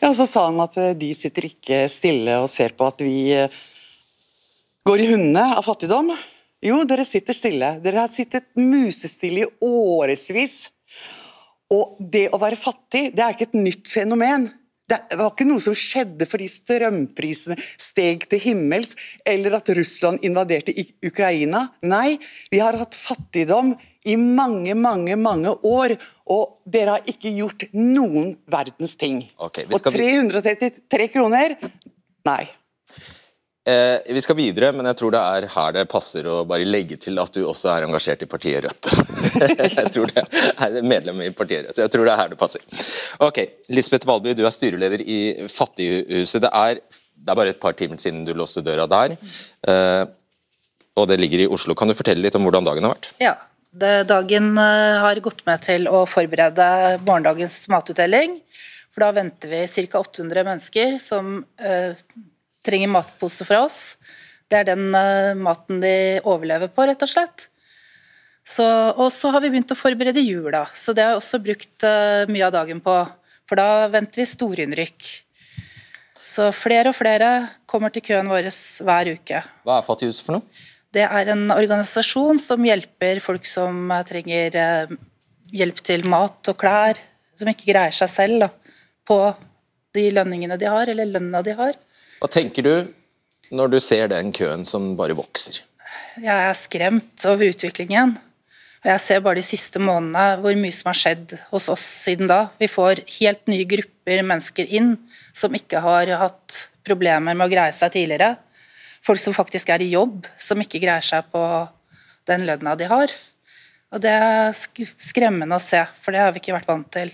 Ja, 0.00 0.12
Så 0.14 0.26
sa 0.26 0.46
han 0.50 0.60
at 0.62 0.76
eh, 0.80 0.94
de 0.98 1.10
sitter 1.16 1.48
ikke 1.50 1.84
stille 1.92 2.38
og 2.42 2.50
ser 2.52 2.76
på 2.76 2.86
at 2.88 3.02
vi 3.04 3.32
eh, 3.34 3.60
går 4.86 5.02
i 5.02 5.10
hundene 5.14 5.50
av 5.56 5.66
fattigdom. 5.66 6.14
Jo, 6.64 6.80
dere 6.88 7.04
sitter 7.06 7.36
stille. 7.36 7.76
Dere 7.84 8.04
har 8.04 8.12
sittet 8.12 8.48
musestille 8.58 9.44
i 9.44 9.52
årevis 9.66 10.66
og 11.72 11.98
det 11.98 12.28
å 12.30 12.38
være 12.40 12.58
fattig 12.58 13.10
det 13.16 13.24
er 13.24 13.34
ikke 13.34 13.50
et 13.50 13.58
nytt 13.58 13.90
fenomen. 13.90 14.48
Det 14.86 15.00
var 15.18 15.32
ikke 15.32 15.48
noe 15.48 15.62
som 15.62 15.74
skjedde 15.74 16.28
fordi 16.30 16.46
strømprisene 16.50 17.56
steg 17.74 18.28
til 18.30 18.42
himmels, 18.44 18.94
eller 19.26 19.56
at 19.58 19.72
Russland 19.74 20.22
invaderte 20.26 20.74
Ukraina. 21.02 21.64
Nei, 21.82 22.20
vi 22.52 22.62
har 22.62 22.78
hatt 22.78 22.94
fattigdom 22.94 23.74
i 24.06 24.16
mange, 24.16 24.74
mange, 24.78 25.16
mange 25.18 25.54
år, 25.66 25.96
og 26.32 26.60
dere 26.64 26.98
har 26.98 27.10
ikke 27.10 27.32
gjort 27.36 27.66
noen 27.74 28.36
verdens 28.50 28.96
ting. 29.00 29.24
Okay, 29.48 29.66
og 29.70 29.82
333 29.82 31.10
kroner? 31.14 31.56
Nei. 32.26 32.44
Eh, 33.66 34.14
vi 34.14 34.20
skal 34.22 34.36
videre, 34.38 34.68
men 34.76 34.86
jeg 34.86 34.98
tror 35.00 35.10
det 35.10 35.20
er 35.20 35.48
her 35.50 35.72
det 35.74 35.88
passer 35.90 36.26
å 36.30 36.36
bare 36.46 36.66
legge 36.68 37.00
til 37.02 37.18
at 37.18 37.34
du 37.34 37.40
også 37.42 37.72
er 37.72 37.86
engasjert 37.88 38.20
i 38.22 38.28
partiet 38.30 38.62
Rødt. 38.62 38.90
jeg 39.80 39.90
tror 39.96 40.12
det 40.14 40.22
er 40.22 40.76
medlem 40.86 41.24
i 41.24 41.32
partiet 41.34 41.66
Rødt. 41.66 41.80
Jeg 41.82 41.90
tror 41.90 42.06
det 42.06 42.12
er 42.12 42.20
her 42.20 42.30
det 42.30 42.38
passer. 42.38 42.62
Ok, 43.26 43.42
Lisbeth 43.74 44.06
Valby, 44.06 44.36
du 44.38 44.44
er 44.46 44.54
styreleder 44.54 45.02
i 45.02 45.18
Fattighuset. 45.50 46.44
Det 46.46 46.52
er, 46.52 46.78
det 46.78 47.34
er 47.34 47.40
bare 47.42 47.56
et 47.56 47.62
par 47.62 47.74
timer 47.74 47.98
siden 47.98 48.22
du 48.28 48.36
låste 48.38 48.62
døra 48.62 48.86
der. 48.86 49.18
Eh, 49.66 50.04
og 50.96 51.10
det 51.10 51.18
ligger 51.18 51.42
i 51.42 51.50
Oslo. 51.50 51.74
Kan 51.74 51.90
du 51.90 51.98
fortelle 51.98 52.22
litt 52.22 52.38
om 52.38 52.46
hvordan 52.46 52.70
dagen 52.70 52.86
har 52.86 52.94
vært? 52.94 53.10
Ja, 53.18 53.34
Dagen 53.76 54.56
eh, 54.58 54.98
har 55.02 55.20
gått 55.20 55.42
med 55.46 55.64
til 55.66 55.88
å 55.90 56.04
forberede 56.08 56.66
morgendagens 57.02 57.66
matutdeling. 57.72 58.38
For 58.94 59.04
da 59.04 59.10
venter 59.12 59.50
vi 59.52 59.64
ca. 59.90 60.00
800 60.00 60.46
mennesker 60.46 60.96
som 61.02 61.42
eh, 61.60 61.98
trenger 62.64 62.88
matpose 62.88 63.44
fra 63.44 63.60
oss. 63.66 63.98
Det 64.48 64.60
er 64.60 64.68
den 64.68 64.88
uh, 64.94 65.34
maten 65.38 65.80
de 65.82 66.22
overlever 66.22 66.70
på, 66.70 66.86
rett 66.86 67.02
og 67.02 67.10
slett. 67.10 67.48
Så, 68.46 68.64
og 68.94 69.10
så 69.10 69.32
har 69.34 69.42
vi 69.42 69.50
begynt 69.50 69.74
å 69.74 69.78
forberede 69.78 70.22
jula, 70.22 70.62
så 70.70 70.94
det 70.94 71.02
har 71.02 71.16
jeg 71.16 71.22
også 71.22 71.40
brukt 71.42 71.86
uh, 71.86 72.22
mye 72.30 72.46
av 72.46 72.54
dagen 72.54 72.82
på. 72.82 72.94
For 73.50 73.58
da 73.58 73.88
venter 73.90 74.22
vi 74.22 74.28
storinnrykk. 74.30 75.08
Så 76.26 76.48
flere 76.54 76.90
og 76.90 76.98
flere 76.98 77.30
kommer 77.70 77.92
til 77.94 78.06
køen 78.06 78.30
vår 78.30 78.48
hver 78.86 79.12
uke. 79.18 79.42
Hva 79.66 79.80
er 79.80 79.86
Fattighuset 79.86 80.26
for 80.26 80.38
noe? 80.38 80.64
Det 80.96 81.04
er 81.04 81.32
en 81.34 81.50
organisasjon 81.52 82.40
som 82.40 82.64
hjelper 82.64 83.20
folk 83.20 83.44
som 83.48 83.90
uh, 83.92 84.00
trenger 84.08 84.56
hjelp 85.52 85.82
til 85.84 86.06
mat 86.08 86.50
og 86.50 86.56
klær, 86.58 86.98
som 87.36 87.50
ikke 87.52 87.68
greier 87.68 87.94
seg 87.94 88.10
selv 88.10 88.46
da, 88.46 88.50
på 89.06 89.18
de 89.96 90.08
lønningene 90.16 90.58
de 90.60 90.68
har, 90.70 90.88
eller 90.88 91.08
lønna 91.08 91.42
de 91.44 91.54
har. 91.58 91.76
Hva 92.20 92.30
tenker 92.32 92.64
du 92.64 92.74
når 93.54 93.76
du 93.76 93.80
ser 93.82 94.08
den 94.10 94.32
køen 94.34 94.64
som 94.68 94.94
bare 94.98 95.16
vokser? 95.16 95.60
Jeg 96.16 96.32
er 96.32 96.56
skremt 96.56 97.26
over 97.28 97.52
utviklingen. 97.52 98.16
Og 98.84 98.90
jeg 98.92 99.02
ser 99.02 99.22
bare 99.24 99.40
de 99.40 99.44
siste 99.44 99.80
månedene 99.82 100.40
hvor 100.42 100.56
mye 100.58 100.74
som 100.74 100.92
har 100.92 100.98
skjedd 100.98 101.36
hos 101.50 101.68
oss 101.72 101.84
siden 102.06 102.30
da. 102.30 102.46
Vi 102.60 102.68
får 102.70 103.02
helt 103.18 103.42
nye 103.50 103.66
grupper 103.68 104.22
mennesker 104.22 104.68
inn 104.78 104.94
som 105.36 105.54
ikke 105.58 105.82
har 105.82 106.12
hatt 106.20 106.66
problemer 106.86 107.34
med 107.34 107.48
å 107.48 107.50
greie 107.50 107.74
seg 107.74 107.92
tidligere. 107.96 108.36
Folk 109.06 109.22
som 109.22 109.36
faktisk 109.36 109.70
er 109.70 109.84
i 109.84 109.92
jobb, 109.92 110.26
som 110.38 110.60
ikke 110.62 110.82
greier 110.82 111.04
seg 111.04 111.28
på 111.30 111.42
den 112.26 112.46
lønna 112.48 112.74
de 112.78 112.88
har. 112.90 113.12
Og 113.94 114.02
det 114.02 114.10
er 114.10 114.56
skremmende 114.56 115.56
å 115.56 115.62
se, 115.62 115.84
for 116.02 116.14
det 116.14 116.24
har 116.24 116.34
vi 116.34 116.42
ikke 116.42 116.56
vært 116.56 116.68
vant 116.70 116.88
til. 116.98 117.12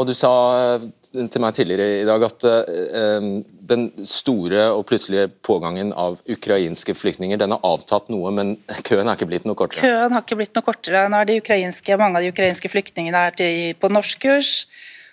Og 0.00 0.06
Du 0.08 0.14
sa 0.16 0.32
eh, 0.56 0.84
til 1.28 1.42
meg 1.44 1.56
tidligere 1.56 2.00
i 2.00 2.06
dag 2.08 2.22
at 2.24 2.44
uh, 2.48 3.26
den 3.70 3.82
store 4.08 4.70
og 4.72 4.86
plutselige 4.88 5.28
pågangen 5.44 5.92
av 5.92 6.22
ukrainske 6.30 6.94
flyktninger 6.96 7.40
den 7.40 7.52
har 7.52 7.66
avtatt 7.66 8.08
noe, 8.12 8.32
men 8.32 8.54
køen 8.86 9.04
er 9.04 9.18
ikke 9.18 9.28
blitt 9.28 9.48
noe 9.48 9.58
kortere? 9.58 9.84
Køen 9.84 10.16
har 10.16 10.24
ikke 10.24 10.38
blitt 10.40 10.56
noe 10.56 10.66
kortere. 10.66 11.04
Nå 11.10 11.20
er 11.20 11.28
de 11.28 11.40
ukrainske, 11.42 11.98
Mange 12.00 12.18
av 12.18 12.24
de 12.24 12.32
ukrainske 12.32 12.72
flyktningene 12.72 13.26
er 13.28 13.36
til, 13.36 13.60
på 13.76 13.92
norskkurs. 13.92 14.54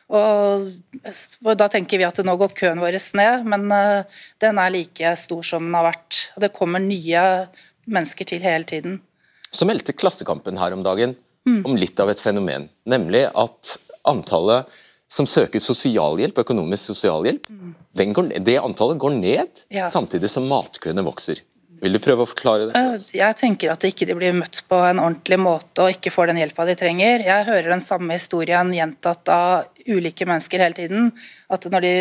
Og, 0.08 0.70
Da 1.60 1.68
tenker 1.72 2.00
vi 2.00 2.08
at 2.08 2.20
nå 2.24 2.36
går 2.40 2.56
køen 2.56 2.80
vår 2.80 2.96
ned, 3.20 3.48
men 3.50 3.68
uh, 3.72 4.22
den 4.40 4.60
er 4.62 4.74
like 4.74 5.16
stor 5.20 5.44
som 5.44 5.68
den 5.68 5.76
har 5.76 5.90
vært. 5.90 6.30
Og 6.36 6.46
Det 6.46 6.54
kommer 6.56 6.84
nye 6.84 7.24
mennesker 7.88 8.28
til 8.28 8.44
hele 8.44 8.68
tiden. 8.68 9.02
Så 9.52 9.68
meldte 9.68 9.96
Klassekampen 9.96 10.60
her 10.60 10.76
om 10.76 10.84
dagen 10.84 11.16
mm. 11.48 11.64
om 11.66 11.78
litt 11.80 12.00
av 12.00 12.12
et 12.12 12.22
fenomen, 12.22 12.68
nemlig 12.88 13.26
at 13.32 13.78
antallet 14.08 14.68
som 15.08 15.28
søker 15.28 15.62
sosialhjelp, 15.64 16.42
økonomisk 16.44 16.92
sosialhjelp, 16.92 17.48
mm. 17.48 17.76
går, 18.16 18.34
det 18.44 18.58
antallet 18.60 19.00
går 19.00 19.14
ned, 19.16 19.62
ja. 19.72 19.88
samtidig 19.92 20.30
som 20.32 20.48
matkøene 20.52 21.04
vokser. 21.08 21.40
Vil 21.78 21.94
du 21.94 22.00
prøve 22.02 22.26
å 22.26 22.30
forklare 22.30 22.68
det? 22.72 22.82
Jeg 23.14 23.38
tenker 23.38 23.72
at 23.72 23.84
de 23.84 23.92
ikke 23.94 24.10
blir 24.18 24.34
møtt 24.36 24.64
på 24.70 24.80
en 24.82 25.00
ordentlig 25.02 25.38
måte 25.40 25.86
og 25.86 25.94
ikke 25.94 26.12
får 26.14 26.32
den 26.32 26.40
hjelpa 26.42 26.66
de 26.66 26.74
trenger. 26.80 27.22
Jeg 27.28 27.46
hører 27.48 27.70
den 27.76 27.84
samme 27.86 28.18
historien 28.18 28.72
gjentatt 28.74 29.30
av 29.30 29.77
ulike 29.88 30.28
mennesker 30.28 30.64
hele 30.64 30.78
tiden. 30.78 31.12
At 31.50 31.68
når 31.72 31.86
de 31.86 31.94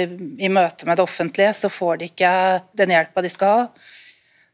i 0.43 0.51
møte 0.53 0.89
med 0.89 0.99
det 0.99 1.07
offentlige, 1.07 1.55
så 1.55 1.71
får 1.73 2.01
de 2.01 2.11
ikke 2.11 2.33
den 2.79 2.95
hjelpa 2.95 3.25
de 3.25 3.33
skal 3.33 3.55
ha. 3.55 3.67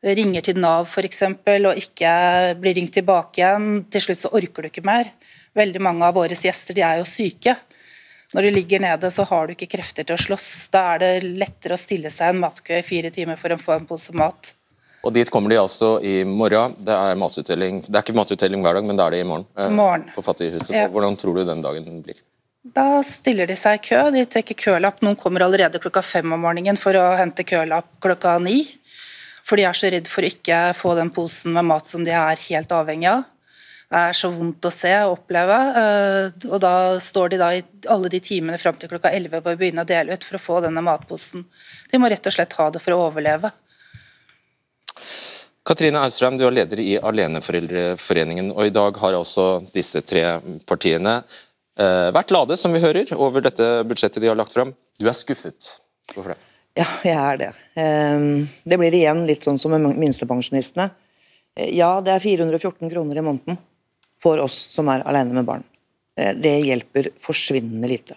Ringer 0.02 0.42
til 0.42 0.58
Nav 0.58 0.88
f.eks. 0.88 1.22
og 1.30 1.78
ikke 1.78 2.12
blir 2.58 2.74
ringt 2.78 2.96
tilbake 2.96 3.38
igjen. 3.42 3.84
Til 3.92 4.02
slutt 4.08 4.22
så 4.24 4.32
orker 4.34 4.64
du 4.64 4.72
ikke 4.72 4.86
mer. 4.86 5.12
Veldig 5.54 5.82
mange 5.84 6.08
av 6.08 6.16
våre 6.16 6.34
gjester 6.34 6.74
de 6.74 6.82
er 6.82 7.02
jo 7.02 7.06
syke. 7.06 7.54
Når 8.32 8.48
du 8.48 8.50
ligger 8.54 8.80
nede, 8.80 9.10
så 9.12 9.26
har 9.28 9.46
du 9.46 9.52
ikke 9.52 9.68
krefter 9.74 10.06
til 10.08 10.16
å 10.16 10.22
slåss. 10.22 10.48
Da 10.72 10.86
er 10.94 11.02
det 11.02 11.12
lettere 11.36 11.76
å 11.76 11.80
stille 11.80 12.10
seg 12.10 12.32
en 12.32 12.40
matkø 12.42 12.78
i 12.78 12.86
fire 12.86 13.12
timer 13.12 13.36
for 13.38 13.52
å 13.52 13.60
få 13.60 13.76
en 13.76 13.86
pose 13.86 14.14
mat. 14.16 14.54
Og 15.02 15.12
Dit 15.14 15.30
kommer 15.34 15.50
de 15.50 15.58
altså 15.58 15.96
i 16.06 16.22
morgen. 16.24 16.76
Det 16.78 16.94
er 16.94 17.18
matutdeling 17.18 17.80
Det 17.82 17.94
er 17.94 18.04
ikke 18.04 18.16
matutdeling 18.16 18.62
hver 18.62 18.78
dag, 18.78 18.86
men 18.86 18.98
det 18.98 19.04
er 19.04 19.16
det 19.16 19.22
i 19.24 19.28
morgen. 19.28 19.46
Eh, 19.58 19.70
morgen. 19.74 20.06
På 20.14 20.22
Fattighuset. 20.24 20.70
Ja. 20.74 20.86
Hvordan 20.88 21.18
tror 21.18 21.36
du 21.36 21.44
den 21.44 21.62
dagen 21.64 22.02
blir? 22.06 22.20
Da 22.62 23.02
stiller 23.02 23.48
de 23.50 23.56
seg 23.58 23.80
i 23.80 23.82
kø. 23.88 23.98
De 24.14 24.22
trekker 24.30 24.54
kølapp. 24.54 25.00
Noen 25.02 25.18
kommer 25.18 25.42
allerede 25.42 25.80
klokka 25.82 26.02
fem 26.06 26.30
om 26.30 26.44
morgenen 26.46 26.78
for 26.78 26.94
å 26.94 27.08
hente 27.18 27.42
kølapp 27.42 27.88
klokka 28.02 28.36
ni. 28.38 28.62
For 29.42 29.58
de 29.58 29.66
er 29.66 29.74
så 29.74 29.90
redd 29.90 30.06
for 30.06 30.22
å 30.22 30.30
ikke 30.30 30.58
få 30.78 30.94
den 30.94 31.10
posen 31.10 31.56
med 31.56 31.66
mat 31.66 31.90
som 31.90 32.06
de 32.06 32.14
er 32.14 32.44
helt 32.46 32.70
avhengig 32.70 33.10
av 33.10 33.24
Det 33.90 33.98
er 33.98 34.14
så 34.14 34.30
vondt 34.30 34.64
å 34.64 34.70
se 34.70 34.92
og 35.02 35.16
oppleve. 35.16 35.58
Eh, 35.82 36.46
og 36.46 36.62
da 36.62 37.00
står 37.02 37.34
de 37.34 37.42
da 37.42 37.50
i 37.52 37.64
alle 37.90 38.08
de 38.08 38.22
timene 38.22 38.62
fram 38.62 38.78
til 38.78 38.94
klokka 38.94 39.10
11 39.10 39.42
hvor 39.42 39.56
å 39.56 39.58
begynner 39.58 39.82
å 39.82 39.90
dele 39.90 40.14
ut 40.14 40.24
for 40.24 40.38
å 40.38 40.44
få 40.46 40.62
denne 40.62 40.86
matposen. 40.86 41.42
De 41.90 41.98
må 41.98 42.08
rett 42.08 42.30
og 42.30 42.38
slett 42.38 42.54
ha 42.62 42.70
det 42.70 42.80
for 42.80 42.94
å 42.94 43.08
overleve. 43.10 43.50
Katrine 45.66 45.98
Austrheim, 46.06 46.38
du 46.38 46.46
er 46.46 46.54
leder 46.54 46.80
i 46.82 46.94
Aleneforeldreforeningen, 46.98 48.54
og 48.54 48.66
i 48.66 48.74
dag 48.74 48.96
har 49.02 49.18
også 49.18 49.64
disse 49.74 50.00
tre 50.06 50.38
partiene 50.66 51.20
vært 51.76 52.32
lade, 52.34 52.56
som 52.60 52.74
vi 52.74 52.82
hører, 52.82 53.08
over 53.16 53.44
dette 53.44 53.64
budsjettet 53.88 54.20
de 54.22 54.28
har 54.28 54.36
lagt 54.36 54.52
fram. 54.52 54.74
Du 55.00 55.06
er 55.08 55.16
skuffet. 55.16 55.78
Hvorfor 56.12 56.34
det? 56.34 56.40
Ja, 56.78 56.86
jeg 57.04 57.16
er 57.16 57.40
det. 57.40 57.50
Ehm, 57.76 58.46
det 58.64 58.78
blir 58.80 58.94
igjen 58.96 59.26
litt 59.28 59.44
sånn 59.44 59.60
som 59.60 59.74
med 59.74 59.98
minstepensjonistene. 60.00 60.88
Eh, 61.56 61.74
ja, 61.76 61.98
det 62.00 62.14
er 62.14 62.24
414 62.24 62.88
kroner 62.88 63.20
i 63.20 63.24
måneden 63.24 63.58
for 64.22 64.40
oss 64.40 64.56
som 64.72 64.88
er 64.88 65.04
alene 65.08 65.36
med 65.36 65.48
barn. 65.48 65.66
Eh, 66.16 66.32
det 66.32 66.54
hjelper 66.64 67.10
forsvinnende 67.20 67.90
lite. 67.90 68.16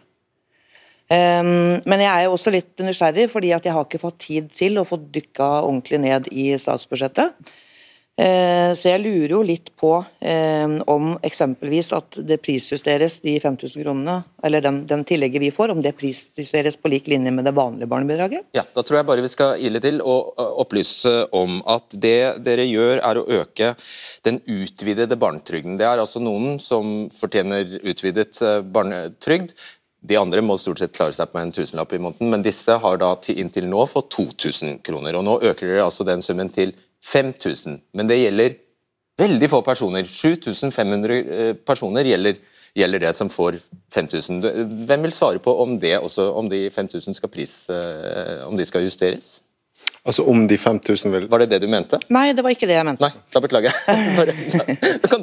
Ehm, 1.11 1.83
men 1.83 2.01
jeg 2.01 2.11
er 2.11 2.23
jo 2.25 2.37
også 2.37 2.53
litt 2.55 2.79
nysgjerrig, 2.79 3.27
fordi 3.33 3.51
jeg 3.51 3.75
har 3.75 3.83
ikke 3.83 4.01
fått 4.01 4.23
tid 4.23 4.47
til 4.55 4.79
å 4.79 4.87
få 4.87 5.01
dykka 5.03 5.49
ordentlig 5.65 5.99
ned 6.05 6.31
i 6.31 6.53
statsbudsjettet. 6.55 7.35
Eh, 8.15 8.71
så 8.79 8.93
jeg 8.93 9.01
lurer 9.03 9.33
jo 9.33 9.41
litt 9.43 9.73
på 9.75 9.91
ehm, 10.23 10.77
om 10.87 11.17
eksempelvis 11.25 11.89
at 11.97 12.19
det 12.23 12.37
prisjusteres, 12.39 13.17
de 13.25 13.33
5000 13.43 13.83
kronene, 13.83 14.21
eller 14.45 14.63
den, 14.63 14.77
den, 14.87 15.03
tillegget 15.07 15.43
vi 15.43 15.51
får, 15.51 15.73
om 15.73 15.81
det 15.83 15.97
prisjusteres 15.99 16.79
på 16.79 16.93
lik 16.93 17.09
linje 17.11 17.33
med 17.35 17.43
det 17.43 17.51
vanlige 17.57 17.91
barnebidraget? 17.91 18.47
Ja, 18.55 18.63
Da 18.71 18.85
tror 18.87 19.01
jeg 19.01 19.09
bare 19.09 19.25
vi 19.25 19.33
skal 19.33 19.59
ile 19.59 19.83
til 19.83 19.99
og 19.99 20.31
opplyse 20.63 21.13
om 21.35 21.59
at 21.67 21.91
det 21.91 22.39
dere 22.45 22.63
gjør 22.69 23.03
er 23.03 23.19
å 23.19 23.27
øke 23.41 23.73
den 24.23 24.39
utvidede 24.47 25.19
barnetrygden. 25.19 25.75
Det 25.75 25.87
er 25.87 25.99
altså 25.99 26.23
noen 26.23 26.55
som 26.63 27.09
fortjener 27.11 27.81
utvidet 27.83 28.39
eh, 28.39 28.61
barnetrygd 28.63 29.57
de 30.05 30.17
andre 30.19 30.41
må 30.45 30.57
stort 30.61 30.79
sett 30.81 30.93
klare 30.95 31.15
seg 31.17 31.31
på 31.31 31.39
en 31.41 31.51
tusenlapp 31.55 31.93
i 31.95 31.99
måneden, 32.01 32.29
men 32.29 32.43
disse 32.45 32.75
har 32.81 32.97
da 33.01 33.11
til, 33.21 33.39
inntil 33.41 33.65
nå 33.69 33.85
fått 33.89 34.11
2000 34.13 34.79
kroner. 34.85 35.17
og 35.17 35.25
Nå 35.25 35.39
øker 35.41 35.65
dere 35.71 35.87
altså 35.87 36.05
den 36.05 36.21
summen 36.21 36.51
til 36.53 36.75
5000, 37.05 37.79
men 37.93 38.09
det 38.09 38.17
gjelder 38.19 38.55
veldig 39.19 39.49
få 39.49 39.61
personer. 39.65 40.03
7500 40.09 41.15
eh, 41.15 41.53
personer 41.67 42.07
gjelder, 42.07 42.39
gjelder 42.75 43.03
det 43.07 43.13
som 43.15 43.29
får 43.31 43.59
5000. 43.93 44.41
Hvem 44.87 45.05
vil 45.05 45.15
svare 45.15 45.41
på 45.43 45.53
om 45.63 45.77
det 45.79 45.97
også, 45.99 46.31
om 46.35 46.49
de 46.51 46.65
5000 46.73 47.17
skal 47.17 47.31
pris, 47.31 47.57
eh, 47.69 48.41
om 48.47 48.57
de 48.57 48.65
skal 48.65 48.85
justeres? 48.87 49.37
Altså 50.05 50.21
om 50.29 50.43
de 50.47 50.57
5000 50.57 51.11
vil 51.11 51.23
Var 51.29 51.41
det 51.41 51.47
det 51.55 51.59
du 51.63 51.67
mente? 51.69 51.97
Nei, 52.13 52.27
det 52.37 52.43
var 52.45 52.53
ikke 52.53 52.67
det 52.69 52.75
jeg 52.77 52.85
mente. 52.85 53.01
Nei, 53.01 53.23
Da 53.33 53.41
beklager 53.41 53.73
jeg. 53.73 54.35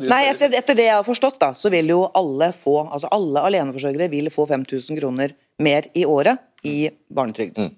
Nei, 0.10 0.22
etter, 0.26 0.56
etter, 0.58 0.74
det 0.74 0.88
jeg 0.88 0.96
har 0.96 1.06
forstått, 1.06 1.38
da, 1.38 1.52
så 1.54 1.70
vil 1.70 1.92
jo 1.92 2.00
alle 2.18 2.50
få 2.56 2.80
Altså 2.88 3.10
alle 3.14 3.44
aleneforsørgere 3.46 4.10
vil 4.10 4.30
få 4.34 4.46
5000 4.50 4.98
kroner 4.98 5.36
mer 5.62 5.86
i 5.94 6.02
året 6.08 6.42
i 6.66 6.90
barnetrygd. 7.14 7.58
Mm. 7.58 7.70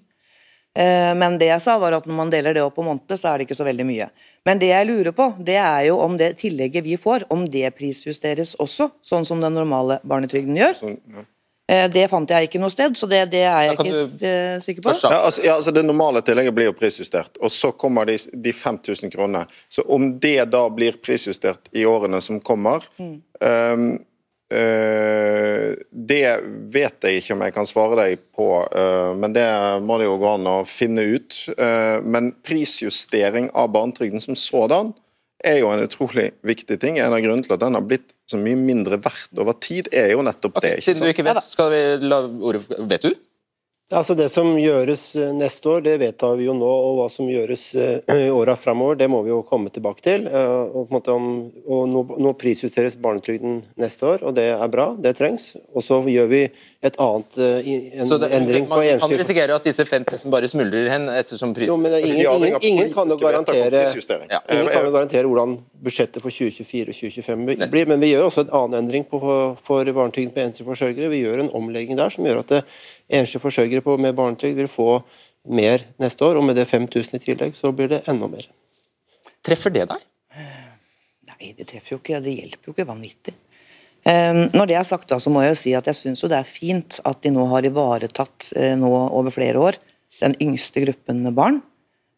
Eh, 0.75 1.11
men 1.15 1.37
det 1.39 1.47
jeg 1.53 1.63
sa 1.63 1.77
var 1.79 1.95
at 1.95 2.07
når 2.07 2.17
man 2.17 2.31
deler 2.33 2.55
det 2.55 2.63
opp 2.65 2.75
på 2.75 2.83
måneder, 2.83 3.19
så 3.19 3.31
er 3.31 3.39
det 3.39 3.47
ikke 3.47 3.57
så 3.57 3.67
veldig 3.67 3.85
mye. 3.87 4.09
Men 4.45 4.59
det 4.61 4.73
jeg 4.73 4.89
lurer 4.89 5.15
på, 5.15 5.29
det 5.39 5.55
er 5.61 5.85
jo 5.87 6.01
om 6.03 6.17
det 6.19 6.33
tillegget 6.41 6.83
vi 6.85 6.97
får, 6.99 7.27
om 7.33 7.45
det 7.49 7.69
prisjusteres 7.77 8.57
også, 8.61 8.89
sånn 9.05 9.25
som 9.27 9.39
den 9.43 9.55
normale 9.55 10.01
barnetrygden 10.03 10.59
gjør. 10.59 10.75
Sånn, 10.81 10.99
ja. 11.15 11.23
Eh, 11.71 11.87
det 11.89 12.03
fant 12.11 12.29
jeg 12.29 12.45
ikke 12.45 12.59
noe 12.61 12.69
sted, 12.69 12.93
så 12.99 13.07
det, 13.09 13.23
det 13.31 13.41
er 13.49 13.71
jeg 13.71 13.77
ikke 13.79 13.87
du... 13.89 14.25
Eh, 14.27 14.57
sikker 14.61 14.83
på. 14.85 14.93
Ja, 15.01 15.21
altså, 15.25 15.41
ja, 15.47 15.55
altså 15.55 15.71
Det 15.73 15.81
normale 15.85 16.21
tillegget 16.25 16.53
blir 16.53 16.69
jo 16.69 16.75
prisjustert, 16.77 17.39
og 17.41 17.49
så 17.53 17.71
kommer 17.73 18.05
de, 18.05 18.19
de 18.19 18.53
5000 18.53 19.13
kronene. 19.15 19.45
Så 19.71 19.85
om 19.89 20.11
det 20.21 20.43
da 20.53 20.67
blir 20.69 20.99
prisjustert 21.01 21.71
i 21.73 21.87
årene 21.89 22.21
som 22.21 22.37
kommer 22.43 22.85
mm. 22.99 23.15
um, 23.41 23.87
uh, 24.53 25.04
Det 26.05 26.25
vet 26.73 27.07
jeg 27.07 27.21
ikke 27.21 27.35
om 27.35 27.43
jeg 27.45 27.55
kan 27.55 27.67
svare 27.69 27.97
deg 28.01 28.25
på, 28.35 28.49
uh, 28.65 29.11
men 29.17 29.33
det 29.35 29.45
må 29.85 29.97
det 29.99 30.09
jo 30.09 30.19
gå 30.21 30.35
an 30.35 30.51
å 30.51 30.59
finne 30.69 31.05
ut. 31.15 31.37
Uh, 31.57 32.03
men 32.03 32.33
prisjustering 32.45 33.49
av 33.57 33.71
barnetrygden 33.73 34.23
som 34.23 34.37
sådan 34.39 34.93
er 35.45 35.59
jo 35.61 35.69
en 35.71 35.83
utrolig 35.83 36.31
viktig 36.45 36.77
ting. 36.81 36.99
En 36.99 37.13
av 37.13 37.21
grunnene 37.23 37.45
til 37.45 37.55
at 37.55 37.63
den 37.63 37.77
har 37.77 37.85
blitt 37.85 38.13
så 38.29 38.39
mye 38.41 38.57
mindre 38.57 38.97
verdt 39.01 39.41
over 39.41 39.57
tid, 39.61 39.89
er 39.93 40.13
jo 40.15 40.23
nettopp 40.25 40.57
okay, 40.57 40.77
det. 40.77 40.85
Siden 40.87 41.05
du 41.05 41.11
ikke 41.11 41.27
vet, 41.27 41.41
skal 41.45 41.71
vi 41.73 41.81
la 42.05 42.23
ordet 42.25 42.63
Vet 42.89 43.05
du? 43.05 43.13
Altså 43.93 44.15
Det 44.17 44.31
som 44.33 44.47
gjøres 44.57 45.01
eh, 45.21 45.33
neste 45.37 45.69
år, 45.69 45.83
det 45.85 45.99
vedtar 46.01 46.39
vi 46.39 46.47
jo 46.47 46.55
nå. 46.57 46.65
Og 46.65 46.95
hva 46.97 47.05
som 47.13 47.27
gjøres 47.29 47.65
eh, 47.77 48.15
i 48.25 48.31
åra 48.33 48.55
framover, 48.57 48.97
det 48.97 49.07
må 49.13 49.19
vi 49.21 49.29
jo 49.29 49.43
komme 49.45 49.69
tilbake 49.69 50.01
til. 50.01 50.25
Eh, 50.25 50.53
og, 50.73 50.95
om, 51.13 51.27
og 51.69 51.83
nå, 51.91 52.01
nå, 52.17 52.31
prisjusteres 52.41 52.97
barnetrygden 52.97 53.59
neste 53.77 54.09
år, 54.09 54.25
og 54.25 54.33
det 54.39 54.47
er 54.55 54.73
bra. 54.73 54.87
Det 54.97 55.13
trengs. 55.19 55.51
Og 55.69 55.85
så 55.85 56.01
gjør 56.01 56.31
vi 56.33 56.41
et 56.85 56.97
annet 57.01 57.37
en, 57.41 58.07
så 58.09 58.17
det, 58.21 58.29
endring 58.37 58.67
på 58.69 58.77
Man 58.77 59.01
kan 59.01 59.13
risikere 59.19 59.55
at 59.57 59.65
disse 59.67 59.85
5000 59.85 60.33
bare 60.33 60.49
smuldrer 60.51 60.89
hen 60.93 61.07
ettersom 61.13 61.53
prisen 61.55 61.73
Jo, 61.73 61.77
men 61.81 61.97
ingen, 61.99 62.19
ingen, 62.19 62.57
ingen, 62.61 62.91
kan 62.93 63.09
jo 63.09 63.17
garantere, 63.21 63.85
ja. 64.29 64.41
ingen 64.53 64.71
kan 64.71 64.85
jo 64.85 64.93
garantere 64.93 65.29
hvordan 65.29 65.57
budsjettet 65.85 66.23
for 66.23 66.33
2024 66.33 66.93
og 66.93 66.99
2025 66.99 67.69
blir, 67.73 67.89
men 67.89 68.01
vi 68.01 68.11
gjør 68.13 68.29
også 68.29 68.45
en 68.45 68.53
annen 68.61 68.83
endring 68.83 69.05
på, 69.09 69.21
for 69.65 69.93
barnetrygden 69.97 70.33
på 70.35 70.43
enslige 70.43 70.69
forsørgere. 70.69 71.11
Vi 71.13 71.21
gjør 71.23 71.45
en 71.45 71.53
omlegging 71.57 71.99
der 71.99 72.13
som 72.13 72.25
gjør 72.27 72.43
at 72.43 72.57
enslige 73.09 73.43
forsørgere 73.43 73.97
med 74.01 74.17
barnetrygd 74.17 74.59
vil 74.61 74.71
få 74.71 74.89
mer 75.45 75.83
neste 76.01 76.25
år, 76.25 76.39
og 76.39 76.45
med 76.45 76.57
det 76.57 76.67
5000 76.69 77.19
i 77.19 77.23
tillegg, 77.23 77.57
så 77.57 77.71
blir 77.75 77.91
det 77.91 78.03
enda 78.09 78.29
mer. 78.31 78.47
Treffer 79.45 79.73
det 79.73 79.85
deg? 79.91 80.05
Nei, 81.29 81.51
det 81.57 81.67
treffer 81.69 81.95
jo 81.95 82.01
ikke. 82.01 82.21
Det 82.23 82.33
hjelper 82.33 82.71
jo 82.71 82.75
ikke 82.75 82.87
vanvittig. 82.89 83.35
Um, 84.05 84.43
når 84.53 84.69
det 84.69 84.75
er 84.77 84.85
sagt, 84.85 85.07
da, 85.09 85.17
så 85.17 85.31
må 85.33 85.41
jeg 85.41 85.55
jo 85.55 85.57
si 85.57 85.71
at 85.73 85.87
jeg 85.89 85.97
syns 85.97 86.21
det 86.29 86.37
er 86.37 86.45
fint 86.45 86.99
at 87.09 87.23
de 87.23 87.31
nå 87.33 87.47
har 87.49 87.65
ivaretatt 87.65 88.51
uh, 88.53 88.73
nå 88.77 88.91
over 89.09 89.33
flere 89.33 89.57
år 89.57 89.79
den 90.19 90.35
yngste 90.45 90.83
gruppen 90.83 91.23
med 91.25 91.33
barn. 91.37 91.57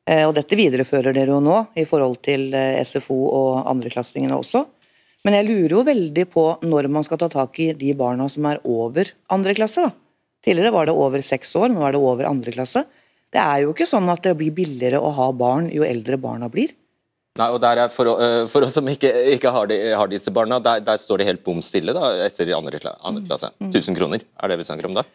Uh, 0.03 0.25
og 0.27 0.33
dette 0.35 0.59
viderefører 0.59 1.15
dere 1.15 1.31
jo 1.31 1.39
nå 1.43 1.61
i 1.79 1.85
forhold 1.87 2.19
til 2.27 2.49
uh, 2.51 2.81
SFO 2.83 3.21
og 3.31 3.69
andreklassingene 3.71 4.35
også. 4.35 4.65
Men 5.23 5.39
jeg 5.39 5.47
lurer 5.47 5.77
jo 5.77 5.85
veldig 5.87 6.25
på 6.31 6.43
når 6.67 6.89
man 6.91 7.07
skal 7.07 7.21
ta 7.21 7.31
tak 7.31 7.55
i 7.63 7.71
de 7.75 7.93
barna 7.97 8.27
som 8.31 8.45
er 8.51 8.59
over 8.67 9.13
andre 9.31 9.55
klasse. 9.55 9.87
da. 9.87 9.95
Tidligere 10.43 10.75
var 10.75 10.87
det 10.87 10.95
over 10.95 11.23
seks 11.23 11.55
år, 11.59 11.71
nå 11.71 11.81
er 11.87 11.95
det 11.95 12.03
over 12.03 12.27
andre 12.27 12.51
klasse. 12.55 12.83
Det 13.31 13.39
er 13.39 13.63
jo 13.63 13.71
ikke 13.73 13.87
sånn 13.87 14.07
at 14.11 14.27
det 14.27 14.35
blir 14.39 14.53
billigere 14.55 14.99
å 15.03 15.11
ha 15.15 15.31
barn 15.35 15.71
jo 15.73 15.87
eldre 15.87 16.19
barna 16.19 16.51
blir. 16.51 16.75
Nei, 17.37 17.49
og 17.53 17.61
der 17.61 17.83
er 17.83 17.93
For, 17.93 18.09
uh, 18.17 18.45
for 18.51 18.65
oss 18.65 18.75
som 18.77 18.87
ikke, 18.89 19.11
ikke 19.35 19.53
har, 19.53 19.69
de, 19.69 19.77
har, 19.93 20.09
disse 20.11 20.33
barna, 20.33 20.59
der, 20.63 20.81
der, 20.85 20.97
står 21.01 21.21
det 21.21 21.29
helt 21.29 21.45
bom 21.45 21.61
stille 21.65 21.95
da, 21.95 22.11
etter 22.25 22.49
andre, 22.57 22.81
andre 23.05 23.23
klasse. 23.27 23.51
1000 23.61 23.93
mm. 23.93 23.99
kroner, 23.99 24.25
er 24.41 24.53
det 24.53 24.59
vi 24.61 24.67
snakker 24.67 24.89
om 24.89 24.97
da? 24.97 25.05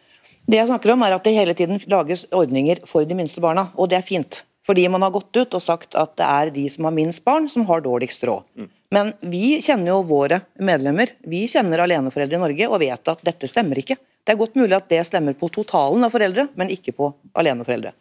Det 0.43 0.59
jeg 0.59 0.67
snakker 0.67 0.91
om 0.93 1.03
er 1.05 1.15
at 1.15 1.23
det 1.23 1.35
hele 1.37 1.55
tiden 1.55 1.79
lages 1.91 2.25
ordninger 2.35 2.81
for 2.87 3.07
de 3.07 3.15
minste 3.15 3.43
barna, 3.43 3.69
og 3.79 3.91
det 3.91 3.99
er 3.99 4.07
fint. 4.07 4.43
Fordi 4.63 4.85
man 4.91 5.03
har 5.03 5.11
gått 5.11 5.35
ut 5.35 5.55
og 5.57 5.63
sagt 5.63 5.95
at 5.99 6.15
det 6.19 6.27
er 6.27 6.51
de 6.55 6.63
som 6.71 6.87
har 6.87 6.95
minst 6.95 7.23
barn, 7.25 7.49
som 7.51 7.65
har 7.67 7.83
dårligst 7.83 8.23
råd. 8.27 8.45
Mm. 8.55 8.69
Men 8.95 9.11
vi 9.27 9.57
kjenner 9.63 9.91
jo 9.91 10.03
våre 10.07 10.39
medlemmer. 10.63 11.11
Vi 11.27 11.43
kjenner 11.51 11.83
aleneforeldre 11.83 12.37
i 12.37 12.43
Norge 12.43 12.69
og 12.69 12.79
vet 12.83 13.11
at 13.11 13.23
dette 13.25 13.49
stemmer 13.51 13.81
ikke. 13.81 13.97
Det 14.23 14.35
er 14.35 14.39
godt 14.39 14.55
mulig 14.55 14.77
at 14.77 14.87
det 14.91 15.01
stemmer 15.07 15.35
på 15.35 15.49
totalen 15.51 16.05
av 16.05 16.13
foreldre, 16.13 16.47
men 16.55 16.71
ikke 16.71 16.93
på 16.95 17.09
aleneforeldre. 17.39 17.91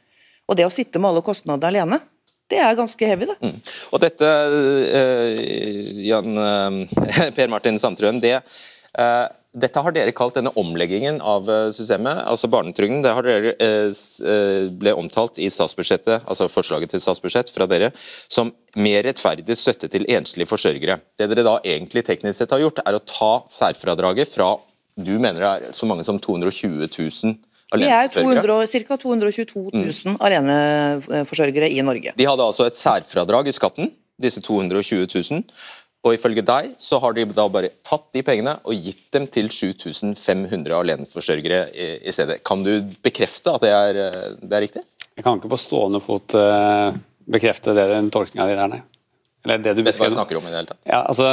Og 0.47 0.59
det 0.59 0.67
å 0.69 0.75
sitte 0.75 1.01
med 1.01 1.11
alle 1.11 1.25
kostnadene 1.27 1.71
alene, 1.73 1.99
det 2.53 2.61
er 2.63 2.79
ganske 2.79 3.09
heavy, 3.09 3.29
det. 3.31 3.39
Mm. 3.43 3.61
Og 3.93 4.03
dette, 4.03 4.33
uh, 4.97 6.03
Jan 6.07 6.37
uh, 6.39 7.31
Per 7.37 7.53
Martin 7.53 7.81
Sandtrøen, 7.81 8.21
det, 8.23 8.39
uh, 8.99 9.27
dette 9.53 9.83
har 9.85 9.93
dere 9.93 10.15
kalt 10.17 10.39
denne 10.39 10.53
omleggingen 10.57 11.19
av 11.21 11.49
systemet, 11.77 12.23
altså 12.25 12.49
barnetrygden. 12.49 13.03
Det 13.05 13.11
har 13.13 13.27
dere 13.27 14.71
ble 14.81 14.95
omtalt 14.97 15.37
i 15.45 15.51
statsbudsjettet, 15.53 16.25
altså 16.25 16.49
forslaget 16.49 16.95
til 16.95 17.03
statsbudsjett 17.05 17.53
fra 17.53 17.67
dere, 17.69 17.91
som 18.33 18.49
mer 18.81 19.05
rettferdig 19.05 19.53
støtte 19.61 19.93
til 19.93 20.09
enslige 20.09 20.49
forsørgere. 20.49 20.97
Det 21.21 21.29
dere 21.29 21.45
da 21.45 21.59
egentlig 21.69 22.01
teknisk 22.09 22.41
sett 22.41 22.57
har 22.57 22.65
gjort, 22.65 22.81
er 22.81 22.97
å 22.97 23.05
ta 23.05 23.33
særfradraget 23.53 24.33
fra 24.33 24.55
du 24.97 25.19
mener 25.21 25.41
det 25.41 25.51
er 25.53 25.77
så 25.77 25.89
mange 25.89 26.05
som 26.05 26.19
220 26.21 26.89
000 26.89 26.89
aleneforsørgere? 26.89 27.52
Vi 27.79 27.89
er 27.89 28.11
ca. 28.13 28.97
222 29.01 29.71
000 29.73 30.13
mm. 30.13 30.17
aleneforsørgere 30.21 31.71
i 31.73 31.81
Norge. 31.85 32.13
De 32.17 32.27
hadde 32.29 32.49
altså 32.49 32.67
et 32.69 32.77
særfradrag 32.79 33.49
i 33.49 33.55
skatten, 33.57 33.93
disse 34.21 34.43
220 34.45 35.07
000. 35.09 35.47
Og 36.03 36.17
ifølge 36.17 36.43
deg 36.43 36.73
så 36.83 36.99
har 37.03 37.15
de 37.15 37.25
da 37.31 37.45
bare 37.53 37.71
tatt 37.87 38.09
de 38.15 38.25
pengene 38.27 38.57
og 38.67 38.75
gitt 38.75 39.05
dem 39.15 39.29
til 39.31 39.47
7500 39.55 40.75
aleneforsørgere 40.75 41.61
i, 41.71 41.91
i 42.11 42.15
stedet. 42.15 42.41
Kan 42.47 42.65
du 42.67 42.73
bekrefte 43.05 43.55
at 43.55 43.63
det 43.63 43.71
er, 43.71 44.01
det 44.43 44.57
er, 44.57 44.65
riktig? 44.65 44.83
Jeg 45.15 45.27
kan 45.27 45.39
ikke 45.39 45.53
på 45.53 45.61
stående 45.61 46.03
fot 46.03 46.35
uh, 46.35 46.91
bekrefte 47.31 47.77
det 47.77 47.87
den 47.93 48.11
tolkninga 48.11 48.49
di 48.51 48.59
der, 48.59 48.73
nei. 48.73 48.83
Eller 49.47 49.63
det 49.63 49.77
du 49.79 49.85
beskrev. 49.87 50.11
Det 50.11 50.19
snakker 50.19 50.39
om 50.39 50.49
i 50.49 50.51
det 50.51 50.59
hele 50.59 50.73
tatt. 50.73 50.83
Ja, 50.91 51.05
altså 51.07 51.31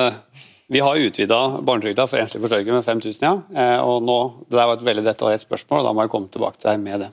vi 0.70 0.82
har 0.86 1.02
utvida 1.02 1.40
barnetrygda 1.66 2.06
for 2.08 2.22
enslige 2.22 2.44
forsørgere 2.44 2.78
med 2.78 2.86
5000, 2.86 3.26
ja. 3.26 3.34
Eh, 3.58 3.80
og 3.82 4.04
nå, 4.06 4.18
Det 4.50 4.58
der 4.58 4.68
var 4.70 4.78
et 4.78 4.86
veldig 4.86 5.06
detaljert 5.08 5.42
spørsmål, 5.42 5.82
og 5.82 5.90
da 5.90 5.94
må 5.98 6.06
jeg 6.06 6.14
komme 6.14 6.30
tilbake 6.30 6.62
til 6.62 6.70
deg 6.70 6.80
med 6.84 7.06
det. 7.06 7.12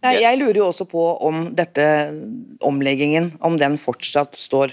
Jeg 0.00 0.38
lurer 0.40 0.56
jo 0.56 0.68
også 0.70 0.86
på 0.88 1.02
om 1.26 1.50
dette 1.54 1.84
omleggingen, 2.64 3.34
om 3.44 3.58
den 3.60 3.76
fortsatt 3.78 4.38
står 4.38 4.72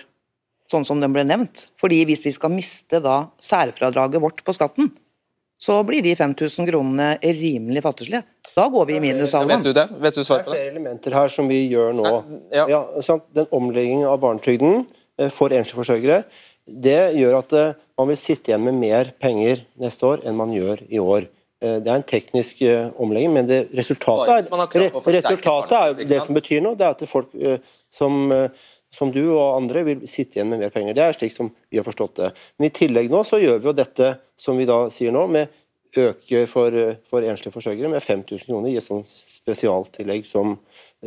sånn 0.71 0.85
som 0.87 1.01
den 1.03 1.13
ble 1.15 1.25
nevnt. 1.27 1.67
Fordi 1.79 2.03
hvis 2.07 2.25
vi 2.27 2.33
skal 2.35 2.53
miste 2.53 3.01
da 3.03 3.27
særfradraget 3.43 4.23
vårt 4.23 4.43
på 4.43 4.55
skatten, 4.55 4.89
så 5.59 5.79
blir 5.87 6.03
de 6.05 6.15
5000 6.15 6.67
kronene 6.69 7.15
rimelig 7.21 7.83
fattigslige. 7.85 8.23
Da 8.57 8.67
går 8.73 8.87
vi 8.89 8.97
i 8.97 9.01
minus 9.01 9.35
alle 9.37 9.53
Vet 9.53 9.67
du 9.67 9.73
det? 9.75 9.85
Vet 10.01 10.17
du 10.17 10.23
svaret 10.23 10.45
er 10.45 10.47
på 10.47 10.53
det? 10.53 10.57
flere 10.57 10.71
elementer 10.73 11.13
her 11.13 11.33
som 11.33 11.49
vi 11.49 11.59
gjør 11.69 11.93
nå. 11.97 12.11
ja. 12.55 12.65
Ja, 12.71 12.81
sant? 13.05 13.27
Den 13.37 13.49
omleggingen 13.53 14.07
av 14.09 14.17
barnetrygden 14.23 14.85
eh, 15.19 15.29
for 15.33 15.53
enslige 15.53 15.77
forsørgere 15.81 16.23
det 16.67 17.15
gjør 17.15 17.39
at 17.39 17.53
eh, 17.55 17.73
man 17.97 18.11
vil 18.11 18.19
sitte 18.19 18.51
igjen 18.51 18.63
med 18.67 18.77
mer 18.77 19.11
penger 19.23 19.63
neste 19.81 20.07
år 20.07 20.23
enn 20.27 20.37
man 20.37 20.53
gjør 20.53 20.83
i 20.91 20.99
år. 20.99 21.27
Eh, 21.63 21.77
Det 21.81 21.91
er 21.91 21.95
en 21.95 22.07
teknisk 22.07 22.61
eh, 22.67 22.89
omlegging, 22.99 23.33
men 23.33 23.47
det 23.49 23.67
resultatet, 23.77 24.49
er, 24.51 24.97
resultatet 25.17 25.77
er 25.79 26.09
det 26.09 26.21
som 26.23 26.37
betyr 26.37 26.63
noe. 26.65 26.77
Det 26.77 26.87
er 26.87 26.97
at 26.97 27.05
folk 27.09 27.31
som, 27.89 28.33
som 28.93 29.13
du 29.13 29.23
og 29.29 29.55
andre 29.55 29.85
vil 29.87 30.03
sitte 30.07 30.37
igjen 30.37 30.51
med 30.51 30.59
mer 30.65 30.73
penger. 30.75 30.97
Det 30.97 31.05
er 31.05 31.15
slik 31.17 31.35
som 31.35 31.53
vi 31.71 31.79
har 31.79 31.87
forstått 31.87 32.19
det. 32.19 32.33
Men 32.57 32.69
i 32.69 32.75
tillegg 32.75 33.09
nå 33.13 33.23
så 33.27 33.39
gjør 33.41 33.63
vi 33.63 33.71
jo 33.71 33.77
dette 33.77 34.17
som 34.37 34.59
vi 34.59 34.67
da 34.69 34.83
sier 34.93 35.15
nå, 35.15 35.23
med 35.31 35.55
øke 35.97 36.43
for, 36.51 36.75
for 37.09 37.23
enslige 37.25 37.53
forsørgere 37.55 37.89
med 37.89 38.03
5000 38.03 38.51
kroner 38.51 38.69
i 38.69 38.75
et 38.77 38.85
sånt 38.85 39.07
spesialtillegg 39.07 40.27
som, 40.27 40.57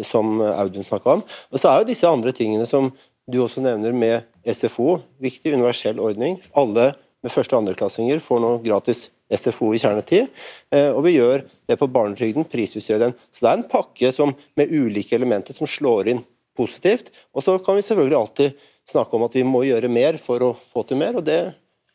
som 0.09 0.41
Audun 0.41 0.87
snakka 0.87 1.19
om. 1.19 1.23
Og 1.53 1.61
så 1.61 1.69
er 1.71 1.83
jo 1.83 1.91
disse 1.93 2.09
andre 2.09 2.33
tingene 2.35 2.67
som 2.67 2.89
du 3.31 3.41
også 3.45 3.63
nevner 3.65 3.95
med 3.97 4.27
SFO, 4.45 4.99
viktig 5.23 5.55
universell 5.55 6.01
ordning. 6.03 6.39
Alle 6.59 6.93
med 7.23 7.33
første- 7.33 7.57
og 7.57 7.63
andreklassinger 7.63 8.23
får 8.25 8.41
nå 8.43 8.53
gratis 8.65 9.09
SFO 9.31 9.71
i 9.75 9.81
kjernetid. 9.81 10.29
Eh, 10.75 10.91
og 10.91 11.05
vi 11.07 11.17
gjør 11.19 11.45
det 11.69 11.79
på 11.79 11.89
barnetrygden, 11.93 12.49
prisjusterer 12.51 13.07
den. 13.07 13.17
Så 13.31 13.45
det 13.45 13.51
er 13.53 13.61
en 13.61 13.71
pakke 13.71 14.13
som, 14.15 14.35
med 14.59 14.73
ulike 14.73 15.15
elementer 15.17 15.57
som 15.57 15.71
slår 15.71 16.13
inn 16.15 16.25
positivt. 16.59 17.13
Og 17.35 17.45
så 17.47 17.57
kan 17.63 17.79
vi 17.79 17.87
selvfølgelig 17.87 18.19
alltid 18.19 18.69
snakke 18.91 19.17
om 19.17 19.27
at 19.29 19.37
vi 19.37 19.47
må 19.47 19.63
gjøre 19.69 19.93
mer 19.93 20.19
for 20.21 20.43
å 20.43 20.55
få 20.73 20.85
til 20.89 20.99
mer, 21.01 21.21
og 21.21 21.27
det 21.29 21.41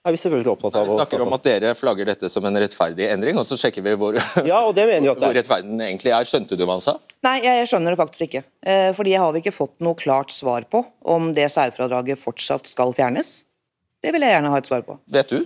er 0.06 0.14
vi 0.14 0.20
selvfølgelig 0.22 0.52
opptatt 0.54 0.76
av. 0.78 0.86
Vi 0.86 0.94
snakker 0.94 1.18
snakke 1.18 1.28
om 1.28 1.36
at 1.38 1.46
dere 1.48 1.72
flagger 1.78 2.10
dette 2.12 2.30
som 2.30 2.46
en 2.46 2.60
rettferdig 2.62 3.08
endring, 3.10 3.40
og 3.42 3.48
så 3.50 3.58
sjekker 3.60 3.86
vi 3.86 3.96
hvor, 4.00 4.18
Ja, 4.52 4.62
og 4.62 4.76
det 4.78 4.86
mener 4.86 5.10
jeg 5.10 5.16
at 5.16 5.22
det 5.22 5.26
hvor 5.26 5.34
er. 5.34 5.40
rettferdig 5.42 5.72
den 5.72 5.82
egentlig 5.88 6.14
er. 6.14 6.30
Skjønte 6.30 6.60
du 6.60 6.66
hva 6.66 6.78
han 6.78 6.86
sa? 6.86 6.98
Nei, 7.26 7.40
jeg 7.46 7.72
skjønner 7.72 7.96
det 7.96 8.02
faktisk 8.04 8.28
ikke. 8.30 8.44
Eh, 8.62 8.92
Fordi 8.98 9.16
jeg 9.16 9.24
har 9.24 9.42
ikke 9.42 9.56
fått 9.56 9.76
noe 9.86 9.98
klart 9.98 10.34
svar 10.36 10.68
på 10.70 10.84
om 11.16 11.34
det 11.36 11.50
særfradraget 11.54 12.22
fortsatt 12.22 12.70
skal 12.70 12.94
fjernes. 12.96 13.40
Det 14.06 14.12
vil 14.14 14.22
jeg 14.22 14.36
gjerne 14.36 14.52
ha 14.54 14.58
et 14.62 14.68
svar 14.70 14.84
på. 14.86 15.00
Vet 15.10 15.32
du? 15.34 15.40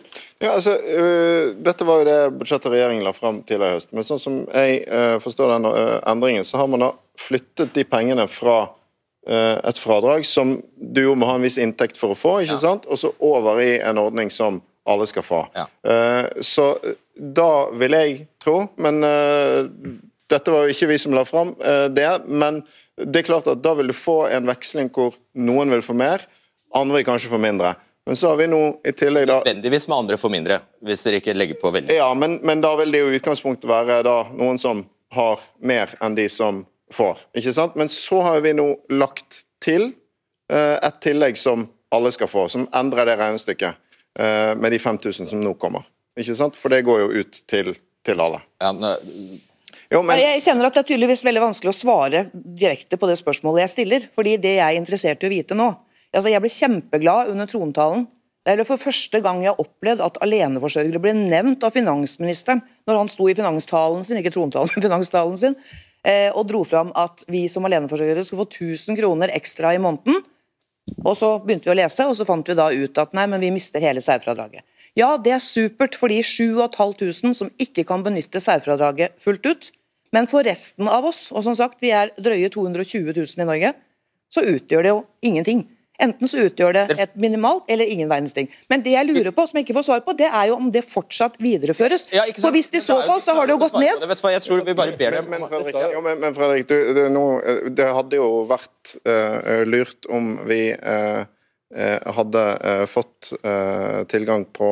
Ja, 0.43 0.57
altså, 0.57 0.73
uh, 0.75 1.53
Dette 1.63 1.85
var 1.87 2.01
jo 2.01 2.07
det 2.09 2.17
budsjettet 2.41 2.73
regjeringen 2.73 3.05
la 3.07 3.13
fram 3.15 3.39
tidligere 3.47 3.77
i 3.77 3.77
høst. 3.77 3.93
Men 3.95 4.07
sånn 4.07 4.19
som 4.19 4.41
jeg 4.51 4.81
uh, 4.91 5.15
forstår 5.23 5.53
den 5.53 5.67
uh, 5.69 5.93
endringen, 6.11 6.43
så 6.43 6.59
har 6.59 6.67
man 6.67 6.83
da 6.83 6.89
flyttet 7.19 7.71
de 7.77 7.85
pengene 7.87 8.25
fra 8.27 8.65
et 9.29 9.77
fradrag 9.77 10.25
som 10.25 10.55
du 10.73 11.03
jo 11.03 11.11
må 11.19 11.27
ha 11.29 11.35
en 11.37 11.43
viss 11.45 11.59
inntekt 11.61 11.99
for 11.99 12.15
å 12.15 12.17
få, 12.17 12.31
ikke 12.45 12.57
sant? 12.57 12.87
og 12.89 12.97
så 12.97 13.11
over 13.21 13.61
i 13.61 13.75
en 13.77 13.99
ordning 14.01 14.31
som 14.33 14.57
alle 14.89 15.05
skal 15.05 15.25
få. 15.25 15.43
Ja. 15.53 15.67
Eh, 15.85 16.41
så 16.41 16.71
øh, 16.73 16.95
da 17.19 17.69
vil 17.77 17.93
jeg 17.93 18.15
tro, 18.41 18.63
men 18.81 19.03
dette 20.31 20.53
var 20.53 20.63
jo 20.65 20.73
ikke 20.73 20.87
vi 20.89 20.97
som 21.03 21.13
la 21.13 21.25
fram 21.27 21.51
det, 21.91 22.07
men 22.31 22.61
det 22.95 23.21
er 23.21 23.27
klart 23.27 23.49
at 23.51 23.59
da 23.59 23.73
vil 23.75 23.91
du 23.91 23.95
få 23.97 24.21
en 24.31 24.47
veksling 24.47 24.87
hvor 24.95 25.17
noen 25.35 25.73
vil 25.75 25.83
få 25.83 25.97
mer, 25.99 26.23
andre 26.75 26.99
vil 27.01 27.07
kanskje 27.09 27.31
få 27.33 27.41
mindre. 27.43 27.73
Men 28.09 28.15
så 28.15 28.31
har 28.31 28.39
vi 28.39 28.47
nå 28.47 28.59
i 28.87 28.91
tillegg 28.97 29.27
da 29.29 29.35
Nødvendigvis 29.43 29.87
med 29.87 29.97
andre 29.97 30.17
får 30.17 30.31
mindre, 30.33 30.55
hvis 30.81 31.03
dere 31.05 31.19
ikke 31.21 31.35
legger 31.35 31.59
på 31.61 31.69
veldig. 31.75 31.93
ja, 31.93 32.07
men, 32.17 32.39
men 32.41 32.63
da 32.63 32.71
vil 32.79 32.95
det 32.95 33.03
jo 33.03 33.11
i 33.11 33.19
utgangspunktet 33.19 33.69
være 33.69 33.99
da 34.07 34.15
noen 34.33 34.57
som 34.57 34.81
har 35.13 35.43
mer 35.61 35.93
enn 36.01 36.15
de 36.17 36.25
som 36.31 36.63
får. 36.93 37.17
ikke 37.37 37.53
sant? 37.53 37.75
Men 37.79 37.89
så 37.91 38.21
har 38.25 38.39
vi 38.45 38.53
nå 38.57 38.67
lagt 38.95 39.43
til 39.63 39.91
eh, 40.51 40.77
et 40.81 40.99
tillegg 41.03 41.37
som 41.37 41.67
alle 41.93 42.11
skal 42.13 42.29
få, 42.29 42.47
som 42.49 42.67
endrer 42.77 43.05
det 43.09 43.17
regnestykket 43.19 43.75
eh, 44.19 44.55
med 44.55 44.71
de 44.73 44.79
5000 44.79 45.29
som 45.31 45.41
nå 45.43 45.53
kommer. 45.61 45.85
Ikke 46.19 46.35
sant? 46.37 46.57
For 46.59 46.69
det 46.73 46.83
går 46.87 46.99
jo 47.05 47.23
ut 47.23 47.41
til, 47.49 47.73
til 48.05 48.21
alle. 48.25 48.41
Ja, 48.61 48.71
nå- 48.75 48.97
Jo, 49.89 50.03
men, 50.05 50.19
Jeg 50.21 50.43
kjenner 50.45 50.67
at 50.67 50.75
det 50.75 50.83
er 50.83 50.87
tydeligvis 50.91 51.23
veldig 51.25 51.41
vanskelig 51.41 51.71
å 51.71 51.77
svare 51.79 52.19
direkte 52.33 52.97
på 53.01 53.07
det 53.09 53.15
spørsmålet 53.17 53.63
jeg 53.63 53.71
stiller. 53.73 54.03
fordi 54.13 54.35
det 54.37 54.51
jeg 54.59 54.75
er 54.75 54.77
interessert 54.77 55.23
i 55.23 55.27
å 55.27 55.31
vite 55.33 55.55
nå 55.57 55.71
altså 56.13 56.29
Jeg 56.29 56.41
ble 56.41 56.49
kjempeglad 56.49 57.29
under 57.29 57.45
trontalen. 57.49 58.07
Det 58.45 58.53
er 58.59 58.63
for 58.65 58.77
første 58.81 59.19
gang 59.21 59.41
jeg 59.43 59.49
har 59.51 59.59
opplevd 59.61 59.99
at 60.01 60.15
aleneforsørgere 60.25 61.01
ble 61.01 61.13
nevnt 61.13 61.63
av 61.65 61.73
finansministeren 61.73 62.61
når 62.87 62.97
han 62.97 63.09
sto 63.09 63.27
i 63.29 63.35
finanstalen 63.37 64.05
sin, 64.05 64.17
ikke 64.21 64.33
trontalen, 64.33 64.69
men 64.75 64.83
finanstalen 64.87 65.37
sin, 65.37 65.55
eh, 65.57 65.83
og 66.07 66.45
dro 66.47 66.61
fram 66.63 66.93
at 66.95 67.25
vi 67.27 67.41
som 67.51 67.65
aleneforsørgere 67.67 68.23
skulle 68.23 68.45
få 68.45 68.71
1000 68.71 68.95
kroner 68.95 69.33
ekstra 69.35 69.73
i 69.75 69.81
måneden. 69.83 70.21
Og 71.03 71.17
så 71.19 71.33
begynte 71.43 71.69
vi 71.69 71.73
å 71.73 71.77
lese, 71.77 72.05
og 72.07 72.15
så 72.17 72.25
fant 72.27 72.47
vi 72.47 72.55
da 72.57 72.69
ut 72.71 73.01
at 73.01 73.11
nei, 73.17 73.25
men 73.29 73.43
vi 73.43 73.51
mister 73.53 73.83
hele 73.83 74.01
særfradraget. 74.03 74.63
Ja, 74.97 75.13
det 75.21 75.35
er 75.35 75.43
supert 75.43 75.97
for 75.99 76.11
de 76.11 76.21
7500 76.25 77.35
som 77.37 77.51
ikke 77.61 77.85
kan 77.87 78.03
benytte 78.05 78.41
særfradraget 78.43 79.19
fullt 79.21 79.45
ut. 79.45 79.69
Men 80.15 80.25
for 80.29 80.45
resten 80.45 80.89
av 80.89 81.05
oss, 81.05 81.27
og 81.29 81.45
som 81.45 81.55
sagt, 81.57 81.77
vi 81.83 81.91
er 81.93 82.13
drøye 82.17 82.49
220 82.49 83.13
000 83.13 83.43
i 83.43 83.47
Norge, 83.47 83.73
så 84.33 84.45
utgjør 84.45 84.85
det 84.85 84.93
jo 84.93 85.03
ingenting. 85.25 85.67
Enten 85.99 86.29
så 86.31 86.45
utgjør 86.47 86.77
det 86.77 86.83
et 87.03 87.15
minimalt 87.19 87.67
eller 87.67 87.89
ingen 87.91 88.09
verdens 88.09 88.35
ting. 88.35 88.47
Men 88.71 88.83
det 88.85 88.93
jeg 88.93 89.07
lurer 89.09 89.33
på, 89.35 89.45
som 89.49 89.59
jeg 89.59 89.67
ikke 89.67 89.75
får 89.79 89.87
svar 89.89 90.03
på, 90.05 90.15
det 90.19 90.29
er 90.29 90.45
jo 90.51 90.55
om 90.55 90.69
det 90.71 90.85
fortsatt 90.87 91.35
videreføres. 91.43 92.07
Ja, 92.15 92.23
ikke? 92.29 92.41
For 92.41 92.55
hvis 92.55 92.69
det 92.71 92.79
i 92.81 92.85
så 92.85 93.01
fall, 93.07 93.19
så 93.25 93.35
har 93.35 93.49
det 93.49 93.57
jo 93.57 93.61
gått 93.65 93.75
ned. 93.79 93.99
Vet 94.07 94.21
du 94.21 94.25
hva, 94.25 94.31
Jeg 94.35 94.45
tror 94.45 94.63
vi 94.65 94.77
bare 94.79 94.95
ber 94.99 95.17
dem 95.19 95.27
men, 95.29 95.41
men, 95.43 95.49
Fredrik, 95.51 95.81
jo, 95.93 96.03
men, 96.05 96.21
men 96.23 96.37
Fredrik, 96.37 96.69
du, 96.69 96.77
det, 96.95 97.07
noe- 97.11 97.41
eh, 97.43 97.67
det 97.75 97.89
hadde 97.99 98.21
jo 98.21 98.29
vært 98.49 98.95
uh, 99.09 99.65
lurt 99.67 100.07
om 100.09 100.37
vi 100.47 100.61
eh, 100.71 101.21
hadde 102.17 102.43
eh, 102.65 102.85
fått 102.89 103.29
eh, 103.43 104.03
tilgang 104.09 104.45
på, 104.45 104.69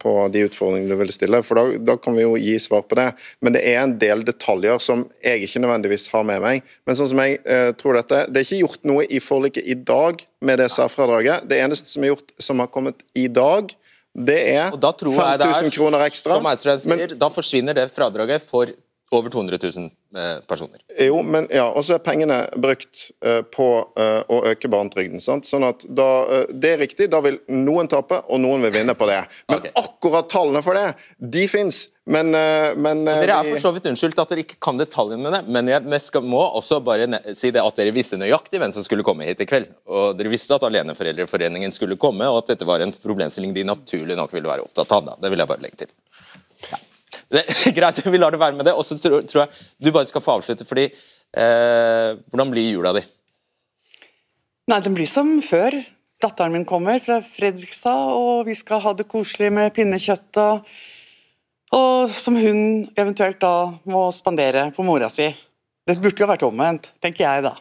på 0.00 0.12
de 0.32 0.46
utfordringene 0.46 0.94
du 0.94 0.96
ville 0.96 1.12
stille, 1.12 1.42
for 1.44 1.60
da, 1.60 1.64
da 1.90 1.96
kan 2.00 2.16
vi 2.16 2.24
jo 2.24 2.36
gi 2.40 2.54
svar 2.62 2.86
på 2.88 2.96
det. 2.96 3.10
Men 3.44 3.56
det 3.56 3.64
er 3.68 3.82
en 3.82 3.96
del 4.00 4.24
detaljer 4.24 4.80
som 4.80 5.04
jeg 5.24 5.44
ikke 5.44 5.60
nødvendigvis 5.64 6.08
har 6.14 6.24
med 6.28 6.40
meg. 6.44 6.70
Men 6.88 6.96
sånn 6.98 7.10
som 7.12 7.20
jeg 7.20 7.42
eh, 7.44 7.72
tror 7.76 8.00
dette, 8.00 8.24
det 8.32 8.40
er 8.40 8.48
ikke 8.48 8.62
gjort 8.62 8.88
noe 8.88 9.04
i 9.04 9.20
forliket 9.20 9.68
i 9.68 9.76
dag 9.76 10.24
med 10.40 10.62
det 10.62 10.70
særfradraget. 10.72 11.44
Det 11.50 11.60
eneste 11.60 11.92
som 11.92 12.06
er 12.06 12.14
gjort 12.14 12.34
som 12.40 12.64
har 12.64 12.72
kommet 12.72 13.04
i 13.18 13.28
dag, 13.28 13.68
er 14.18 14.24
det 14.24 14.38
er, 14.56 14.72
5000 14.72 15.70
kroner 15.70 16.02
ekstra. 16.08 16.40
som 16.40 16.48
sier, 16.58 16.88
Men- 16.88 17.18
da 17.18 17.28
forsvinner 17.30 17.74
det 17.74 17.90
fradraget 17.92 18.42
for 18.42 18.66
over 19.10 19.30
200 19.30 19.58
000 19.62 19.90
eh, 20.16 20.40
personer. 20.46 20.80
Jo, 20.98 21.22
men 21.22 21.46
ja, 21.50 21.68
og 21.68 21.84
så 21.84 21.96
er 21.96 22.04
pengene 22.04 22.38
brukt 22.60 23.08
eh, 23.24 23.40
på 23.54 23.68
eh, 23.98 24.20
å 24.28 24.40
øke 24.50 24.70
barnetrygden. 24.70 25.20
Sånn 25.20 25.66
at 25.66 25.84
da, 25.88 26.08
Det 26.52 26.74
er 26.74 26.82
riktig, 26.82 27.08
da 27.12 27.22
vil 27.24 27.38
noen 27.52 27.88
tape, 27.88 28.20
og 28.28 28.42
noen 28.42 28.64
vil 28.66 28.74
vinne 28.80 28.96
på 28.98 29.08
det. 29.08 29.20
Men 29.48 29.62
okay. 29.62 29.72
akkurat 29.80 30.28
tallene 30.30 30.62
for 30.64 30.76
det, 30.76 30.92
de 31.18 31.46
fins. 31.48 31.86
Men, 32.08 32.32
men 32.32 33.02
Dere 33.04 33.34
er 33.36 33.48
for 33.50 33.60
så 33.60 33.72
vidt 33.76 33.90
unnskyldt 33.90 34.20
at 34.22 34.30
dere 34.32 34.40
ikke 34.40 34.56
kan 34.64 34.78
detaljene 34.80 35.20
med 35.20 35.34
det, 35.34 35.40
men 35.52 35.68
jeg 35.68 36.00
skal, 36.00 36.22
må 36.24 36.40
også 36.56 36.78
bare 36.80 37.04
si 37.36 37.50
det 37.52 37.60
at 37.60 37.76
dere 37.76 37.92
visste 37.92 38.16
nøyaktig 38.16 38.62
hvem 38.62 38.72
som 38.72 38.86
skulle 38.86 39.04
komme 39.04 39.28
hit 39.28 39.42
i 39.44 39.48
kveld. 39.48 39.68
Og 39.84 40.16
dere 40.16 40.32
visste 40.32 40.56
at 40.56 40.64
Aleneforeldreforeningen 40.64 41.74
skulle 41.76 42.00
komme, 42.00 42.24
og 42.32 42.40
at 42.40 42.54
dette 42.54 42.68
var 42.68 42.80
en 42.80 42.94
problemstilling 42.96 43.52
de 43.52 43.66
naturlig 43.68 44.16
nok 44.16 44.32
ville 44.32 44.48
være 44.48 44.64
opptatt 44.64 44.96
av. 44.96 45.04
Da. 45.10 45.18
Det 45.20 45.34
vil 45.34 45.44
jeg 45.44 45.52
bare 45.52 45.66
legge 45.66 45.82
til. 45.84 45.92
Det, 47.28 47.44
greit, 47.76 48.00
vi 48.06 48.18
lar 48.20 48.32
det 48.32 48.40
være 48.40 48.56
med 48.56 48.68
det. 48.68 48.74
Og 48.74 48.86
så 48.86 48.96
tror, 49.00 49.22
tror 49.28 49.44
jeg 49.44 49.66
du 49.84 49.92
bare 49.92 50.08
skal 50.08 50.24
få 50.24 50.38
avslutte, 50.38 50.66
fordi 50.68 50.88
eh, 50.88 52.16
Hvordan 52.30 52.52
blir 52.54 52.72
jula 52.72 52.94
di? 52.96 53.04
Nei, 54.68 54.82
den 54.84 54.96
blir 54.96 55.08
som 55.08 55.38
før. 55.44 55.76
Datteren 56.20 56.52
min 56.52 56.66
kommer 56.68 56.98
fra 57.00 57.20
Fredrikstad, 57.22 58.10
og 58.18 58.48
vi 58.48 58.56
skal 58.58 58.82
ha 58.82 58.92
det 58.98 59.06
koselig 59.08 59.52
med 59.54 59.70
pinnekjøtt 59.76 60.40
og, 60.42 60.66
og 61.78 62.10
som 62.10 62.36
hun 62.36 62.88
eventuelt 62.98 63.38
da 63.40 63.70
må 63.88 64.08
spandere 64.12 64.66
på 64.74 64.84
mora 64.84 65.08
si. 65.12 65.28
Det 65.86 65.96
burde 66.02 66.20
jo 66.20 66.28
vært 66.28 66.44
omvendt, 66.44 66.90
tenker 67.00 67.24
jeg 67.24 67.46
da. 67.46 67.54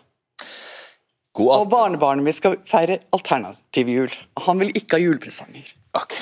Og 1.38 1.68
barnebarnet 1.70 2.26
mitt 2.26 2.40
skal 2.40 2.58
feire 2.66 2.98
alternativ 3.14 3.92
jul. 3.94 4.14
Han 4.48 4.64
vil 4.64 4.74
ikke 4.74 4.98
ha 4.98 5.04
julepresanger. 5.06 5.70
Ok. 5.96 6.18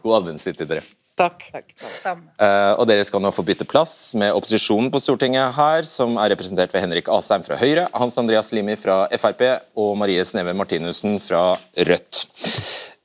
God 0.00 0.22
adventstid 0.22 0.56
til 0.56 0.70
dere. 0.70 0.86
Takk. 1.16 1.46
Takk. 1.48 1.70
Uh, 2.36 2.76
og 2.76 2.84
dere 2.90 3.04
skal 3.08 3.22
nå 3.24 3.30
få 3.32 3.44
bytte 3.46 3.64
plass 3.68 4.12
med 4.20 4.34
opposisjonen 4.36 4.90
på 4.92 5.00
Stortinget 5.00 5.54
her, 5.56 5.86
som 5.88 6.18
er 6.20 6.34
representert 6.34 6.74
ved 6.74 6.84
Henrik 6.84 7.08
Asheim 7.08 7.44
fra 7.46 7.56
Høyre, 7.56 7.86
Hans 7.96 8.18
Andreas 8.20 8.52
Limi 8.52 8.76
fra 8.76 9.06
Frp 9.16 9.46
og 9.80 9.94
Marie 9.96 10.24
Sneve 10.28 10.52
Martinussen 10.56 11.16
fra 11.24 11.54
Rødt. 11.88 12.26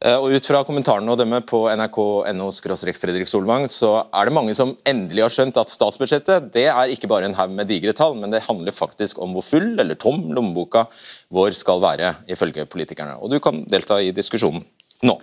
Eh, 0.01 0.17
og 0.17 0.33
Ut 0.33 0.47
fra 0.49 0.63
kommentarene 0.65 1.13
å 1.13 1.17
dømme 1.19 1.39
på 1.47 1.63
nrk.no 1.71 2.49
Fredrik 2.97 3.29
Solvang, 3.29 3.67
så 3.69 3.93
er 4.09 4.27
det 4.27 4.35
mange 4.35 4.55
som 4.57 4.73
endelig 4.87 5.23
har 5.27 5.35
skjønt 5.35 5.59
at 5.61 5.71
statsbudsjettet 5.71 6.51
det 6.55 6.67
er 6.73 6.93
ikke 6.93 7.09
bare 7.11 7.29
en 7.29 7.37
haug 7.37 7.53
med 7.55 7.69
digre 7.69 7.93
tall, 7.95 8.17
men 8.19 8.33
det 8.33 8.43
handler 8.47 8.75
faktisk 8.75 9.21
om 9.21 9.37
hvor 9.37 9.45
full 9.45 9.75
eller 9.79 9.95
tom 9.95 10.25
lommeboka 10.33 10.87
vår 11.31 11.55
skal 11.55 11.83
være, 11.83 12.15
ifølge 12.33 12.65
politikerne. 12.67 13.19
Og 13.21 13.31
du 13.31 13.39
kan 13.39 13.63
delta 13.69 14.01
i 14.01 14.11
diskusjonen 14.15 14.65
nå. 15.05 15.15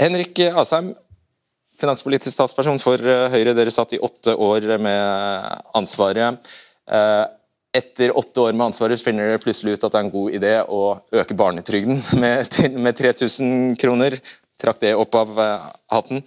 Henrik 0.00 0.38
Asheim, 0.52 0.94
finanspolitisk 1.80 2.34
statsperson 2.34 2.80
for 2.82 3.00
eh, 3.00 3.26
Høyre. 3.32 3.54
Dere 3.56 3.72
satt 3.74 3.94
i 3.96 4.00
åtte 4.02 4.34
år 4.34 4.68
med 4.82 5.64
ansvaret. 5.76 6.52
Eh, 6.90 7.24
Etter 7.76 8.14
åtte 8.16 8.40
år 8.40 8.54
med 8.56 8.70
ansvaret 8.70 9.02
finner 9.04 9.28
dere 9.28 9.40
plutselig 9.42 9.74
ut 9.76 9.82
at 9.84 9.92
det 9.92 9.98
er 9.98 10.04
en 10.06 10.14
god 10.14 10.36
idé 10.38 10.52
å 10.64 10.82
øke 11.12 11.36
barnetrygden 11.36 11.98
med, 12.22 12.60
med 12.72 12.96
3000 12.96 13.74
kroner. 13.80 14.16
Trakk 14.56 14.80
det 14.80 14.94
opp 14.96 15.18
av 15.20 15.40
eh, 15.42 15.66
hatten. 15.92 16.24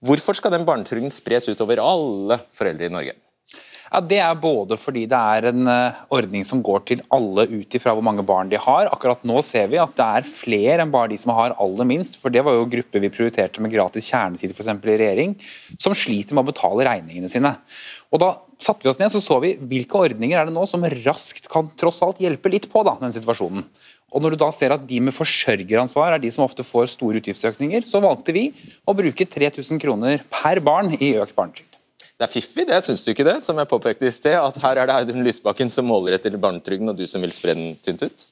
Hvorfor 0.00 0.36
skal 0.36 0.52
den 0.54 0.66
barnetrygden 0.66 1.12
spres 1.14 1.48
utover 1.48 1.80
alle 1.82 2.38
foreldre 2.54 2.86
i 2.86 2.92
Norge? 2.92 3.16
Ja, 3.90 3.98
Det 4.00 4.20
er 4.22 4.36
både 4.38 4.76
fordi 4.78 5.02
det 5.10 5.18
er 5.18 5.48
en 5.50 5.66
uh, 5.66 5.96
ordning 6.14 6.44
som 6.46 6.60
går 6.62 6.84
til 6.86 7.00
alle 7.10 7.48
ut 7.50 7.74
ifra 7.74 7.90
hvor 7.96 8.04
mange 8.06 8.22
barn 8.22 8.50
de 8.50 8.58
har. 8.60 8.86
Akkurat 8.94 9.24
nå 9.26 9.40
ser 9.42 9.66
vi 9.72 9.80
at 9.82 9.96
det 9.98 10.06
er 10.06 10.28
flere 10.28 10.84
enn 10.84 10.92
bare 10.94 11.10
de 11.10 11.18
som 11.18 11.32
har 11.34 11.56
aller 11.58 11.88
minst. 11.88 12.20
for 12.20 12.30
Det 12.30 12.44
var 12.46 12.54
jo 12.54 12.68
grupper 12.70 13.02
vi 13.02 13.10
prioriterte 13.10 13.58
med 13.58 13.74
gratis 13.74 14.06
kjernetid 14.12 14.54
eksempel, 14.54 14.94
i 14.94 15.00
regjering, 15.00 15.34
som 15.74 15.96
sliter 15.96 16.38
med 16.38 16.44
å 16.44 16.52
betale 16.52 16.86
regningene 16.86 17.30
sine. 17.32 17.56
Og 18.14 18.22
Da 18.22 18.36
satte 18.62 18.86
vi 18.86 18.92
oss 18.92 19.00
ned 19.00 19.10
så 19.10 19.22
så 19.24 19.40
vi 19.42 19.56
hvilke 19.58 19.98
ordninger 19.98 20.38
er 20.38 20.46
det 20.46 20.54
nå 20.54 20.66
som 20.70 20.86
raskt 21.02 21.48
kan 21.50 21.72
tross 21.80 21.98
alt 22.06 22.20
hjelpe 22.22 22.52
litt 22.52 22.68
på 22.70 22.84
da, 22.86 22.94
den 23.00 23.10
situasjonen. 23.10 23.64
Og 24.14 24.22
Når 24.22 24.30
du 24.30 24.36
da 24.44 24.52
ser 24.54 24.70
at 24.70 24.86
de 24.86 25.00
med 25.02 25.14
forsørgeransvar 25.14 26.14
er 26.14 26.22
de 26.22 26.30
som 26.30 26.46
ofte 26.46 26.62
får 26.66 26.94
store 26.94 27.18
utgiftsøkninger, 27.18 27.82
så 27.82 28.02
valgte 28.02 28.34
vi 28.36 28.52
å 28.86 28.94
bruke 28.94 29.26
3000 29.26 29.82
kroner 29.82 30.22
per 30.30 30.62
barn 30.62 30.94
i 30.94 31.16
økt 31.18 31.34
barnetrygd. 31.34 31.69
Det 32.20 32.26
er 32.26 32.32
fiffig, 32.34 32.66
det 32.68 32.76
syns 32.84 33.00
du 33.00 33.14
ikke 33.14 33.24
det? 33.24 33.38
Som 33.40 33.56
jeg 33.56 33.68
påpekte 33.70 34.04
i 34.04 34.12
sted, 34.12 34.34
at 34.36 34.56
her 34.60 34.76
er 34.82 34.90
det 34.90 34.92
Audun 34.92 35.22
Lysbakken 35.24 35.70
som 35.72 35.86
måler 35.88 36.18
etter 36.18 36.34
barnetrygden, 36.36 36.90
og 36.92 36.98
du 36.98 37.06
som 37.08 37.22
vil 37.24 37.32
spre 37.32 37.54
den 37.56 37.78
tynt 37.80 38.02
ut? 38.04 38.24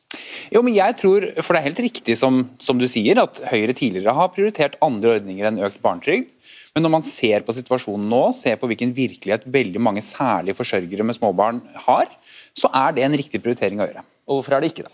Jo, 0.53 0.61
men 0.61 0.75
jeg 0.77 0.97
tror, 1.01 1.25
for 1.41 1.57
det 1.57 1.63
er 1.63 1.67
helt 1.71 1.81
riktig 1.87 2.19
som, 2.21 2.43
som 2.61 2.77
du 2.77 2.85
sier, 2.85 3.17
at 3.23 3.41
Høyre 3.49 3.73
tidligere 3.73 4.13
har 4.13 4.29
prioritert 4.35 4.77
andre 4.85 5.15
ordninger 5.17 5.49
enn 5.49 5.63
økt 5.65 5.81
barnetrygd. 5.81 6.29
Men 6.77 6.85
når 6.85 6.93
man 6.99 7.07
ser 7.07 7.47
på 7.47 7.55
situasjonen 7.57 8.05
nå, 8.13 8.21
ser 8.37 8.59
på 8.61 8.69
hvilken 8.69 8.93
virkelighet 8.93 9.47
veldig 9.49 9.81
mange 9.81 10.05
særlig 10.05 10.53
forsørgere 10.59 11.07
med 11.09 11.17
småbarn 11.17 11.63
har, 11.89 12.13
så 12.53 12.69
er 12.77 12.93
det 12.93 13.07
en 13.07 13.17
riktig 13.17 13.41
prioritering 13.41 13.81
å 13.81 13.87
gjøre. 13.89 14.05
Og 14.29 14.37
hvorfor 14.43 14.59
er 14.59 14.67
det 14.67 14.75
ikke 14.75 14.85
det? 14.85 14.93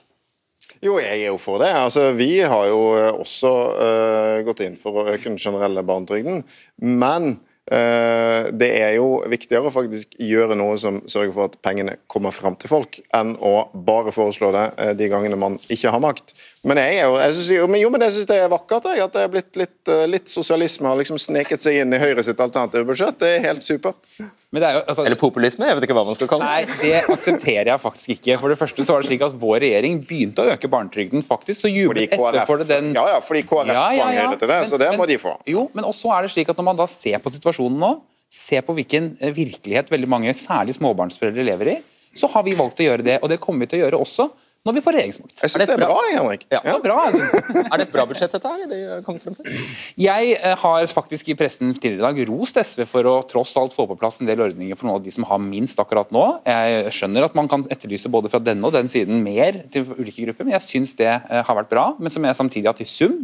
Jo, 0.87 1.01
jeg 1.03 1.17
er 1.17 1.33
jo 1.33 1.41
for 1.43 1.59
det. 1.59 1.73
Altså, 1.75 2.13
Vi 2.15 2.39
har 2.47 2.69
jo 2.71 2.79
også 3.25 3.51
uh, 3.75 4.39
gått 4.47 4.63
inn 4.69 4.79
for 4.79 5.03
å 5.03 5.09
øke 5.09 5.27
den 5.27 5.43
generelle 5.43 5.83
barnetrygden. 5.83 6.45
Men 6.79 7.41
det 7.65 8.69
er 8.77 8.91
jo 8.99 9.23
viktigere 9.31 9.71
å 9.71 9.73
faktisk 9.73 10.19
gjøre 10.21 10.57
noe 10.59 10.77
som 10.81 10.99
sørger 11.09 11.33
for 11.33 11.49
at 11.49 11.57
pengene 11.65 11.97
kommer 12.13 12.35
fram 12.35 12.59
til 12.61 12.69
folk, 12.69 12.99
enn 13.17 13.35
å 13.41 13.71
bare 13.73 14.13
foreslå 14.13 14.51
det 14.53 14.67
eh, 14.77 14.93
de 14.99 15.09
gangene 15.09 15.39
man 15.41 15.57
ikke 15.73 15.93
har 15.95 16.03
makt. 16.05 16.35
Men 16.65 16.79
jeg, 16.81 16.97
jo, 17.03 17.17
jeg 17.21 17.33
synes, 17.37 17.49
jo, 17.53 17.65
men, 17.69 17.81
jo, 17.83 17.89
men 17.93 18.03
jeg 18.07 18.13
syns 18.15 18.29
det 18.31 18.37
er 18.41 18.47
vakkert 18.49 18.87
jeg, 18.89 19.01
at 19.05 19.13
det 19.13 19.23
er 19.27 19.33
blitt 19.35 19.59
litt, 19.61 19.91
eh, 19.93 20.05
litt, 20.09 20.31
sosialisme 20.33 20.89
har 20.89 20.97
liksom 20.97 21.19
sneket 21.21 21.61
seg 21.61 21.83
inn 21.83 21.93
i 21.93 21.99
Høyre 22.01 22.25
sitt 22.25 22.41
alternative 22.41 22.87
budsjett. 22.89 23.19
Det 23.21 23.33
er 23.35 23.45
helt 23.45 23.67
supert. 23.67 23.99
Jo, 24.17 24.31
altså, 24.63 25.05
Eller 25.05 25.19
populisme, 25.21 25.69
jeg 25.69 25.77
vet 25.77 25.85
ikke 25.85 25.97
hva 25.99 26.07
man 26.09 26.17
skal 26.17 26.31
kalle 26.31 26.49
det. 26.49 26.71
Nei, 26.73 26.79
det 26.81 27.03
aksepterer 27.13 27.69
jeg 27.75 27.83
faktisk 27.83 28.15
ikke. 28.17 28.39
For 28.41 28.55
det 28.55 28.57
første 28.63 28.87
så 28.87 28.97
var 28.97 29.05
det 29.05 29.11
slik 29.11 29.27
at 29.29 29.37
Vår 29.45 29.61
regjering 29.67 30.01
begynte 30.09 30.47
å 30.47 30.55
øke 30.55 30.71
barnetrygden, 30.73 31.27
faktisk. 31.27 31.67
Så 31.67 31.73
jublet 31.73 32.17
SV 32.17 32.41
for 32.49 32.63
det 32.63 32.71
den 32.73 32.95
Ja, 32.97 33.05
ja, 33.13 33.21
fordi 33.25 33.45
KrF 33.45 33.69
ja, 33.69 33.75
ja, 33.75 33.85
ja. 33.85 33.99
tvang 34.01 34.17
Høyre 34.23 34.41
til 34.41 34.49
det, 34.49 34.57
men, 34.57 34.71
så 34.73 34.81
det 34.81 34.91
må 34.97 35.09
de 35.11 35.21
få. 35.21 35.35
Jo, 35.51 35.67
men 35.77 35.89
også 35.91 36.15
er 36.17 36.25
det 36.25 36.33
slik 36.33 36.55
at 36.55 36.61
når 36.63 36.69
man 36.71 36.81
da 36.81 36.89
ser 36.89 37.21
på 37.21 37.33
situasjonen 37.35 37.77
nå, 37.83 37.93
ser 38.33 38.65
på 38.65 38.73
hvilken 38.79 39.13
eh, 39.21 39.35
virkelighet 39.37 39.93
veldig 39.93 40.09
mange, 40.11 40.33
særlig 40.39 40.79
småbarnsforeldre, 40.79 41.45
lever 41.45 41.75
i, 41.75 41.79
så 42.17 42.31
har 42.33 42.47
vi 42.47 42.57
valgt 42.57 42.81
å 42.81 42.89
gjøre 42.89 43.05
det. 43.05 43.21
Og 43.21 43.29
det 43.29 43.43
kommer 43.43 43.67
vi 43.67 43.75
til 43.75 43.83
å 43.83 43.85
gjøre 43.85 44.01
også 44.01 44.31
når 44.65 44.79
vi 44.79 44.81
får 44.81 44.95
regjeringsmakt. 44.97 45.41
Jeg 45.43 45.53
synes 45.53 45.69
det 45.69 45.75
er 45.75 45.81
bra, 45.83 45.97
Henrik. 46.09 46.45
Ja, 46.49 46.63
det 46.65 46.73
er 46.73 46.81
bra. 46.81 47.03
er 47.69 47.81
det 47.81 47.85
et 47.85 47.91
bra 47.93 48.07
budsjett, 48.09 48.33
dette 48.33 48.49
her? 48.49 48.63
Det 48.71 48.79
frem 49.05 49.37
til? 49.37 49.59
Jeg 50.01 50.31
eh, 50.39 50.55
har 50.63 50.87
faktisk 50.89 51.29
i 51.29 51.37
pressen 51.37 51.75
tidligere 51.77 51.99
i 52.01 52.05
dag 52.07 52.31
rost 52.31 52.57
SV 52.57 52.87
for 52.89 53.11
å 53.11 53.15
tross 53.29 53.53
alt 53.61 53.77
få 53.77 53.85
på 53.91 53.99
plass 54.01 54.23
en 54.25 54.31
del 54.31 54.41
ordninger 54.41 54.79
for 54.81 54.89
noen 54.89 55.03
av 55.03 55.05
de 55.05 55.13
som 55.13 55.27
har 55.29 55.43
minst 55.43 55.83
akkurat 55.83 56.09
nå. 56.17 56.25
Jeg 56.49 56.95
skjønner 56.97 57.29
at 57.29 57.37
man 57.37 57.51
kan 57.53 57.67
etterlyse 57.69 58.09
både 58.13 58.33
fra 58.33 58.41
denne 58.41 58.65
og 58.65 58.73
den 58.73 58.89
siden 58.89 59.21
mer 59.27 59.61
til 59.75 59.85
ulike 59.99 60.25
grupper, 60.25 60.49
men 60.49 60.57
jeg 60.57 60.69
syns 60.71 60.97
det 60.97 61.13
eh, 61.13 61.45
har 61.45 61.61
vært 61.61 61.73
bra. 61.75 61.91
Men 62.01 62.15
som 62.15 62.25
jeg 62.25 62.41
samtidig 62.41 62.73
at 62.73 62.81
i 62.81 62.89
sum 62.89 63.21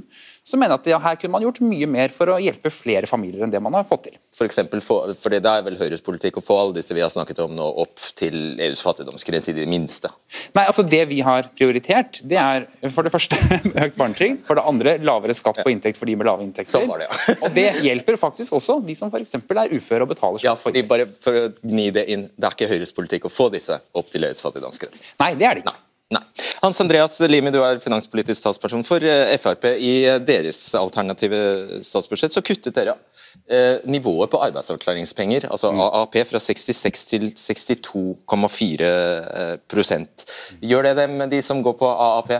så 0.46 0.56
mener 0.56 0.74
jeg 0.74 0.80
at 0.80 0.88
ja, 0.94 0.98
her 1.04 1.18
kunne 1.20 1.34
man 1.34 1.44
gjort 1.44 1.60
mye 1.62 1.86
mer 1.90 2.12
for 2.14 2.32
å 2.32 2.38
hjelpe 2.40 2.72
flere 2.72 3.08
familier 3.08 3.44
enn 3.44 3.52
det 3.52 3.60
man 3.62 3.74
har 3.76 3.84
fått 3.86 4.06
til. 4.08 4.16
For 4.34 4.48
eksempel, 4.48 4.80
for, 4.84 5.12
fordi 5.18 5.40
det 5.44 5.52
er 5.52 5.64
vel 5.66 5.76
Høyres 5.80 6.02
politikk 6.04 6.40
å 6.40 6.44
få 6.44 6.56
alle 6.62 6.76
disse 6.78 6.96
vi 6.96 7.02
har 7.04 7.12
snakket 7.12 7.42
om 7.44 7.52
nå 7.56 7.66
opp 7.84 8.00
til 8.18 8.56
EUs 8.56 8.82
fattigdomsgrense 8.84 9.52
i 9.52 9.58
det 9.60 9.66
minste? 9.70 10.10
Nei, 10.56 10.64
altså 10.64 10.84
Det 10.86 11.02
vi 11.10 11.20
har 11.26 11.50
prioritert, 11.56 12.22
det 12.26 12.40
er 12.40 12.66
for 12.94 13.06
det 13.06 13.12
første 13.12 13.36
økt 13.84 14.00
barnetrygd, 14.00 14.40
for 14.46 14.58
det 14.58 14.64
andre 14.72 14.96
lavere 15.04 15.36
skatt 15.36 15.60
på 15.60 15.74
inntekt 15.74 16.00
for 16.00 16.10
de 16.10 16.16
med 16.18 16.28
lave 16.30 16.46
inntekter. 16.46 16.72
Sånn 16.78 16.88
var 16.90 17.04
det, 17.04 17.10
ja. 17.10 17.36
og 17.44 17.54
det 17.56 17.68
hjelper 17.84 18.18
faktisk 18.20 18.56
også 18.58 18.80
de 18.86 18.96
som 18.98 19.12
f.eks. 19.12 19.36
er 19.36 19.76
uføre 19.76 20.08
og 20.08 20.14
betaler 20.14 20.40
skatt. 20.40 20.48
Ja, 20.48 20.56
fordi 20.58 20.86
bare 20.88 21.06
for 21.10 21.36
å 21.36 21.46
gni 21.60 21.90
det 21.94 22.08
inn, 22.10 22.26
det 22.32 22.48
er 22.48 22.56
ikke 22.56 22.72
Høyres 22.72 22.96
politikk 22.96 23.28
å 23.28 23.34
få 23.34 23.50
disse 23.52 23.78
opp 23.92 24.10
til 24.10 24.26
EUs 24.30 24.42
fattigdomsgrense? 24.44 25.04
Nei, 25.20 25.34
det 25.36 25.48
er 25.50 25.60
det 25.60 25.66
ikke. 25.66 25.76
Nei. 25.76 25.86
Nei. 26.10 26.22
Hans 26.60 26.80
Andreas 26.82 27.20
Limi, 27.30 27.52
du 27.54 27.60
er 27.62 27.78
finanspolitisk 27.82 28.40
statsperson 28.40 28.82
for 28.86 29.02
eh, 29.06 29.36
Frp. 29.38 29.64
I 29.78 30.06
eh, 30.10 30.18
deres 30.18 30.74
alternative 30.74 31.36
statsbudsjett 31.86 32.32
så 32.34 32.42
kuttet 32.42 32.74
dere 32.74 32.96
eh, 33.46 33.78
nivået 33.86 34.30
på 34.32 34.40
arbeidsavklaringspenger, 34.42 35.46
altså 35.54 35.70
mm. 35.70 35.80
AAP, 35.86 36.14
fra 36.32 36.40
66 36.42 37.04
til 37.12 37.24
62,4% 37.38 40.26
Gjør 40.72 40.82
det 40.88 40.94
dem, 40.98 41.14
de 41.30 41.40
som 41.46 41.62
går 41.62 41.74
på 41.78 41.86
AAP, 41.94 42.30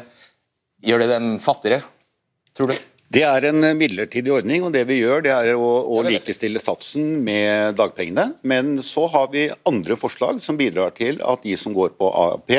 gjør 0.90 0.98
det 1.04 1.08
dem 1.14 1.38
fattigere, 1.38 1.78
tror 2.58 2.66
du? 2.72 2.74
Det 3.10 3.24
er 3.26 3.42
en 3.48 3.64
midlertidig 3.74 4.30
ordning, 4.30 4.62
og 4.62 4.70
det 4.70 4.84
vi 4.86 5.00
gjør 5.00 5.24
det 5.24 5.32
er 5.34 5.48
å, 5.58 5.70
å 5.82 6.02
likestille 6.06 6.60
satsen 6.62 7.24
med 7.26 7.74
dagpengene. 7.74 8.36
Men 8.46 8.76
så 8.86 9.08
har 9.10 9.26
vi 9.32 9.48
andre 9.66 9.96
forslag 9.98 10.38
som 10.38 10.54
bidrar 10.60 10.94
til 10.94 11.18
at 11.26 11.42
de 11.42 11.56
som 11.58 11.74
går 11.74 11.96
på 11.98 12.06
AAP, 12.06 12.54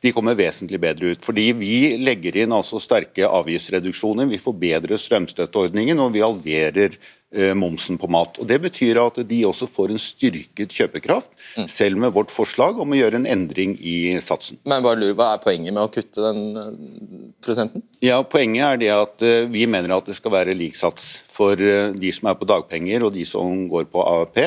de 0.00 0.14
kommer 0.16 0.38
vesentlig 0.40 0.80
bedre 0.80 1.12
ut. 1.12 1.26
Fordi 1.26 1.50
vi 1.52 1.74
legger 2.00 2.40
inn 2.40 2.56
altså 2.56 2.80
sterke 2.80 3.28
avgiftsreduksjoner, 3.28 4.30
vi 4.32 4.40
forbedrer 4.40 5.04
strømstøtteordningen 5.04 6.00
og 6.00 6.14
vi 6.16 6.24
halverer 6.24 6.96
Eh, 6.96 7.19
momsen 7.54 7.94
på 7.94 8.08
mat. 8.10 8.40
Og 8.42 8.46
Det 8.50 8.56
betyr 8.58 8.98
at 8.98 9.20
de 9.28 9.36
også 9.46 9.68
får 9.70 9.92
en 9.92 10.00
styrket 10.02 10.72
kjøpekraft, 10.74 11.30
mm. 11.56 11.68
selv 11.70 12.00
med 12.02 12.10
vårt 12.16 12.32
forslag 12.34 12.80
om 12.82 12.90
å 12.90 12.98
gjøre 12.98 13.20
en 13.20 13.28
endring 13.30 13.76
i 13.78 14.16
satsen. 14.18 14.58
Men 14.66 14.82
bare 14.82 14.98
lurer, 14.98 15.14
Hva 15.14 15.28
er 15.36 15.44
poenget 15.44 15.76
med 15.76 15.84
å 15.84 15.92
kutte 15.94 16.24
den 16.24 16.58
eh, 16.58 17.30
prosenten? 17.44 17.84
Ja, 18.02 18.18
Poenget 18.26 18.66
er 18.66 18.82
det 18.82 18.90
at 18.96 19.22
eh, 19.22 19.46
vi 19.52 19.62
mener 19.70 19.94
at 19.94 20.10
det 20.10 20.18
skal 20.18 20.34
være 20.34 20.58
lik 20.58 20.74
sats 20.78 21.20
for 21.30 21.54
de 21.54 22.10
som 22.12 22.28
er 22.30 22.36
på 22.40 22.48
dagpenger 22.50 23.06
og 23.06 23.14
de 23.14 23.22
som 23.28 23.68
går 23.70 23.86
på 23.94 24.02
AAP. 24.02 24.42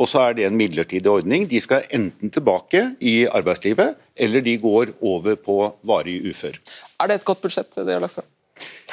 Og 0.00 0.08
så 0.08 0.22
er 0.24 0.36
det 0.36 0.46
en 0.48 0.56
midlertidig 0.56 1.10
ordning. 1.10 1.44
De 1.48 1.60
skal 1.60 1.84
enten 1.92 2.32
tilbake 2.32 2.84
i 3.04 3.22
arbeidslivet, 3.28 3.98
eller 4.16 4.44
de 4.44 4.56
går 4.60 4.94
over 5.00 5.36
på 5.36 5.58
varig 5.86 6.18
ufør. 6.30 6.56
Er 7.00 7.10
det 7.10 7.20
et 7.20 7.28
godt 7.28 7.44
budsjett 7.44 7.76
det 7.76 7.92
har 7.92 8.02
lagt 8.02 8.16
fram? 8.16 8.28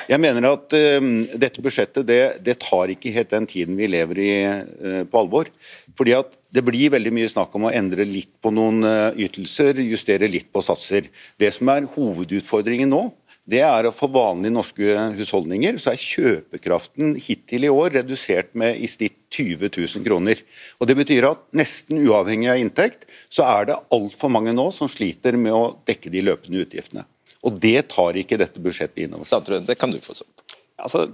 Jeg 0.10 0.22
mener 0.24 0.48
at 0.50 0.74
uh, 0.74 1.08
dette 1.38 1.62
budsjettet 1.62 2.08
det, 2.08 2.22
det, 2.46 2.58
tar 2.64 2.90
ikke 2.94 3.14
helt 3.14 3.30
den 3.34 3.48
tiden 3.50 3.78
vi 3.78 3.90
lever 3.92 4.22
i 4.24 4.32
uh, 4.48 5.04
på 5.10 5.24
alvor. 5.24 5.52
Fordi 5.98 6.16
at 6.18 6.36
Det 6.50 6.64
blir 6.66 6.90
veldig 6.90 7.12
mye 7.14 7.30
snakk 7.30 7.54
om 7.54 7.68
å 7.70 7.74
endre 7.78 8.08
litt 8.10 8.32
på 8.42 8.50
noen 8.50 8.82
uh, 8.82 9.14
ytelser, 9.14 9.78
justere 9.86 10.26
litt 10.32 10.50
på 10.50 10.64
satser. 10.66 11.12
Det 11.38 11.52
som 11.54 11.70
er 11.70 11.86
hovedutfordringen 11.94 12.90
nå, 12.90 13.04
det 13.50 13.62
er 13.66 13.88
at 13.90 13.96
for 13.98 14.12
vanlige 14.14 14.54
norske 14.54 14.96
husholdninger 15.18 15.78
så 15.82 15.94
er 15.94 16.02
kjøpekraften 16.02 17.16
hittil 17.18 17.66
i 17.66 17.72
år 17.74 17.96
redusert 17.98 18.54
med 18.60 18.78
i 18.78 18.90
snitt 18.90 19.18
20 19.34 19.72
000 19.72 20.06
kroner. 20.06 20.42
Og 20.78 20.90
Det 20.90 20.98
betyr 21.00 21.30
at 21.32 21.46
nesten 21.58 22.02
uavhengig 22.04 22.52
av 22.52 22.62
inntekt, 22.62 23.08
så 23.30 23.48
er 23.50 23.72
det 23.72 23.80
altfor 23.96 24.34
mange 24.34 24.54
nå 24.54 24.70
som 24.76 24.92
sliter 24.92 25.38
med 25.40 25.56
å 25.56 25.72
dekke 25.88 26.14
de 26.14 26.26
løpende 26.30 26.62
utgiftene. 26.66 27.08
Og 27.48 27.60
det 27.64 27.88
tar 27.94 28.18
ikke 28.20 28.40
dette 28.40 28.62
budsjettet 28.64 29.06
inn 29.06 29.16
over 29.16 29.28
seg. 29.28 29.52
Det 29.68 29.78
kan 29.80 29.94
du 29.94 30.00
få 30.04 30.18
svar 30.18 30.32
på. 30.34 30.58
Altså, 30.80 31.06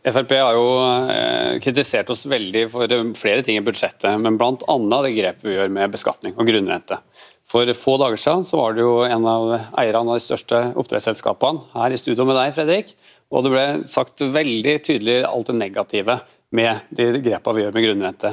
Frp 0.00 0.30
har 0.32 0.56
jo 0.56 0.68
eh, 1.12 1.58
kritisert 1.60 2.08
oss 2.12 2.22
veldig 2.30 2.62
for 2.72 2.94
flere 3.18 3.44
ting 3.44 3.58
i 3.60 3.64
budsjettet, 3.64 4.14
men 4.22 4.38
bl.a. 4.40 4.76
det 5.04 5.12
grepet 5.12 5.44
vi 5.44 5.58
gjør 5.58 5.72
med 5.76 5.92
beskatning 5.92 6.38
og 6.38 6.48
grunnrente. 6.48 6.96
For 7.50 7.68
få 7.76 7.98
dager 8.00 8.20
siden 8.20 8.46
så 8.46 8.62
var 8.62 8.76
det 8.76 8.86
jo 8.86 9.00
en 9.04 9.26
av 9.28 9.52
eierne 9.58 10.00
av 10.06 10.16
de 10.16 10.24
største 10.24 10.60
oppdrettsselskapene 10.80 11.66
her 11.74 11.92
i 11.92 12.00
studio 12.00 12.24
med 12.24 12.38
deg, 12.38 12.54
Fredrik, 12.56 12.94
og 13.28 13.44
det 13.44 13.52
ble 13.52 13.66
sagt 13.90 14.24
veldig 14.24 14.76
tydelig 14.86 15.18
alt 15.28 15.50
det 15.50 15.58
negative 15.58 16.16
med 16.56 16.86
de 16.96 17.10
grepene 17.20 17.58
vi 17.58 17.66
gjør 17.66 17.76
med 17.76 17.86
grunnrente. 17.88 18.32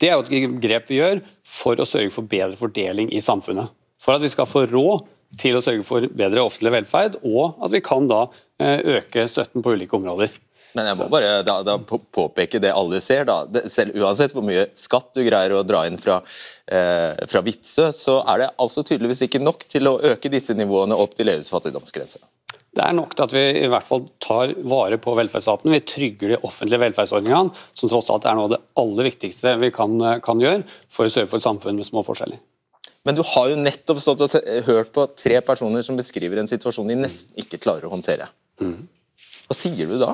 Det 0.00 0.08
er 0.08 0.16
jo 0.16 0.24
et 0.24 0.60
grep 0.62 0.92
vi 0.92 1.00
gjør 1.00 1.24
for 1.44 1.80
å 1.80 1.88
sørge 1.88 2.12
for 2.14 2.28
bedre 2.28 2.56
fordeling 2.56 3.10
i 3.12 3.20
samfunnet. 3.24 3.72
For 4.00 4.14
at 4.14 4.22
vi 4.22 4.30
skal 4.32 4.48
få 4.48 4.62
råd 4.70 5.08
til 5.38 5.56
å 5.56 5.62
sørge 5.64 5.86
for 5.86 6.06
bedre 6.16 6.42
offentlig 6.42 6.72
velferd, 6.80 7.18
og 7.22 7.60
at 7.64 7.74
vi 7.74 7.82
kan 7.84 8.08
da 8.10 8.24
eh, 8.62 8.98
øke 8.98 9.28
støtten 9.30 9.62
på 9.64 9.76
ulike 9.76 9.98
områder. 9.98 10.32
Men 10.76 10.86
jeg 10.86 10.98
må 11.00 11.06
bare 11.10 11.40
da, 11.46 11.56
da 11.66 11.76
påpeke 11.82 12.60
det 12.62 12.70
alle 12.74 13.00
ser. 13.02 13.24
da. 13.26 13.42
Selv 13.70 13.96
Uansett 13.98 14.34
hvor 14.36 14.44
mye 14.46 14.68
skatt 14.78 15.10
du 15.16 15.24
greier 15.26 15.56
å 15.56 15.64
dra 15.66 15.82
inn 15.88 15.98
fra, 15.98 16.20
eh, 16.70 17.18
fra 17.30 17.42
Vitsø, 17.46 17.88
så 17.96 18.20
er 18.22 18.44
det 18.44 18.52
altså 18.62 18.84
tydeligvis 18.86 19.24
ikke 19.26 19.42
nok 19.42 19.66
til 19.70 19.90
å 19.90 19.98
øke 20.12 20.30
disse 20.32 20.54
nivåene 20.58 20.98
opp 20.98 21.16
til 21.18 21.32
EUs 21.32 21.50
fattigdomsgrense. 21.50 22.22
Det 22.70 22.84
er 22.86 22.94
nok 22.94 23.16
til 23.16 23.26
at 23.26 23.32
vi 23.34 23.42
i 23.64 23.70
hvert 23.70 23.86
fall 23.86 24.04
tar 24.22 24.52
vare 24.70 25.00
på 25.02 25.16
velferdsstaten. 25.18 25.72
Vi 25.74 25.82
trygger 25.82 26.36
de 26.36 26.38
offentlige 26.46 26.84
velferdsordningene, 26.84 27.50
som 27.74 27.90
tross 27.90 28.12
alt 28.14 28.28
er 28.30 28.38
noe 28.38 28.46
av 28.46 28.54
det 28.54 28.62
aller 28.78 29.10
viktigste 29.10 29.56
vi 29.58 29.72
kan, 29.74 29.98
kan 30.22 30.42
gjøre 30.42 30.62
for 30.86 31.08
å 31.08 31.10
sørge 31.10 31.32
for 31.32 31.42
et 31.42 31.48
samfunn 31.48 31.82
med 31.82 31.88
små 31.88 32.06
forskjeller. 32.06 32.38
Men 33.06 33.16
du 33.16 33.22
har 33.24 33.48
jo 33.48 33.56
nettopp 33.56 34.00
stått 34.02 34.22
og 34.26 34.34
hørt 34.66 34.90
på 34.92 35.06
tre 35.16 35.38
personer 35.44 35.84
som 35.86 35.96
beskriver 35.96 36.42
en 36.42 36.50
situasjon 36.50 36.90
de 36.90 36.98
nesten 37.00 37.38
ikke 37.40 37.60
klarer 37.62 37.88
å 37.88 37.94
håndtere. 37.94 38.26
Mm. 38.60 38.82
Hva 39.48 39.56
sier 39.56 39.88
du 39.88 39.96
da? 40.00 40.12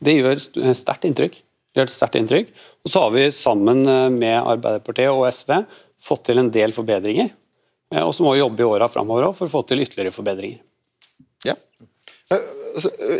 Det 0.00 0.14
gjør 0.16 0.40
sterkt 0.78 1.04
inntrykk. 1.08 1.36
Det 1.74 1.82
gjør 1.82 1.92
sterkt 1.92 2.16
inntrykk. 2.20 2.54
Og 2.86 2.92
så 2.92 3.02
har 3.04 3.12
vi 3.14 3.26
sammen 3.34 3.84
eh, 3.86 4.06
med 4.14 4.38
Arbeiderpartiet 4.40 5.12
og 5.12 5.26
SV 5.28 5.52
fått 6.00 6.24
til 6.30 6.40
en 6.40 6.48
del 6.54 6.72
forbedringer. 6.74 7.28
Eh, 7.92 8.02
Og 8.04 8.14
så 8.16 8.24
må 8.24 8.32
vi 8.34 8.40
jobbe 8.40 8.64
i 8.64 8.68
åra 8.68 8.88
framover 8.90 9.28
for 9.36 9.46
å 9.50 9.52
få 9.52 9.62
til 9.68 9.84
ytterligere 9.84 10.14
forbedringer. 10.14 10.62
Ja. 11.46 11.54
eh, 11.54 11.88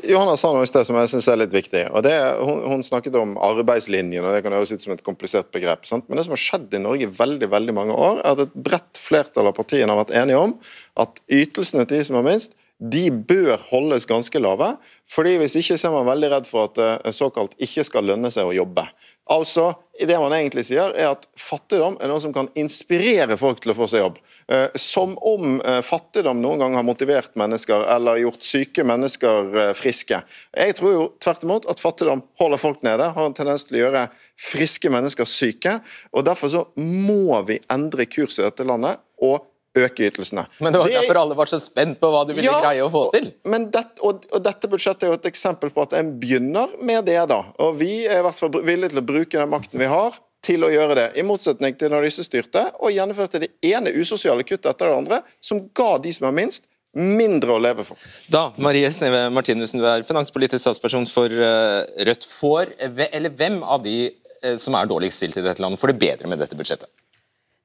Johanna 0.05 0.37
sa 0.39 0.51
noe 0.53 0.67
i 0.67 0.69
sted 0.69 0.87
som 0.87 0.99
jeg 1.01 1.11
synes 1.11 1.27
er 1.33 1.41
litt 1.41 1.55
viktig. 1.55 1.87
og 1.91 2.05
det, 2.07 2.15
hun, 2.39 2.61
hun 2.69 2.85
snakket 2.85 3.17
om 3.19 3.35
arbeidslinjen, 3.43 4.23
og 4.23 4.37
det 4.37 4.45
kan 4.45 4.55
høres 4.55 4.73
ut 4.75 4.85
som 4.85 4.95
et 4.95 5.05
komplisert 5.07 5.51
begrep. 5.55 5.87
Sant? 5.89 6.07
Men 6.07 6.21
det 6.21 6.27
som 6.29 6.37
har 6.37 6.43
skjedd 6.43 6.77
i 6.77 6.83
Norge 6.85 7.09
i 7.09 7.11
veldig 7.19 7.49
veldig 7.51 7.75
mange 7.75 7.97
år, 7.97 8.21
er 8.23 8.37
at 8.37 8.45
et 8.45 8.55
bredt 8.69 9.01
flertall 9.01 9.51
av 9.51 9.57
partiene 9.57 9.91
har 9.91 10.03
vært 10.05 10.15
enige 10.21 10.43
om 10.45 10.57
at 11.01 11.23
ytelsene 11.27 11.87
til 11.89 12.03
de 12.03 12.09
som 12.11 12.21
har 12.21 12.27
minst, 12.29 12.57
de 12.79 13.09
bør 13.11 13.59
holdes 13.73 14.07
ganske 14.07 14.39
lave. 14.39 14.77
fordi 15.11 15.37
Hvis 15.41 15.57
ikke 15.59 15.79
så 15.79 15.89
er 15.89 15.97
man 15.97 16.07
veldig 16.07 16.31
redd 16.37 16.47
for 16.47 16.69
at 16.69 16.79
det 16.79 17.15
såkalt 17.17 17.57
ikke 17.59 17.85
skal 17.89 18.07
lønne 18.07 18.31
seg 18.31 18.47
å 18.47 18.55
jobbe. 18.55 18.87
Altså, 19.29 19.75
Det 20.01 20.15
man 20.15 20.31
egentlig 20.31 20.63
sier, 20.69 20.93
er 20.95 21.09
at 21.11 21.25
fattigdom 21.35 21.97
er 21.99 22.07
noe 22.07 22.23
som 22.23 22.31
kan 22.31 22.47
inspirere 22.55 23.35
folk 23.37 23.59
til 23.59 23.73
å 23.73 23.75
få 23.75 23.89
seg 23.91 24.05
jobb. 24.05 24.21
Eh, 24.47 24.69
Som 24.79 25.17
om 25.27 25.59
eh, 25.59 25.81
fattigdom 25.83 26.39
noen 26.39 26.63
gang 26.63 26.77
har 26.79 26.87
motivert 26.87 27.35
mennesker 27.35 27.83
eller 27.97 28.21
gjort 28.23 28.47
syke 28.47 28.85
mennesker 28.87 29.59
eh, 29.59 29.73
friske. 29.75 30.23
Jeg 30.55 30.79
tror 30.79 30.95
jo 30.95 31.05
tvert 31.19 31.43
imot 31.43 31.67
at 31.67 31.83
fattigdom 31.83 32.23
holder 32.39 32.63
folk 32.63 32.87
nede, 32.87 33.11
har 33.17 33.27
en 33.27 33.35
tendens 33.35 33.67
til 33.67 33.81
å 33.81 33.83
gjøre 33.89 34.07
friske 34.39 34.93
mennesker 34.95 35.27
syke. 35.27 35.81
og 36.15 36.25
Derfor 36.31 36.55
så 36.55 36.65
må 36.79 37.43
vi 37.51 37.59
endre 37.67 38.07
kurs 38.07 38.39
i 38.39 38.47
dette 38.47 38.65
landet 38.71 39.03
og 39.19 39.43
øke 39.87 40.09
ytelsene. 40.11 40.47
Men 40.61 40.73
det 40.73 40.81
var 40.81 40.89
Det 40.89 40.95
er- 40.97 41.01
derfor 41.03 41.21
alle 41.23 41.35
var 41.39 41.47
så 41.47 41.61
spent 41.61 41.99
på 42.01 42.11
hva 42.13 42.27
du 42.27 42.33
ville 42.35 42.51
Ja, 42.51 42.61
greie 42.63 42.83
å 42.85 42.91
få 42.91 43.11
til. 43.13 43.33
Men 43.45 43.71
det, 43.71 43.85
og, 44.03 44.25
og 44.33 44.43
dette 44.43 44.69
budsjettet 44.71 45.03
er 45.05 45.13
jo 45.13 45.19
et 45.19 45.29
eksempel 45.33 45.71
på 45.75 45.83
at 45.87 45.93
en 45.99 46.15
begynner 46.21 46.69
med 46.83 47.05
det. 47.07 47.21
da. 47.29 47.45
Og 47.59 47.77
Vi 47.79 48.07
er 48.07 48.21
i 48.21 48.23
hvert 48.23 48.35
fall 48.39 48.51
villige 48.63 48.91
til 48.95 49.01
å 49.03 49.07
bruke 49.07 49.39
den 49.39 49.51
makten 49.51 49.79
vi 49.79 49.87
har 49.87 50.13
til 50.43 50.63
å 50.65 50.71
gjøre 50.71 50.95
det, 50.95 51.07
i 51.19 51.23
motsetning 51.27 51.77
til 51.77 51.91
når 51.91 52.05
disse 52.07 52.25
styrte 52.25 52.71
og 52.81 52.93
gjennomførte 52.95 53.41
det 53.43 53.51
ene 53.67 53.91
usosiale 53.93 54.45
kuttet 54.47 54.71
etter 54.71 54.87
det 54.89 54.97
andre, 54.97 55.23
som 55.41 55.69
ga 55.75 55.99
de 55.99 56.13
som 56.15 56.25
har 56.29 56.33
minst, 56.33 56.65
mindre 56.95 57.51
å 57.57 57.61
leve 57.61 57.85
for. 57.85 57.97
Da, 58.31 58.47
Marie 58.57 58.89
Sneve 58.91 59.27
Martinussen, 59.35 59.81
du 59.83 59.87
er 59.87 60.03
finanspolitisk 60.07 60.63
statsperson 60.63 61.05
for 61.11 61.27
eh, 61.27 61.83
Rødt. 62.07 62.25
Får, 62.25 62.73
eller 63.13 63.35
hvem 63.35 63.61
av 63.63 63.83
de 63.85 63.97
eh, 64.43 64.57
som 64.57 64.75
er 64.79 64.87
dårligst 64.89 65.21
stilt 65.21 65.37
i 65.37 65.45
dette 65.45 65.61
landet, 65.61 65.79
får 65.83 65.93
det 65.93 65.99
bedre 65.99 66.31
med 66.33 66.39
dette 66.41 66.57
budsjettet? 66.57 66.89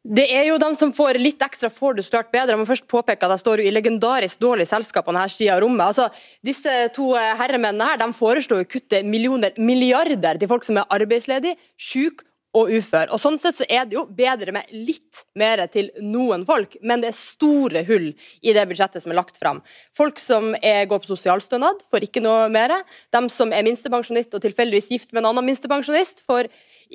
Det 0.03 0.25
er 0.35 0.49
jo 0.49 0.57
dem 0.59 0.73
som 0.75 0.89
får 0.91 1.15
litt 1.15 1.39
ekstra, 1.45 1.69
får 1.71 1.95
det 1.95 2.03
klart 2.11 2.31
bedre. 2.33 2.51
Jeg 2.51 2.59
må 2.59 2.67
først 2.67 2.89
påpeke 2.91 3.23
at 3.23 3.31
jeg 3.37 3.39
står 3.39 3.61
jo 3.61 3.69
i 3.69 3.71
legendarisk 3.71 4.41
dårlig 4.43 4.65
selskap 4.67 5.07
på 5.07 5.13
denne 5.15 5.31
sida 5.31 5.53
av 5.55 5.61
rommet. 5.63 5.85
Altså, 5.85 6.09
disse 6.43 6.73
to 6.97 7.13
eh, 7.15 7.29
herremennene 7.39 7.87
her, 7.87 8.01
de 8.01 8.09
foreslår 8.17 8.65
å 8.65 8.67
kutte 8.67 8.99
millioner, 9.07 9.55
milliarder 9.55 10.41
til 10.41 10.51
folk 10.51 10.67
som 10.67 10.81
er 10.81 10.91
arbeidsledige, 10.91 11.55
syke 11.79 12.27
og 12.53 12.69
ufør. 12.69 13.09
Og 13.13 13.21
Sånn 13.21 13.39
sett 13.41 13.57
så 13.57 13.65
er 13.65 13.87
det 13.89 13.97
jo 13.97 14.05
bedre 14.05 14.53
med 14.55 14.69
litt 14.73 15.23
mer 15.39 15.63
til 15.73 15.89
noen 16.05 16.45
folk, 16.45 16.77
men 16.85 17.01
det 17.01 17.09
er 17.09 17.17
store 17.17 17.83
hull 17.87 18.11
i 18.45 18.53
det 18.55 18.65
budsjettet 18.69 19.03
som 19.03 19.13
er 19.13 19.19
lagt 19.19 19.39
fram. 19.41 19.61
Folk 19.97 20.21
som 20.21 20.51
er, 20.61 20.85
går 20.89 21.01
på 21.01 21.09
sosialstønad, 21.09 21.81
får 21.89 22.07
ikke 22.07 22.23
noe 22.23 22.47
mer. 22.53 22.75
De 23.13 23.23
som 23.33 23.53
er 23.53 23.65
minstepensjonist 23.65 24.37
og 24.37 24.45
tilfeldigvis 24.45 24.91
gift 24.93 25.11
med 25.11 25.23
en 25.23 25.31
annen 25.31 25.49
minstepensjonist, 25.49 26.23
får 26.27 26.51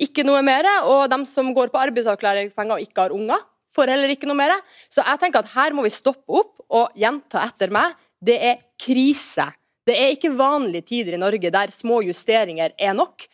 ikke 0.07 0.25
noe 0.27 0.41
mer. 0.47 0.67
Og 0.87 1.07
de 1.11 1.21
som 1.29 1.51
går 1.55 1.73
på 1.73 1.83
arbeidsavklaringspenger 1.89 2.77
og 2.77 2.87
ikke 2.87 3.07
har 3.07 3.15
unger, 3.15 3.43
får 3.75 3.93
heller 3.93 4.15
ikke 4.15 4.29
noe 4.29 4.39
mer. 4.39 4.55
Så 4.89 5.03
jeg 5.03 5.21
tenker 5.21 5.43
at 5.43 5.53
her 5.57 5.75
må 5.75 5.85
vi 5.85 5.93
stoppe 5.93 6.39
opp 6.39 6.55
og 6.69 6.95
gjenta 6.99 7.43
etter 7.45 7.73
meg. 7.73 7.97
Det 8.19 8.39
er 8.39 8.61
krise. 8.79 9.51
Det 9.87 9.95
er 9.97 10.13
ikke 10.13 10.35
vanlige 10.37 10.85
tider 10.91 11.15
i 11.15 11.21
Norge 11.21 11.51
der 11.53 11.71
små 11.73 12.01
justeringer 12.05 12.75
er 12.77 12.95
nok. 12.97 13.25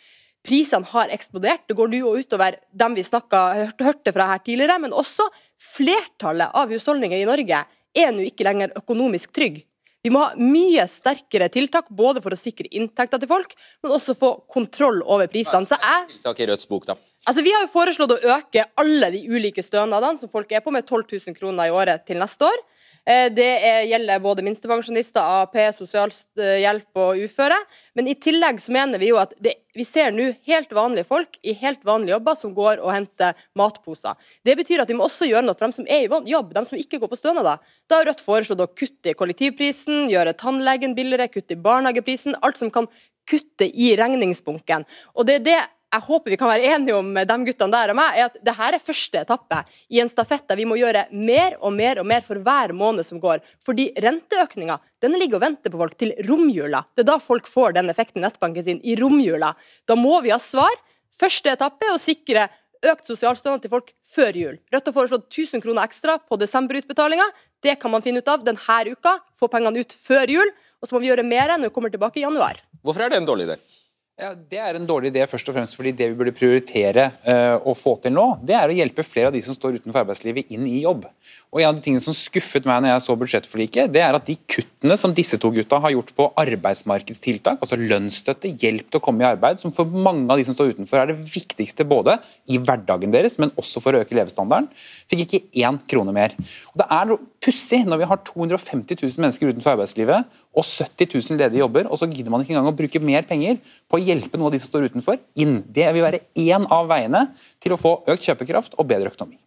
Prisene 0.45 0.85
har 0.91 1.13
eksplodert. 1.13 1.65
Det 1.67 1.77
går 1.77 1.89
nå 1.91 2.15
utover 2.21 2.59
dem 2.71 2.97
vi 2.97 3.05
snakket, 3.05 3.75
hørte, 3.81 4.13
fra 4.13 4.27
her 4.29 4.43
tidligere, 4.45 4.77
men 4.83 4.93
også 4.93 5.25
flertallet 5.57 6.53
av 6.53 6.69
husholdninger 6.69 7.21
i 7.21 7.29
Norge 7.29 7.63
er 7.95 8.11
nå 8.13 8.27
ikke 8.27 8.45
lenger 8.47 8.75
økonomisk 8.77 9.33
trygg. 9.35 9.63
Vi 10.05 10.11
må 10.13 10.21
ha 10.21 10.35
mye 10.37 10.83
sterkere 10.85 11.47
tiltak, 11.49 11.87
både 11.89 12.21
for 12.21 12.35
å 12.35 12.37
sikre 12.37 12.69
inntekter 12.77 13.17
til 13.17 13.29
folk, 13.31 13.55
men 13.81 13.95
også 13.95 14.13
få 14.13 14.29
kontroll 14.53 14.99
over 15.01 15.25
prisene. 15.31 15.65
Så 15.65 15.79
jeg 15.81 16.11
Tiltak 16.11 16.43
i 16.43 16.47
Rødts 16.51 16.69
bok, 16.69 16.85
da. 16.91 16.97
Altså, 17.25 17.41
Vi 17.41 17.53
har 17.55 17.65
jo 17.65 17.71
foreslått 17.71 18.13
å 18.13 18.35
øke 18.35 18.67
alle 18.77 19.09
de 19.15 19.23
ulike 19.25 19.65
stønadene 19.65 20.21
som 20.21 20.29
folk 20.29 20.51
er 20.53 20.61
på, 20.61 20.69
med 20.75 20.85
12 20.85 21.07
000 21.09 21.39
kroner 21.39 21.71
i 21.71 21.73
året 21.73 22.05
til 22.05 22.21
neste 22.21 22.45
år. 22.45 22.61
Eh, 23.05 23.29
Det 23.33 23.45
er, 23.45 23.83
gjelder 23.85 24.21
både 24.23 24.43
minstepensjonister, 24.45 25.21
AAP, 25.21 25.57
sosialhjelp 25.77 27.01
og 27.01 27.21
uføre. 27.21 27.57
Men 27.93 28.09
i 28.09 28.15
tillegg 28.17 28.59
så 28.61 28.73
mener 28.73 29.01
vi 29.01 29.11
jo 29.11 29.19
at 29.21 29.35
det, 29.39 29.53
vi 29.75 29.85
ser 29.85 30.11
nå 30.15 30.31
helt 30.47 30.73
vanlige 30.73 31.05
folk 31.05 31.37
i 31.43 31.53
helt 31.59 31.83
vanlige 31.85 32.15
jobber 32.15 32.37
som 32.39 32.53
går 32.57 32.81
og 32.81 32.93
henter 32.95 33.37
matposer. 33.55 34.15
Det 34.45 34.55
betyr 34.57 34.81
at 34.81 34.89
vi 34.89 34.97
må 34.97 35.05
også 35.05 35.29
gjøre 35.29 35.45
noe 35.45 35.53
for 35.53 35.67
dem 35.67 35.75
som 35.77 35.85
er 35.85 36.07
i 36.07 36.31
jobb, 36.31 36.53
dem 36.55 36.65
som 36.65 36.79
ikke 36.79 37.01
går 37.03 37.11
på 37.11 37.19
stønader. 37.19 37.61
Da 37.89 37.99
har 37.99 38.09
Rødt 38.09 38.23
foreslått 38.25 38.63
å 38.63 38.71
kutte 38.73 39.11
i 39.11 39.17
kollektivprisen, 39.17 40.07
gjøre 40.09 40.33
tannlegen 40.39 40.95
billigere, 40.97 41.29
kutte 41.29 41.53
i 41.53 41.61
barnehageprisen. 41.61 42.37
Alt 42.41 42.61
som 42.61 42.73
kan 42.73 42.89
kutte 43.29 43.65
i 43.65 43.95
regningsbunken. 43.97 44.85
Og 45.17 45.25
det 45.27 45.39
er 45.39 45.45
det 45.45 45.61
jeg 45.95 46.03
håper 46.05 46.33
vi 46.33 46.39
kan 46.39 46.51
være 46.51 46.71
enige 46.75 46.97
om 46.97 47.11
de 47.15 47.37
guttene 47.47 47.73
der 47.73 47.93
og 47.93 47.97
meg, 47.99 48.17
er 48.17 48.29
at 48.29 48.39
dette 48.41 48.67
er 48.67 48.81
første 48.83 49.21
etappe 49.21 49.61
i 49.93 50.01
en 50.03 50.11
stafett 50.11 50.43
der 50.49 50.59
vi 50.59 50.67
må 50.67 50.77
gjøre 50.79 51.05
mer 51.15 51.55
og 51.61 51.73
mer 51.75 52.01
og 52.01 52.09
mer 52.09 52.25
for 52.25 52.41
hver 52.43 52.73
måned 52.75 53.07
som 53.07 53.21
går. 53.23 53.43
Fordi 53.65 53.91
renteøkninga 54.03 54.79
den 55.05 55.15
ligger 55.19 55.39
og 55.39 55.45
venter 55.45 55.71
på 55.71 55.79
folk 55.79 55.95
til 56.01 56.13
romjula. 56.27 56.83
Det 56.95 57.05
er 57.05 57.11
da 57.11 57.19
folk 57.21 57.47
får 57.49 57.77
den 57.77 57.91
effekten 57.93 58.21
i 58.21 58.25
nettbanken 58.25 58.67
sin, 58.67 58.83
i 58.83 58.97
romjula. 58.99 59.53
Da 59.87 59.97
må 59.99 60.19
vi 60.25 60.33
ha 60.33 60.39
svar. 60.41 60.73
Første 61.15 61.53
etappe 61.53 61.87
er 61.87 61.95
å 61.95 62.01
sikre 62.01 62.49
økt 62.85 63.07
sosialstønad 63.09 63.63
til 63.63 63.71
folk 63.71 63.93
før 64.05 64.37
jul. 64.37 64.57
Rødt 64.73 64.89
har 64.89 64.95
foreslått 64.95 65.29
1000 65.31 65.63
kroner 65.63 65.87
ekstra 65.87 66.17
på 66.19 66.37
desemberutbetalinga. 66.41 67.25
Det 67.63 67.77
kan 67.81 67.93
man 67.93 68.03
finne 68.05 68.21
ut 68.21 68.31
av 68.31 68.43
denne 68.45 68.81
uka. 68.91 69.17
Få 69.37 69.49
pengene 69.51 69.81
ut 69.81 69.95
før 69.95 70.29
jul. 70.29 70.51
Og 70.81 70.89
så 70.89 70.95
må 70.95 71.01
vi 71.03 71.09
gjøre 71.09 71.25
mer 71.25 71.55
når 71.55 71.69
vi 71.69 71.75
kommer 71.77 71.93
tilbake 71.93 72.21
i 72.21 72.25
januar. 72.27 72.59
Hvorfor 72.85 73.05
er 73.05 73.13
det 73.13 73.21
en 73.21 73.29
dårlig 73.29 73.47
idé? 73.49 73.57
Ja, 74.15 74.29
Det 74.31 74.55
er 74.63 74.77
en 74.77 74.85
dårlig 74.87 75.09
idé 75.11 75.25
først 75.27 75.49
og 75.51 75.57
fremst 75.57 75.75
fordi 75.75 75.91
det 75.91 76.05
vi 76.07 76.15
burde 76.15 76.31
prioritere 76.31 77.09
uh, 77.25 77.57
å 77.67 77.73
få 77.75 77.97
til 77.99 78.13
nå, 78.15 78.23
det 78.47 78.55
er 78.55 78.71
å 78.71 78.75
hjelpe 78.77 79.03
flere 79.03 79.27
av 79.27 79.35
de 79.35 79.41
som 79.43 79.51
står 79.51 79.81
utenfor 79.81 80.05
arbeidslivet 80.05 80.53
inn 80.55 80.63
i 80.69 80.77
jobb. 80.85 81.03
Og 81.51 81.59
En 81.59 81.67
av 81.73 81.75
de 81.75 81.83
tingene 81.83 82.03
som 82.03 82.15
skuffet 82.15 82.63
meg 82.63 82.79
når 82.79 82.93
jeg 82.93 83.03
så 83.03 83.15
budsjettforliket, 83.19 83.91
det 83.91 84.05
er 84.05 84.15
at 84.15 84.23
de 84.29 84.37
kuttene 84.47 84.95
som 84.99 85.11
disse 85.15 85.35
to 85.41 85.51
gutta 85.51 85.81
har 85.83 85.91
gjort 85.91 86.13
på 86.15 86.29
arbeidsmarkedstiltak, 86.45 87.59
altså 87.59 87.75
lønnsstøtte, 87.81 88.53
hjelp 88.55 88.87
til 88.87 89.01
å 89.01 89.03
komme 89.03 89.25
i 89.25 89.27
arbeid, 89.27 89.59
som 89.59 89.75
for 89.75 89.83
mange 89.83 90.29
av 90.31 90.39
de 90.39 90.47
som 90.47 90.55
står 90.55 90.77
utenfor 90.77 91.01
er 91.01 91.11
det 91.11 91.17
viktigste 91.35 91.83
både 91.83 92.15
i 92.47 92.55
hverdagen 92.55 93.11
deres, 93.11 93.35
men 93.41 93.51
også 93.59 93.83
for 93.83 93.99
å 93.99 94.05
øke 94.05 94.15
levestandarden, 94.15 94.71
fikk 95.11 95.25
ikke 95.25 95.43
én 95.59 95.81
krone 95.91 96.15
mer. 96.15 96.39
Og 96.71 96.79
Det 96.85 96.87
er 96.87 97.11
noe 97.11 97.31
pussig 97.43 97.83
når 97.83 98.05
vi 98.05 98.09
har 98.13 98.23
250 98.31 98.95
000 99.03 99.27
mennesker 99.27 99.51
utenfor 99.51 99.75
arbeidslivet 99.75 100.39
og 100.55 100.65
70 100.65 101.11
000 101.11 101.41
ledige 101.41 101.61
jobber, 101.61 101.89
og 101.91 101.99
så 101.99 102.07
gidder 102.09 102.33
man 102.33 102.43
ikke 102.43 102.55
engang 102.55 102.71
å 102.71 102.77
bruke 102.77 103.01
mer 103.03 103.27
penger 103.27 103.59
på 103.91 103.99
å 103.99 104.03
hjelpe 104.03 104.39
noen 104.39 104.49
av 104.49 104.55
de 104.55 104.63
som 104.63 104.71
står 104.71 104.89
utenfor, 104.89 105.19
inn. 105.41 105.59
Det 105.67 105.87
vil 105.91 106.05
være 106.05 106.23
én 106.41 106.65
av 106.71 106.89
veiene 106.91 107.27
til 107.63 107.75
å 107.75 107.79
få 107.79 107.97
økt 108.11 108.29
kjøpekraft 108.29 108.79
og 108.79 108.87
bedre 108.89 109.11
økonomi. 109.11 109.39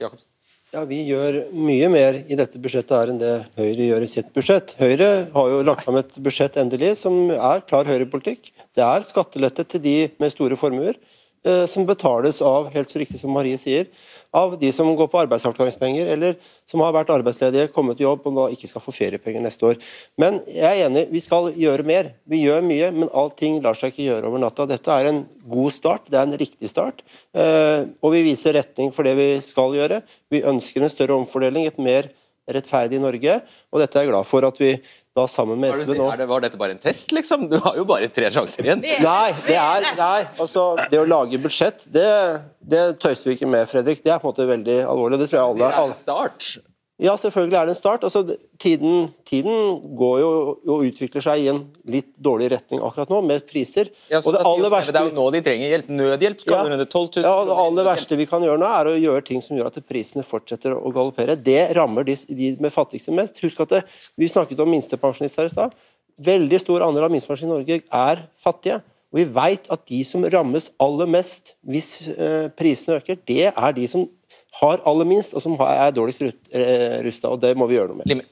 Jakobsen. 0.00 0.30
Ja, 0.74 0.82
Vi 0.90 1.04
gjør 1.06 1.36
mye 1.54 1.88
mer 1.92 2.16
i 2.26 2.34
dette 2.34 2.58
budsjettet 2.58 2.94
her 2.96 3.10
enn 3.12 3.18
det 3.20 3.34
Høyre 3.54 3.84
gjør 3.92 4.02
i 4.02 4.08
sitt 4.10 4.32
budsjett. 4.34 4.72
Høyre 4.80 5.10
har 5.30 5.50
jo 5.52 5.60
lagt 5.62 5.84
fram 5.86 6.00
et 6.00 6.16
budsjett 6.18 6.56
endelig 6.58 6.96
som 6.98 7.30
er 7.30 7.62
klar 7.68 7.86
høyrepolitikk. 7.86 8.50
Det 8.74 8.82
er 8.82 9.06
skattelette 9.06 9.62
til 9.70 9.84
de 9.84 9.94
med 10.18 10.34
store 10.34 10.58
formuer, 10.58 10.98
som 11.68 11.84
betales 11.84 12.40
av, 12.40 12.70
helt 12.72 12.88
så 12.88 13.00
riktig 13.00 13.18
som 13.20 13.32
Marie 13.34 13.58
sier, 13.60 13.90
av 14.34 14.56
de 14.58 14.70
som 14.74 14.88
går 14.98 15.08
på 15.10 15.18
arbeidsavklaringspenger, 15.22 16.08
eller 16.16 16.34
som 16.66 16.82
har 16.82 16.94
vært 16.96 17.12
arbeidsledige, 17.14 17.70
kommet 17.74 18.00
i 18.00 18.06
jobb 18.06 18.24
og 18.26 18.38
da 18.38 18.46
ikke 18.54 18.70
skal 18.70 18.82
få 18.82 18.94
feriepenger 18.96 19.44
neste 19.44 19.68
år. 19.68 19.78
Men 20.20 20.40
jeg 20.50 20.66
er 20.70 20.88
enig, 20.88 21.04
vi 21.12 21.22
skal 21.22 21.52
gjøre 21.58 21.86
mer. 21.86 22.10
Vi 22.30 22.42
gjør 22.42 22.64
mye, 22.66 22.90
men 22.96 23.12
allting 23.14 23.60
lar 23.64 23.78
seg 23.78 23.92
ikke 23.92 24.08
gjøre 24.08 24.30
over 24.30 24.42
natta. 24.42 24.66
Dette 24.70 24.98
er 24.98 25.10
en 25.12 25.22
god 25.52 25.76
start, 25.76 26.10
det 26.10 26.18
er 26.18 26.26
en 26.26 26.40
riktig 26.40 26.72
start, 26.72 27.04
eh, 27.36 27.86
og 28.02 28.16
vi 28.16 28.24
viser 28.26 28.58
retning 28.58 28.90
for 28.94 29.06
det 29.06 29.14
vi 29.20 29.30
skal 29.44 29.76
gjøre. 29.78 30.02
Vi 30.34 30.42
ønsker 30.50 30.82
en 30.82 30.92
større 30.92 31.18
omfordeling, 31.20 31.68
et 31.70 31.78
mer 31.78 32.10
rettferdig 32.50 32.98
Norge, 33.00 33.38
og 33.72 33.80
dette 33.80 33.96
er 33.96 34.04
jeg 34.04 34.12
glad 34.12 34.26
for 34.28 34.44
at 34.44 34.58
vi 34.60 34.74
da 35.14 35.28
sammen 35.30 35.60
med 35.62 35.70
er 35.70 35.84
SV 35.84 35.94
nå 35.94 36.08
det, 36.18 36.26
var 36.26 36.42
dette 36.42 36.58
bare 36.58 36.74
en 36.74 36.80
test, 36.82 37.12
liksom? 37.14 37.46
Du 37.50 37.56
har 37.62 37.76
jo 37.78 37.84
bare 37.86 38.08
tre 38.10 38.30
sjanser 38.34 38.66
igjen. 38.66 38.82
Nei, 38.82 39.30
det 39.46 39.58
er 39.60 39.86
Nei, 39.94 40.24
altså 40.42 40.64
Det 40.90 40.98
å 40.98 41.06
lage 41.06 41.38
budsjett, 41.38 41.86
det, 41.94 42.08
det 42.58 42.82
tøyser 43.02 43.30
vi 43.30 43.36
ikke 43.38 43.50
med, 43.50 43.68
Fredrik. 43.70 44.02
Det 44.02 44.10
er 44.10 44.18
på 44.18 44.26
en 44.26 44.34
måte 44.34 44.48
veldig 44.48 44.78
alvorlig. 44.90 45.20
Det 45.22 45.30
tror 45.30 45.38
jeg 45.38 45.52
alle, 45.52 45.70
alle 45.84 45.98
start. 46.00 46.48
Ja, 47.02 47.16
selvfølgelig 47.18 47.56
er 47.58 47.66
det 47.66 47.72
en 47.74 47.78
start. 47.78 48.04
Altså, 48.06 48.36
tiden, 48.62 49.08
tiden 49.26 49.80
går 49.98 50.18
jo 50.22 50.28
og 50.70 50.84
utvikler 50.86 51.24
seg 51.24 51.40
i 51.42 51.48
en 51.50 51.58
litt 51.90 52.12
dårlig 52.22 52.52
retning 52.52 52.84
akkurat 52.86 53.10
nå, 53.10 53.18
med 53.26 53.42
priser. 53.50 53.90
Ja, 54.12 54.20
og 54.20 54.36
det 54.36 54.44
aller 54.46 54.70
verste 54.70 54.94
Det 54.94 55.00
er 55.00 55.08
jo 55.08 55.16
nå 55.16 55.24
de 55.34 55.40
trenger 55.42 55.72
hjelp. 55.72 55.88
Nødhjelp 55.90 56.44
skal 56.44 56.54
Ja. 56.54 56.76
under 56.76 56.86
12 56.86 57.08
000. 57.16 57.26
Ja, 57.26 57.34
Det 57.50 57.58
aller 57.64 57.88
verste 57.90 58.16
vi 58.20 58.26
kan 58.30 58.46
gjøre 58.46 58.62
nå, 58.62 58.68
er 58.70 58.92
å 58.92 58.94
gjøre 58.94 59.24
ting 59.26 59.42
som 59.42 59.56
gjør 59.58 59.72
at 59.72 59.80
prisene 59.90 60.22
fortsetter 60.22 60.76
å 60.78 60.92
galoppere. 60.94 61.34
Det 61.34 61.74
rammer 61.74 62.04
de, 62.06 62.14
de 62.30 62.56
med 62.60 62.70
fattigste 62.72 63.10
mest. 63.10 63.42
Husk 63.42 63.60
at 63.66 63.74
det, 63.74 63.82
Vi 64.16 64.28
snakket 64.30 64.60
om 64.62 64.70
minstepensjonister 64.70 65.50
i 65.50 65.50
stad. 65.50 65.74
Veldig 66.22 66.60
stor 66.62 66.86
andel 66.86 67.08
av 67.08 67.10
minstepensjonister 67.10 67.50
i 67.50 67.58
Norge 67.58 67.82
er 67.90 68.28
fattige. 68.38 68.78
Og 69.10 69.18
Vi 69.18 69.24
vet 69.34 69.66
at 69.70 69.82
de 69.86 70.04
som 70.06 70.22
rammes 70.22 70.70
aller 70.78 71.06
mest 71.10 71.56
hvis 71.66 72.08
eh, 72.14 72.48
prisene 72.54 73.00
øker, 73.02 73.18
det 73.26 73.50
er 73.50 73.72
de 73.74 73.88
som 73.90 74.06
har 74.60 74.82
aller 74.86 75.08
minst, 75.08 75.34
og 75.34 75.42
som 75.42 75.56
er 75.66 75.94
dårligst 75.94 76.22
rusta. 77.04 77.32
Og 77.32 77.40
det 77.42 77.54
må 77.58 77.66
vi 77.70 77.78
gjøre 77.78 77.94
noe 77.94 78.04
med. 78.04 78.22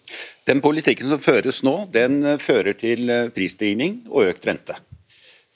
Den 0.49 0.63
politikken 0.63 1.11
som 1.11 1.23
føres 1.23 1.63
nå, 1.67 1.75
den 1.95 2.23
eh, 2.27 2.39
fører 2.43 2.75
til 2.79 3.11
eh, 3.11 3.29
prisstigning 3.35 4.01
og 4.11 4.33
økt 4.33 4.47
rente. 4.49 4.79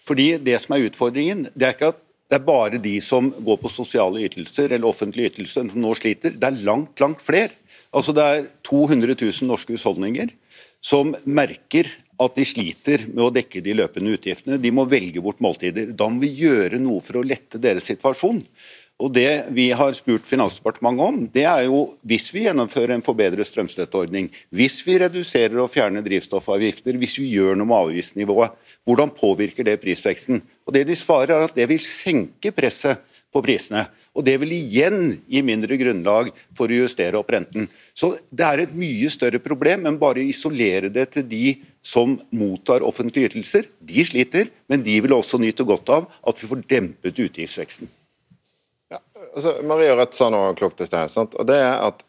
Fordi 0.06 0.36
Det 0.38 0.58
som 0.62 0.76
er 0.76 0.86
utfordringen, 0.86 1.48
det 1.54 1.66
er 1.66 1.74
ikke 1.74 1.92
at 1.94 2.02
det 2.30 2.40
er 2.40 2.46
bare 2.46 2.78
de 2.82 2.96
som 3.02 3.28
går 3.30 3.58
på 3.62 3.70
sosiale 3.70 4.22
ytelser 4.26 4.72
eller 4.72 4.88
offentlige 4.88 5.30
ytelser 5.30 5.68
som 5.70 5.82
nå 5.82 5.92
sliter. 5.94 6.34
Det 6.34 6.46
er 6.46 6.64
langt, 6.66 6.98
langt 7.02 7.22
flere. 7.22 7.54
Altså 7.94 8.14
Det 8.14 8.22
er 8.22 8.48
200 8.66 9.14
000 9.14 9.46
norske 9.50 9.74
husholdninger 9.74 10.30
som 10.82 11.14
merker 11.24 11.90
at 12.22 12.34
de 12.38 12.46
sliter 12.46 13.06
med 13.10 13.24
å 13.26 13.30
dekke 13.34 13.62
de 13.62 13.74
løpende 13.78 14.14
utgiftene. 14.14 14.58
De 14.58 14.72
må 14.74 14.86
velge 14.90 15.22
bort 15.22 15.42
måltider. 15.44 15.92
Da 15.94 16.08
må 16.10 16.22
vi 16.22 16.32
gjøre 16.42 16.78
noe 16.82 17.02
for 17.04 17.20
å 17.20 17.26
lette 17.26 17.60
deres 17.62 17.86
situasjon. 17.90 18.42
Og 18.96 19.12
Det 19.12 19.52
vi 19.52 19.66
har 19.76 19.92
spurt 19.92 20.24
Finansdepartementet 20.24 21.04
om, 21.04 21.18
det 21.28 21.44
er 21.44 21.66
jo 21.66 21.82
hvis 22.08 22.30
vi 22.32 22.46
gjennomfører 22.46 22.94
en 22.94 23.04
forbedret 23.04 23.44
strømstøtteordning, 23.44 24.30
hvis 24.48 24.78
vi 24.86 24.96
reduserer 25.02 25.58
og 25.60 25.68
fjerner 25.68 26.04
drivstoffavgifter, 26.04 26.96
hvis 26.96 27.18
vi 27.20 27.28
gjør 27.34 27.58
noe 27.60 27.68
med 27.68 27.76
avgiftsnivået, 27.76 28.54
hvordan 28.88 29.12
påvirker 29.12 29.68
det 29.68 29.82
prisveksten? 29.82 30.40
Og 30.64 30.72
Det 30.72 30.86
de 30.88 30.96
svarer 30.96 31.34
er 31.36 31.44
at 31.44 31.54
det 31.54 31.68
vil 31.68 31.84
senke 31.84 32.54
presset 32.56 33.04
på 33.28 33.42
prisene. 33.44 33.84
Og 34.16 34.24
Det 34.24 34.38
vil 34.40 34.56
igjen 34.56 35.20
gi 35.28 35.44
mindre 35.44 35.76
grunnlag 35.76 36.32
for 36.56 36.72
å 36.72 36.80
justere 36.80 37.20
opp 37.20 37.28
renten. 37.36 37.68
Så 37.92 38.16
Det 38.32 38.48
er 38.48 38.64
et 38.64 38.72
mye 38.72 39.12
større 39.12 39.42
problem 39.44 39.84
enn 39.84 40.00
bare 40.00 40.24
å 40.24 40.30
isolere 40.30 40.88
det 40.88 41.10
til 41.10 41.28
de 41.28 41.60
som 41.84 42.16
mottar 42.32 42.80
offentlige 42.80 43.28
ytelser. 43.28 43.68
De 43.76 44.00
sliter, 44.00 44.48
men 44.72 44.80
de 44.80 44.96
vil 45.04 45.12
også 45.12 45.36
nyte 45.36 45.68
godt 45.68 45.92
av 45.92 46.08
at 46.24 46.40
vi 46.40 46.48
får 46.48 46.64
dempet 46.64 47.12
utgiftsveksten. 47.28 47.92
Altså, 49.36 49.58
Marie 49.68 49.92
og 49.92 50.00
Rødt 50.00 50.16
sa 50.16 50.30
noe 50.32 50.54
klokt 50.56 50.80
i 50.80 50.88
sted. 50.88 51.16
og 51.36 51.46
det 51.48 51.60
er 51.60 51.76
at 51.84 52.04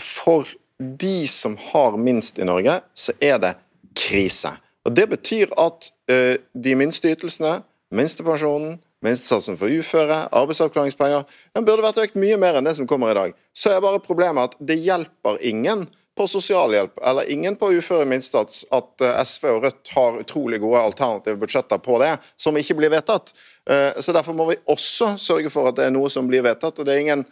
For 0.00 0.44
de 0.78 1.26
som 1.28 1.56
har 1.72 1.96
minst 1.96 2.38
i 2.38 2.44
Norge, 2.44 2.80
så 2.94 3.12
er 3.20 3.38
det 3.38 3.54
krise. 3.96 4.52
Og 4.84 4.94
Det 4.94 5.08
betyr 5.08 5.52
at 5.58 5.90
uh, 6.12 6.36
de 6.54 6.74
minste 6.74 7.08
ytelsene, 7.08 7.62
minstepensjonen, 7.90 8.78
minstesatsen 9.02 9.56
for 9.56 9.68
uføre, 9.68 10.28
arbeidsavklaringspenger 10.32 11.24
Den 11.54 11.64
burde 11.64 11.84
vært 11.84 12.00
økt 12.02 12.16
mye 12.16 12.36
mer 12.40 12.58
enn 12.58 12.66
det 12.66 12.76
som 12.78 12.86
kommer 12.88 13.12
i 13.12 13.18
dag. 13.18 13.34
Så 13.54 13.70
er 13.70 13.84
bare 13.84 14.02
problemet 14.02 14.50
at 14.50 14.56
det 14.60 14.78
hjelper 14.80 15.40
ingen 15.40 15.86
på 16.16 16.26
sosialhjelp 16.28 17.00
eller 17.04 17.28
ingen 17.32 17.56
på 17.60 17.70
uføre 17.76 18.06
minstsats 18.08 18.64
at 18.74 19.04
eh, 19.04 19.18
SV 19.20 19.50
og 19.50 19.66
Rødt 19.66 19.92
har 19.96 20.18
utrolig 20.22 20.60
gode 20.62 20.80
alternative 20.80 21.36
budsjetter 21.42 21.80
på 21.82 22.00
det, 22.00 22.14
som 22.40 22.56
ikke 22.56 22.78
blir 22.78 22.92
vedtatt. 22.94 23.34
Eh, 23.68 24.00
så 24.00 24.14
Derfor 24.16 24.36
må 24.36 24.48
vi 24.50 24.58
også 24.72 25.14
sørge 25.20 25.52
for 25.52 25.68
at 25.68 25.76
det 25.76 25.88
er 25.88 25.94
noe 25.94 26.10
som 26.12 26.28
blir 26.28 26.44
vedtatt. 26.46 26.78
og 26.78 26.88
Det 26.88 26.94
er 26.94 27.04
ingen 27.04 27.26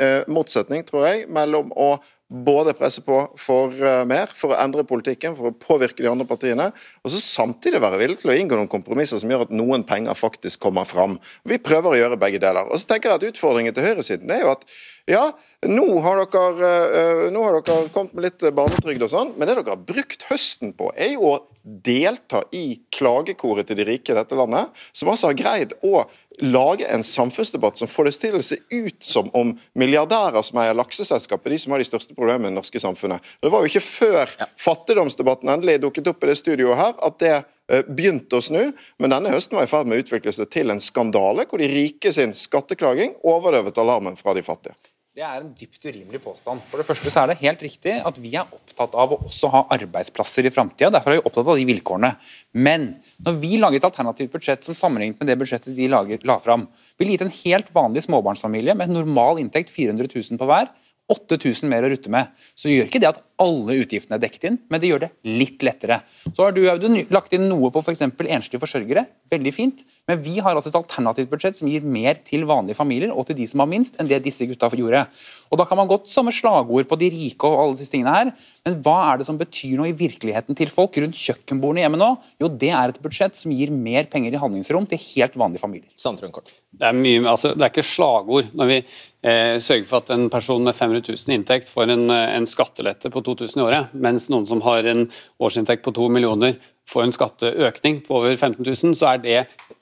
eh, 0.00 0.22
motsetning, 0.28 0.86
tror 0.88 1.08
jeg, 1.10 1.26
mellom 1.28 1.72
å 1.76 1.96
både 2.34 2.72
presse 2.74 3.02
på 3.04 3.18
for 3.38 3.74
mer, 4.08 4.30
for 4.32 4.54
å 4.54 4.56
endre 4.58 4.82
politikken, 4.88 5.36
for 5.36 5.50
å 5.50 5.58
påvirke 5.60 6.00
de 6.00 6.08
andre 6.10 6.24
partiene, 6.26 6.70
og 7.04 7.12
så 7.12 7.20
samtidig 7.20 7.82
være 7.84 8.00
villig 8.00 8.16
til 8.22 8.32
å 8.32 8.36
inngå 8.40 8.56
noen 8.56 8.70
kompromisser 8.72 9.20
som 9.20 9.30
gjør 9.30 9.44
at 9.44 9.52
noen 9.54 9.84
penger 9.86 10.16
faktisk 10.18 10.64
kommer 10.64 10.88
fram. 10.88 11.18
Vi 11.46 11.60
prøver 11.62 11.92
å 11.92 12.00
gjøre 12.00 12.18
begge 12.18 12.40
deler. 12.42 12.72
Og 12.72 12.80
så 12.80 12.90
tenker 12.90 13.12
jeg 13.12 13.20
at 13.20 13.28
Utfordringen 13.28 13.76
til 13.76 13.86
høyresiden 13.86 14.32
er 14.34 14.42
jo 14.42 14.54
at 14.56 14.64
ja, 15.10 15.24
nå 15.68 15.86
har, 16.04 16.22
dere, 16.32 16.70
uh, 16.88 17.24
nå 17.32 17.42
har 17.44 17.58
dere 17.58 17.88
kommet 17.92 18.14
med 18.16 18.28
litt 18.28 18.46
barnetrygd 18.56 19.04
og 19.04 19.12
sånn, 19.12 19.34
men 19.36 19.48
det 19.48 19.58
dere 19.58 19.74
har 19.74 19.82
brukt 19.84 20.24
høsten 20.30 20.72
på, 20.76 20.92
er 20.96 21.16
jo 21.16 21.34
å 21.34 21.42
delta 21.64 22.42
i 22.52 22.80
klagekoret 22.92 23.68
til 23.68 23.78
de 23.78 23.86
rike 23.88 24.12
i 24.12 24.16
dette 24.18 24.36
landet, 24.36 24.68
som 24.92 25.08
altså 25.08 25.30
har 25.30 25.38
greid 25.38 25.72
å 25.84 26.02
lage 26.42 26.84
en 26.90 27.04
samfunnsdebatt 27.04 27.78
som 27.78 27.88
får 27.88 28.08
det 28.08 28.14
til 28.20 28.36
å 28.36 28.42
se 28.44 28.58
ut 28.70 29.04
som 29.04 29.30
om 29.36 29.54
milliardærer 29.78 30.44
som 30.44 30.60
eier 30.60 30.76
lakseselskap, 30.76 31.44
er 31.46 31.54
de 31.54 31.60
som 31.62 31.74
har 31.74 31.80
de 31.80 31.88
største 31.88 32.16
problemene 32.16 32.50
i 32.50 32.52
det 32.52 32.58
norske 32.58 32.82
samfunnet. 32.82 33.34
Det 33.40 33.52
var 33.52 33.64
jo 33.64 33.70
ikke 33.70 33.84
før 33.86 34.34
fattigdomsdebatten 34.60 35.52
endelig 35.54 35.80
dukket 35.84 36.10
opp 36.10 36.24
i 36.24 36.32
det 36.32 36.38
studioet 36.40 36.80
her, 36.80 36.96
at 37.06 37.20
det 37.22 37.34
eh, 37.36 37.84
begynte 37.86 38.40
å 38.40 38.44
snu, 38.44 38.64
men 38.98 39.14
denne 39.14 39.32
høsten 39.32 39.56
var 39.56 39.68
i 39.68 39.70
ferd 39.70 39.88
med 39.88 40.00
å 40.00 40.04
utvikle 40.04 40.34
seg 40.34 40.50
til 40.52 40.74
en 40.74 40.82
skandale, 40.82 41.46
hvor 41.48 41.62
de 41.62 41.70
rike 41.70 42.12
sin 42.12 42.34
skatteklaging 42.36 43.16
overdøvet 43.22 43.80
alarmen 43.80 44.20
fra 44.20 44.36
de 44.36 44.44
fattige. 44.44 44.76
Det 45.14 45.22
er 45.22 45.44
en 45.44 45.52
dypt 45.54 45.84
urimelig 45.86 46.18
påstand. 46.24 46.58
For 46.66 46.80
det 46.80 46.84
første 46.88 47.10
så 47.14 47.20
er 47.20 47.30
det 47.30 47.36
helt 47.44 47.60
riktig 47.62 47.92
at 48.02 48.16
vi 48.18 48.32
er 48.34 48.48
opptatt 48.50 48.96
av 48.98 49.12
å 49.14 49.18
også 49.28 49.46
ha 49.52 49.60
arbeidsplasser 49.76 50.48
i 50.48 50.50
framtida. 50.50 50.88
Derfor 50.90 51.12
er 51.12 51.20
vi 51.20 51.28
opptatt 51.30 51.50
av 51.52 51.60
de 51.60 51.66
vilkårene. 51.68 52.10
Men 52.66 52.88
når 53.22 53.36
vi 53.44 53.52
lager 53.62 53.78
et 53.78 53.86
alternativt 53.86 54.32
budsjett 54.32 54.66
som 54.66 54.74
sammenlignet 54.74 55.22
med 55.22 55.30
det 55.30 55.36
budsjettet 55.38 55.76
de 55.76 55.86
lager, 55.92 56.18
la 56.26 56.34
fram, 56.42 56.64
ville 56.98 57.14
gitt 57.14 57.22
en 57.28 57.30
helt 57.36 57.70
vanlig 57.76 58.02
småbarnsfamilie 58.08 58.74
med 58.80 58.90
normal 58.90 59.38
inntekt 59.44 59.70
400 59.70 60.10
000 60.10 60.40
på 60.40 60.50
hver 60.50 60.72
8000 61.14 61.70
mer 61.70 61.86
å 61.86 61.92
rutte 61.94 62.10
med. 62.10 62.34
Så 62.58 62.74
gjør 62.74 62.90
ikke 62.90 63.04
det 63.04 63.12
at 63.12 63.22
alle 63.42 63.80
utgiftene 63.82 64.16
er 64.16 64.22
dekket 64.22 64.46
inn, 64.48 64.56
men 64.70 64.80
det 64.80 64.90
gjør 64.90 65.04
det 65.04 65.10
litt 65.26 65.62
lettere. 65.66 66.00
Så 66.28 66.44
har 66.44 66.54
du 66.54 66.60
Audun, 66.70 67.00
lagt 67.14 67.32
inn 67.34 67.48
noe 67.50 67.70
på 67.74 67.82
f.eks. 67.82 68.04
enslige 68.06 68.62
forsørgere. 68.62 69.06
Veldig 69.32 69.52
fint. 69.54 69.82
Men 70.08 70.20
vi 70.22 70.36
har 70.38 70.54
altså 70.54 70.70
et 70.70 70.78
alternativt 70.78 71.30
budsjett 71.32 71.58
som 71.58 71.70
gir 71.70 71.82
mer 71.82 72.20
til 72.26 72.44
vanlige 72.48 72.78
familier 72.78 73.10
og 73.14 73.26
til 73.26 73.38
de 73.38 73.48
som 73.50 73.64
har 73.64 73.70
minst, 73.70 73.98
enn 73.98 74.10
det 74.10 74.22
disse 74.24 74.46
gutta 74.46 74.70
gjorde. 74.74 75.06
Og 75.50 75.58
Da 75.58 75.66
kan 75.66 75.78
man 75.78 75.90
godt 75.90 76.10
som 76.10 76.30
slagord 76.34 76.86
på 76.90 76.98
de 77.00 77.10
rike 77.14 77.48
og 77.48 77.60
alle 77.62 77.78
disse 77.78 77.92
tingene 77.94 78.14
her, 78.14 78.32
men 78.66 78.78
hva 78.84 78.96
er 79.12 79.20
det 79.20 79.28
som 79.28 79.38
betyr 79.38 79.78
noe 79.78 79.90
i 79.90 79.96
virkeligheten 79.96 80.56
til 80.58 80.70
folk 80.72 80.96
rundt 80.98 81.18
kjøkkenbordene 81.18 81.84
hjemme 81.84 82.00
nå? 82.00 82.10
Jo, 82.42 82.50
det 82.50 82.70
er 82.74 82.92
et 82.92 83.00
budsjett 83.02 83.38
som 83.38 83.54
gir 83.54 83.72
mer 83.74 84.08
penger 84.10 84.34
i 84.34 84.40
handlingsrom 84.40 84.86
til 84.90 85.02
helt 85.10 85.38
vanlige 85.38 85.62
familier. 85.62 85.90
Sandtrøm 86.00 86.34
kort. 86.34 86.54
Det 86.74 86.88
er, 86.88 86.96
mye, 86.96 87.22
altså, 87.30 87.52
det 87.54 87.66
er 87.66 87.70
ikke 87.70 87.86
slagord 87.86 88.50
når 88.56 88.70
vi 88.70 88.78
eh, 88.80 89.56
sørger 89.62 89.86
for 89.88 90.02
at 90.02 90.10
en 90.14 90.26
person 90.32 90.64
med 90.64 90.74
500 90.74 91.06
000 91.06 91.36
inntekt 91.36 91.70
får 91.70 91.92
en, 91.94 92.08
eh, 92.10 92.32
en 92.34 92.48
skattelette 92.50 93.12
på 93.14 93.22
2000 93.26 93.60
i 93.60 93.64
året, 93.64 93.96
mens 94.06 94.28
noen 94.32 94.46
som 94.48 94.62
har 94.64 94.86
en 94.90 95.06
årsinntekt 95.42 95.84
på 95.84 95.94
2 95.96 96.08
millioner 96.12 96.56
får 96.90 97.06
en 97.06 97.14
skatteøkning 97.16 98.02
på 98.04 98.18
over 98.18 98.34
15 98.36 98.60
000, 98.60 98.96
så 98.98 99.14
er 99.14 99.22
det 99.22 99.36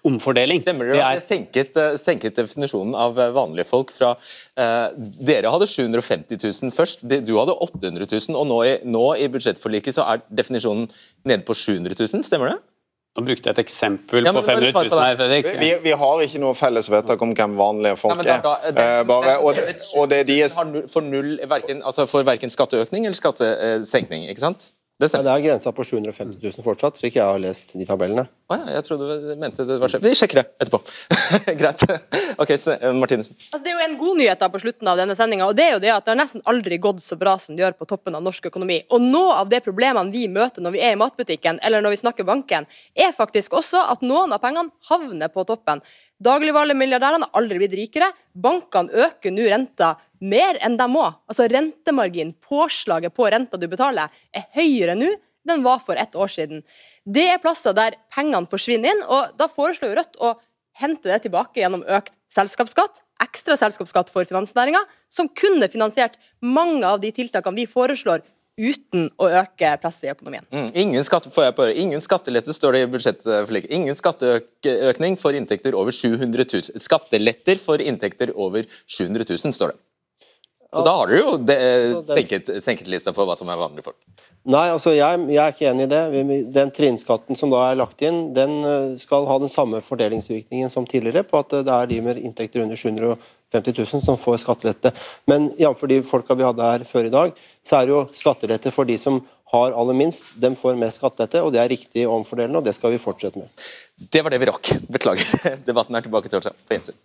omfordeling. 0.06 0.62
Stemmer 0.62 0.90
det, 0.90 0.98
det 0.98 1.04
er... 1.06 1.22
senket, 1.22 1.78
eh, 1.78 1.96
senket, 2.00 2.36
definisjonen 2.38 2.94
av 2.98 3.18
eh, 3.18 3.32
vanlige 3.34 3.66
folk 3.68 3.90
fra 3.94 4.12
eh, 4.14 4.94
Dere 5.22 5.50
hadde 5.52 5.68
750 5.70 6.38
000 6.38 6.74
først, 6.74 7.02
du 7.02 7.34
hadde 7.38 7.56
800 7.58 8.06
000, 8.06 8.38
og 8.38 8.46
nå 8.50 8.60
i, 8.68 8.74
nå 8.86 9.06
i 9.18 9.30
budsjettforliket 9.34 9.98
så 9.98 10.06
er 10.14 10.22
definisjonen 10.30 10.86
nede 11.26 11.42
på 11.46 11.58
700 11.58 11.98
000, 11.98 12.26
stemmer 12.26 12.54
det? 12.54 12.60
Nå 13.12 13.26
brukte 13.26 13.50
jeg 13.50 13.52
et 13.52 13.60
eksempel 13.60 14.24
ja, 14.24 14.32
på 14.32 14.40
500 14.40 14.72
000 14.72 15.00
her, 15.04 15.16
Fredrik. 15.18 15.48
Vi, 15.60 15.68
vi, 15.84 15.92
har 16.00 16.20
ikke 16.24 16.38
noe 16.40 16.56
felles 16.56 16.86
vedtak 16.88 17.20
om 17.24 17.34
hvem 17.36 17.58
vanlige 17.58 17.98
folk 18.00 18.22
ja, 18.24 18.38
da, 18.40 18.52
da, 18.62 18.70
det, 18.72 18.84
er. 18.84 19.02
Bare, 19.08 19.34
og, 19.44 19.58
og 20.00 20.06
det 20.08 20.22
er 20.22 20.28
deres... 20.30 20.56
For, 20.88 21.04
null, 21.04 21.34
verken, 21.50 21.82
altså 21.84 22.06
for 22.08 22.24
verken 22.24 22.52
skatteøkning 22.52 23.04
eller 23.04 23.18
skattesenkning, 23.18 24.24
ikke 24.32 24.46
sant? 24.46 24.70
Det, 25.02 25.10
ja, 25.12 25.20
det 25.26 25.32
er 25.34 25.44
grensa 25.44 25.74
på 25.76 25.84
750 25.84 26.40
000 26.40 26.64
fortsatt, 26.64 26.96
så 26.96 27.08
ikke 27.10 27.20
jeg 27.20 27.26
har 27.26 27.42
lest 27.42 27.76
de 27.76 27.84
tabellene. 27.84 28.24
Oh, 28.52 28.58
ja, 28.58 28.74
jeg 28.76 28.84
trodde 28.84 29.14
du 29.22 29.30
mente 29.40 29.64
det 29.64 29.78
var 29.80 29.88
sjef. 29.88 30.02
Vi 30.04 30.12
sjekker 30.16 30.42
det 30.42 30.44
etterpå. 30.60 30.80
Greit. 31.60 31.84
ok, 32.42 32.50
eh, 32.52 32.92
Martinussen. 32.98 33.38
Altså, 33.38 33.62
det 33.64 33.72
er 33.72 33.78
jo 33.78 33.84
en 33.86 33.96
god 34.02 34.20
nyhet 34.20 34.42
da 34.42 34.50
på 34.52 34.60
slutten 34.60 34.90
av 34.92 35.00
denne 35.00 35.16
sendinga, 35.16 35.48
og 35.48 35.56
det 35.56 35.64
er 35.64 35.72
jo 35.76 35.80
det 35.80 35.92
at 35.94 36.04
det 36.04 36.12
har 36.12 36.20
nesten 36.20 36.44
aldri 36.52 36.76
gått 36.82 37.00
så 37.04 37.16
bra 37.20 37.38
som 37.40 37.56
det 37.56 37.64
gjør 37.64 37.78
på 37.80 37.88
toppen 37.88 38.18
av 38.18 38.24
norsk 38.26 38.50
økonomi. 38.50 38.82
Og 38.92 39.00
noe 39.06 39.38
av 39.40 39.48
det 39.48 39.62
problemene 39.64 40.12
vi 40.12 40.26
møter 40.28 40.64
når 40.64 40.76
vi 40.76 40.84
er 40.84 40.96
i 40.96 41.00
matbutikken 41.00 41.62
eller 41.64 41.84
når 41.84 41.96
vi 41.96 42.02
snakker 42.02 42.28
banken, 42.28 42.68
er 42.92 43.16
faktisk 43.16 43.56
også 43.56 43.86
at 43.94 44.04
noen 44.04 44.36
av 44.36 44.44
pengene 44.44 44.68
havner 44.90 45.32
på 45.32 45.46
toppen. 45.48 45.80
Dagligvalemilliardærene 46.22 47.30
har 47.30 47.40
aldri 47.40 47.64
blitt 47.64 47.78
rikere. 47.78 48.12
Bankene 48.36 48.92
øker 49.08 49.32
nå 49.32 49.48
renta 49.48 49.94
mer 50.22 50.60
enn 50.62 50.76
de 50.78 50.86
må. 50.92 51.08
Altså 51.30 51.48
rentemargin, 51.50 52.36
påslaget 52.44 53.14
på 53.16 53.32
renta 53.32 53.58
du 53.58 53.66
betaler, 53.70 54.12
er 54.34 54.50
høyere 54.54 54.98
nå 54.98 55.10
den 55.48 55.62
var 55.64 55.82
for 55.82 55.98
ett 55.98 56.14
år 56.14 56.30
siden. 56.32 56.62
Det 57.04 57.26
er 57.32 57.42
plasser 57.42 57.74
der 57.76 57.96
pengene 58.14 58.48
forsvinner 58.50 58.94
inn, 58.94 59.04
og 59.06 59.34
da 59.38 59.48
foreslår 59.50 59.96
Rødt 59.98 60.20
å 60.22 60.34
hente 60.80 61.10
det 61.10 61.22
tilbake 61.26 61.60
gjennom 61.60 61.84
økt 61.84 62.14
selskapsskatt, 62.32 63.02
ekstra 63.22 63.58
selskapsskatt 63.60 64.10
for 64.12 64.26
finansnæringa, 64.28 64.80
som 65.12 65.28
kunne 65.28 65.68
finansiert 65.72 66.16
mange 66.40 66.86
av 66.88 67.02
de 67.02 67.12
tiltakene 67.14 67.62
vi 67.62 67.68
foreslår 67.70 68.24
uten 68.60 69.06
å 69.20 69.28
øke 69.32 69.70
presset 69.80 70.08
i 70.08 70.12
økonomien. 70.12 70.44
Mm, 70.52 70.68
ingen, 70.76 71.04
skatt, 71.06 71.28
ingen 71.72 72.02
skattelette 72.04 72.52
står 72.52 72.76
det 72.76 72.82
i 72.84 72.90
budsjettforliket. 72.92 73.72
Ingen 73.72 73.96
skatteøkning 73.96 75.16
for 75.20 75.36
inntekter 75.36 75.76
over 75.78 75.94
700 75.96 76.44
000. 76.44 76.82
Skatteletter 76.84 77.60
for 77.60 77.80
inntekter 77.80 78.34
over 78.36 78.68
700 78.84 79.24
000, 79.30 79.56
står 79.56 79.72
det. 79.72 79.80
Så 80.72 80.82
da 80.86 80.92
har 80.96 81.10
dere 81.10 81.20
jo 81.20 81.32
det, 81.36 81.56
senket, 82.08 82.46
senket, 82.64 82.86
lista 82.88 83.12
for 83.12 83.28
hva 83.28 83.34
som 83.36 83.50
er 83.52 83.58
vanlige 83.60 83.84
folk. 83.90 83.98
Nei, 84.48 84.64
altså 84.72 84.94
jeg, 84.96 85.18
jeg, 85.28 85.40
er 85.42 85.52
ikke 85.52 85.68
enig 85.68 85.84
i 85.84 85.90
det. 85.90 86.46
Den 86.54 86.72
trinnskatten 86.72 87.36
som 87.36 87.52
da 87.52 87.60
er 87.66 87.76
lagt 87.76 88.00
inn, 88.02 88.22
den 88.34 88.54
eh, 88.64 88.94
skal 89.02 89.28
ha 89.28 89.36
den 89.42 89.52
samme 89.52 89.82
fordelingsvirkningen 89.84 90.72
som 90.72 90.88
tidligere, 90.88 91.26
på 91.28 91.42
at 91.42 91.52
det 91.68 91.76
er 91.76 91.92
de 91.92 92.00
med 92.08 92.22
inntekter 92.22 92.64
under 92.64 92.80
750 92.80 93.76
000 93.82 94.04
som 94.08 94.18
får 94.18 94.40
skattelette. 94.46 94.94
Men 95.28 95.52
jf. 95.60 95.84
de 95.92 96.00
folka 96.08 96.38
vi 96.40 96.48
hadde 96.48 96.72
her 96.72 96.88
før 96.88 97.10
i 97.10 97.14
dag, 97.18 97.36
så 97.68 97.78
er 97.78 97.86
det 97.86 97.96
jo 97.98 98.02
skattelette 98.16 98.72
for 98.72 98.88
de 98.88 98.96
som 98.98 99.20
har 99.52 99.76
aller 99.76 99.94
minst, 99.94 100.32
dem 100.40 100.56
får 100.56 100.80
mest 100.80 101.02
skattelette, 101.02 101.44
og 101.44 101.52
det 101.52 101.60
er 101.60 101.68
riktig 101.68 102.08
omfordelende, 102.08 102.62
og 102.62 102.64
det 102.64 102.72
skal 102.78 102.94
vi 102.94 103.02
fortsette 103.02 103.44
med. 103.44 103.52
Det 104.08 104.24
var 104.24 104.32
det 104.32 104.40
vi 104.40 104.48
rakk. 104.48 104.76
Beklager. 104.88 105.36
Debatten 105.68 106.00
er 106.00 106.08
tilbake 106.08 106.32
torsdag. 106.32 106.56
På 106.64 106.80
gjensyn. 106.80 106.96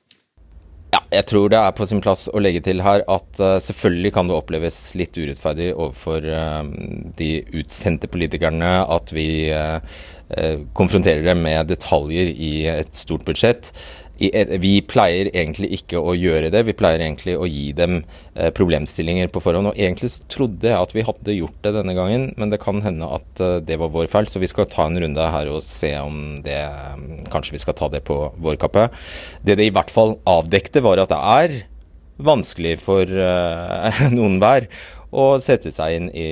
Ja, 0.98 1.04
jeg 1.20 1.28
tror 1.30 1.52
det 1.52 1.58
er 1.60 1.74
på 1.78 1.86
sin 1.86 2.00
plass 2.02 2.26
å 2.32 2.42
legge 2.42 2.64
til 2.66 2.82
her 2.82 3.04
at 3.06 3.42
uh, 3.44 3.60
selvfølgelig 3.62 4.12
kan 4.16 4.30
det 4.30 4.38
oppleves 4.38 4.80
litt 4.98 5.14
urettferdig 5.14 5.68
overfor 5.76 6.26
uh, 6.26 6.64
de 7.20 7.30
utsendte 7.60 8.10
politikerne 8.10 8.72
at 8.82 9.14
vi 9.14 9.28
uh, 9.54 9.78
konfronterer 10.76 11.22
dem 11.28 11.44
med 11.46 11.70
detaljer 11.70 12.32
i 12.34 12.52
et 12.72 12.98
stort 12.98 13.28
budsjett. 13.28 13.70
Vi 14.18 14.74
pleier 14.90 15.30
egentlig 15.30 15.70
ikke 15.78 16.00
å 16.02 16.16
gjøre 16.18 16.50
det. 16.54 16.64
Vi 16.66 16.76
pleier 16.78 17.04
egentlig 17.04 17.36
å 17.38 17.46
gi 17.46 17.70
dem 17.78 18.00
eh, 18.34 18.50
problemstillinger 18.56 19.30
på 19.34 19.42
forhånd. 19.46 19.72
Og 19.72 19.78
egentlig 19.78 20.10
så 20.16 20.26
trodde 20.32 20.72
jeg 20.72 20.78
at 20.78 20.96
vi 20.96 21.06
hadde 21.06 21.36
gjort 21.38 21.60
det 21.66 21.76
denne 21.76 21.94
gangen, 21.98 22.32
men 22.38 22.54
det 22.54 22.62
kan 22.64 22.82
hende 22.86 23.10
at 23.20 23.44
eh, 23.44 23.60
det 23.66 23.78
var 23.82 23.94
vår 23.94 24.10
feil. 24.12 24.30
Så 24.32 24.42
vi 24.42 24.50
skal 24.50 24.70
ta 24.72 24.88
en 24.88 24.98
runde 25.04 25.30
her 25.34 25.52
og 25.54 25.62
se 25.66 25.94
om 26.02 26.40
det 26.46 26.58
Kanskje 27.32 27.54
vi 27.54 27.62
skal 27.62 27.76
ta 27.78 27.90
det 27.92 28.02
på 28.08 28.16
vår 28.42 28.58
kappe. 28.62 28.88
Det 29.46 29.58
det 29.60 29.68
i 29.70 29.74
hvert 29.74 29.92
fall 29.94 30.16
avdekte, 30.30 30.82
var 30.86 31.02
at 31.02 31.12
det 31.12 31.20
er 31.20 31.58
vanskelig 32.18 32.78
for 32.82 33.06
uh, 33.06 34.02
noen 34.16 34.40
hver 34.42 34.66
å 35.14 35.36
sette 35.44 35.70
seg 35.74 35.98
inn 35.98 36.10
i 36.18 36.30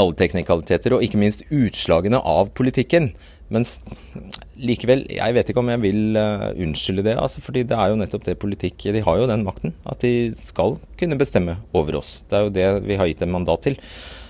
alle 0.00 0.16
teknikaliteter, 0.16 0.94
og 0.94 1.04
ikke 1.04 1.20
minst 1.20 1.44
utslagene 1.52 2.20
av 2.24 2.52
politikken. 2.56 3.12
Mens 3.50 3.78
likevel, 4.60 5.02
jeg 5.10 5.34
vet 5.34 5.50
ikke 5.50 5.62
om 5.62 5.70
jeg 5.72 5.82
vil 5.82 6.18
uh, 6.18 6.50
unnskylde 6.54 7.04
det. 7.08 7.16
Altså, 7.18 7.42
fordi 7.42 7.64
det 7.66 7.74
er 7.74 7.90
jo 7.90 7.98
nettopp 7.98 8.28
det 8.28 8.38
politikk 8.38 8.86
De 8.94 9.02
har 9.02 9.18
jo 9.18 9.26
den 9.30 9.42
makten. 9.46 9.74
At 9.90 10.04
de 10.04 10.30
skal 10.38 10.78
kunne 11.00 11.18
bestemme 11.18 11.58
over 11.74 11.98
oss. 11.98 12.20
Det 12.30 12.38
er 12.38 12.46
jo 12.46 12.54
det 12.54 12.68
vi 12.86 12.98
har 13.00 13.10
gitt 13.10 13.24
dem 13.24 13.34
mandat 13.34 13.66
til. 13.66 13.80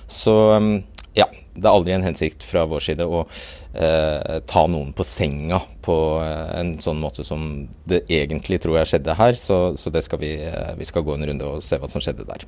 Så 0.08 0.36
um, 0.56 0.78
ja. 1.18 1.28
Det 1.50 1.66
er 1.66 1.74
aldri 1.74 1.92
en 1.92 2.04
hensikt 2.06 2.44
fra 2.46 2.62
vår 2.70 2.80
side 2.86 3.04
å 3.04 3.24
uh, 3.26 4.36
ta 4.48 4.62
noen 4.70 4.94
på 4.96 5.04
senga 5.04 5.58
på 5.84 5.96
uh, 6.22 6.46
en 6.56 6.76
sånn 6.80 7.00
måte 7.02 7.26
som 7.26 7.66
det 7.90 8.04
egentlig 8.06 8.60
tror 8.62 8.78
jeg 8.78 8.92
skjedde 8.94 9.18
her. 9.18 9.36
Så, 9.36 9.58
så 9.76 9.92
det 9.92 10.06
skal 10.06 10.22
vi, 10.22 10.32
vi 10.78 10.88
skal 10.88 11.04
gå 11.04 11.18
en 11.18 11.26
runde 11.28 11.50
og 11.50 11.64
se 11.66 11.76
hva 11.76 11.90
som 11.90 12.00
skjedde 12.00 12.28
der. 12.30 12.46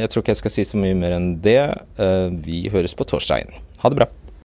jeg 0.00 0.10
tror 0.10 0.22
ikke 0.22 0.34
jeg 0.34 0.40
skal 0.42 0.54
si 0.56 0.64
så 0.66 0.80
mye 0.80 0.96
mer 0.98 1.14
enn 1.16 1.30
det. 1.44 1.60
vi 2.42 2.64
høres 2.72 2.96
på 2.96 3.06
torsdagen. 3.12 3.54
Ha 3.84 3.92
det 3.92 4.02
bra. 4.02 4.10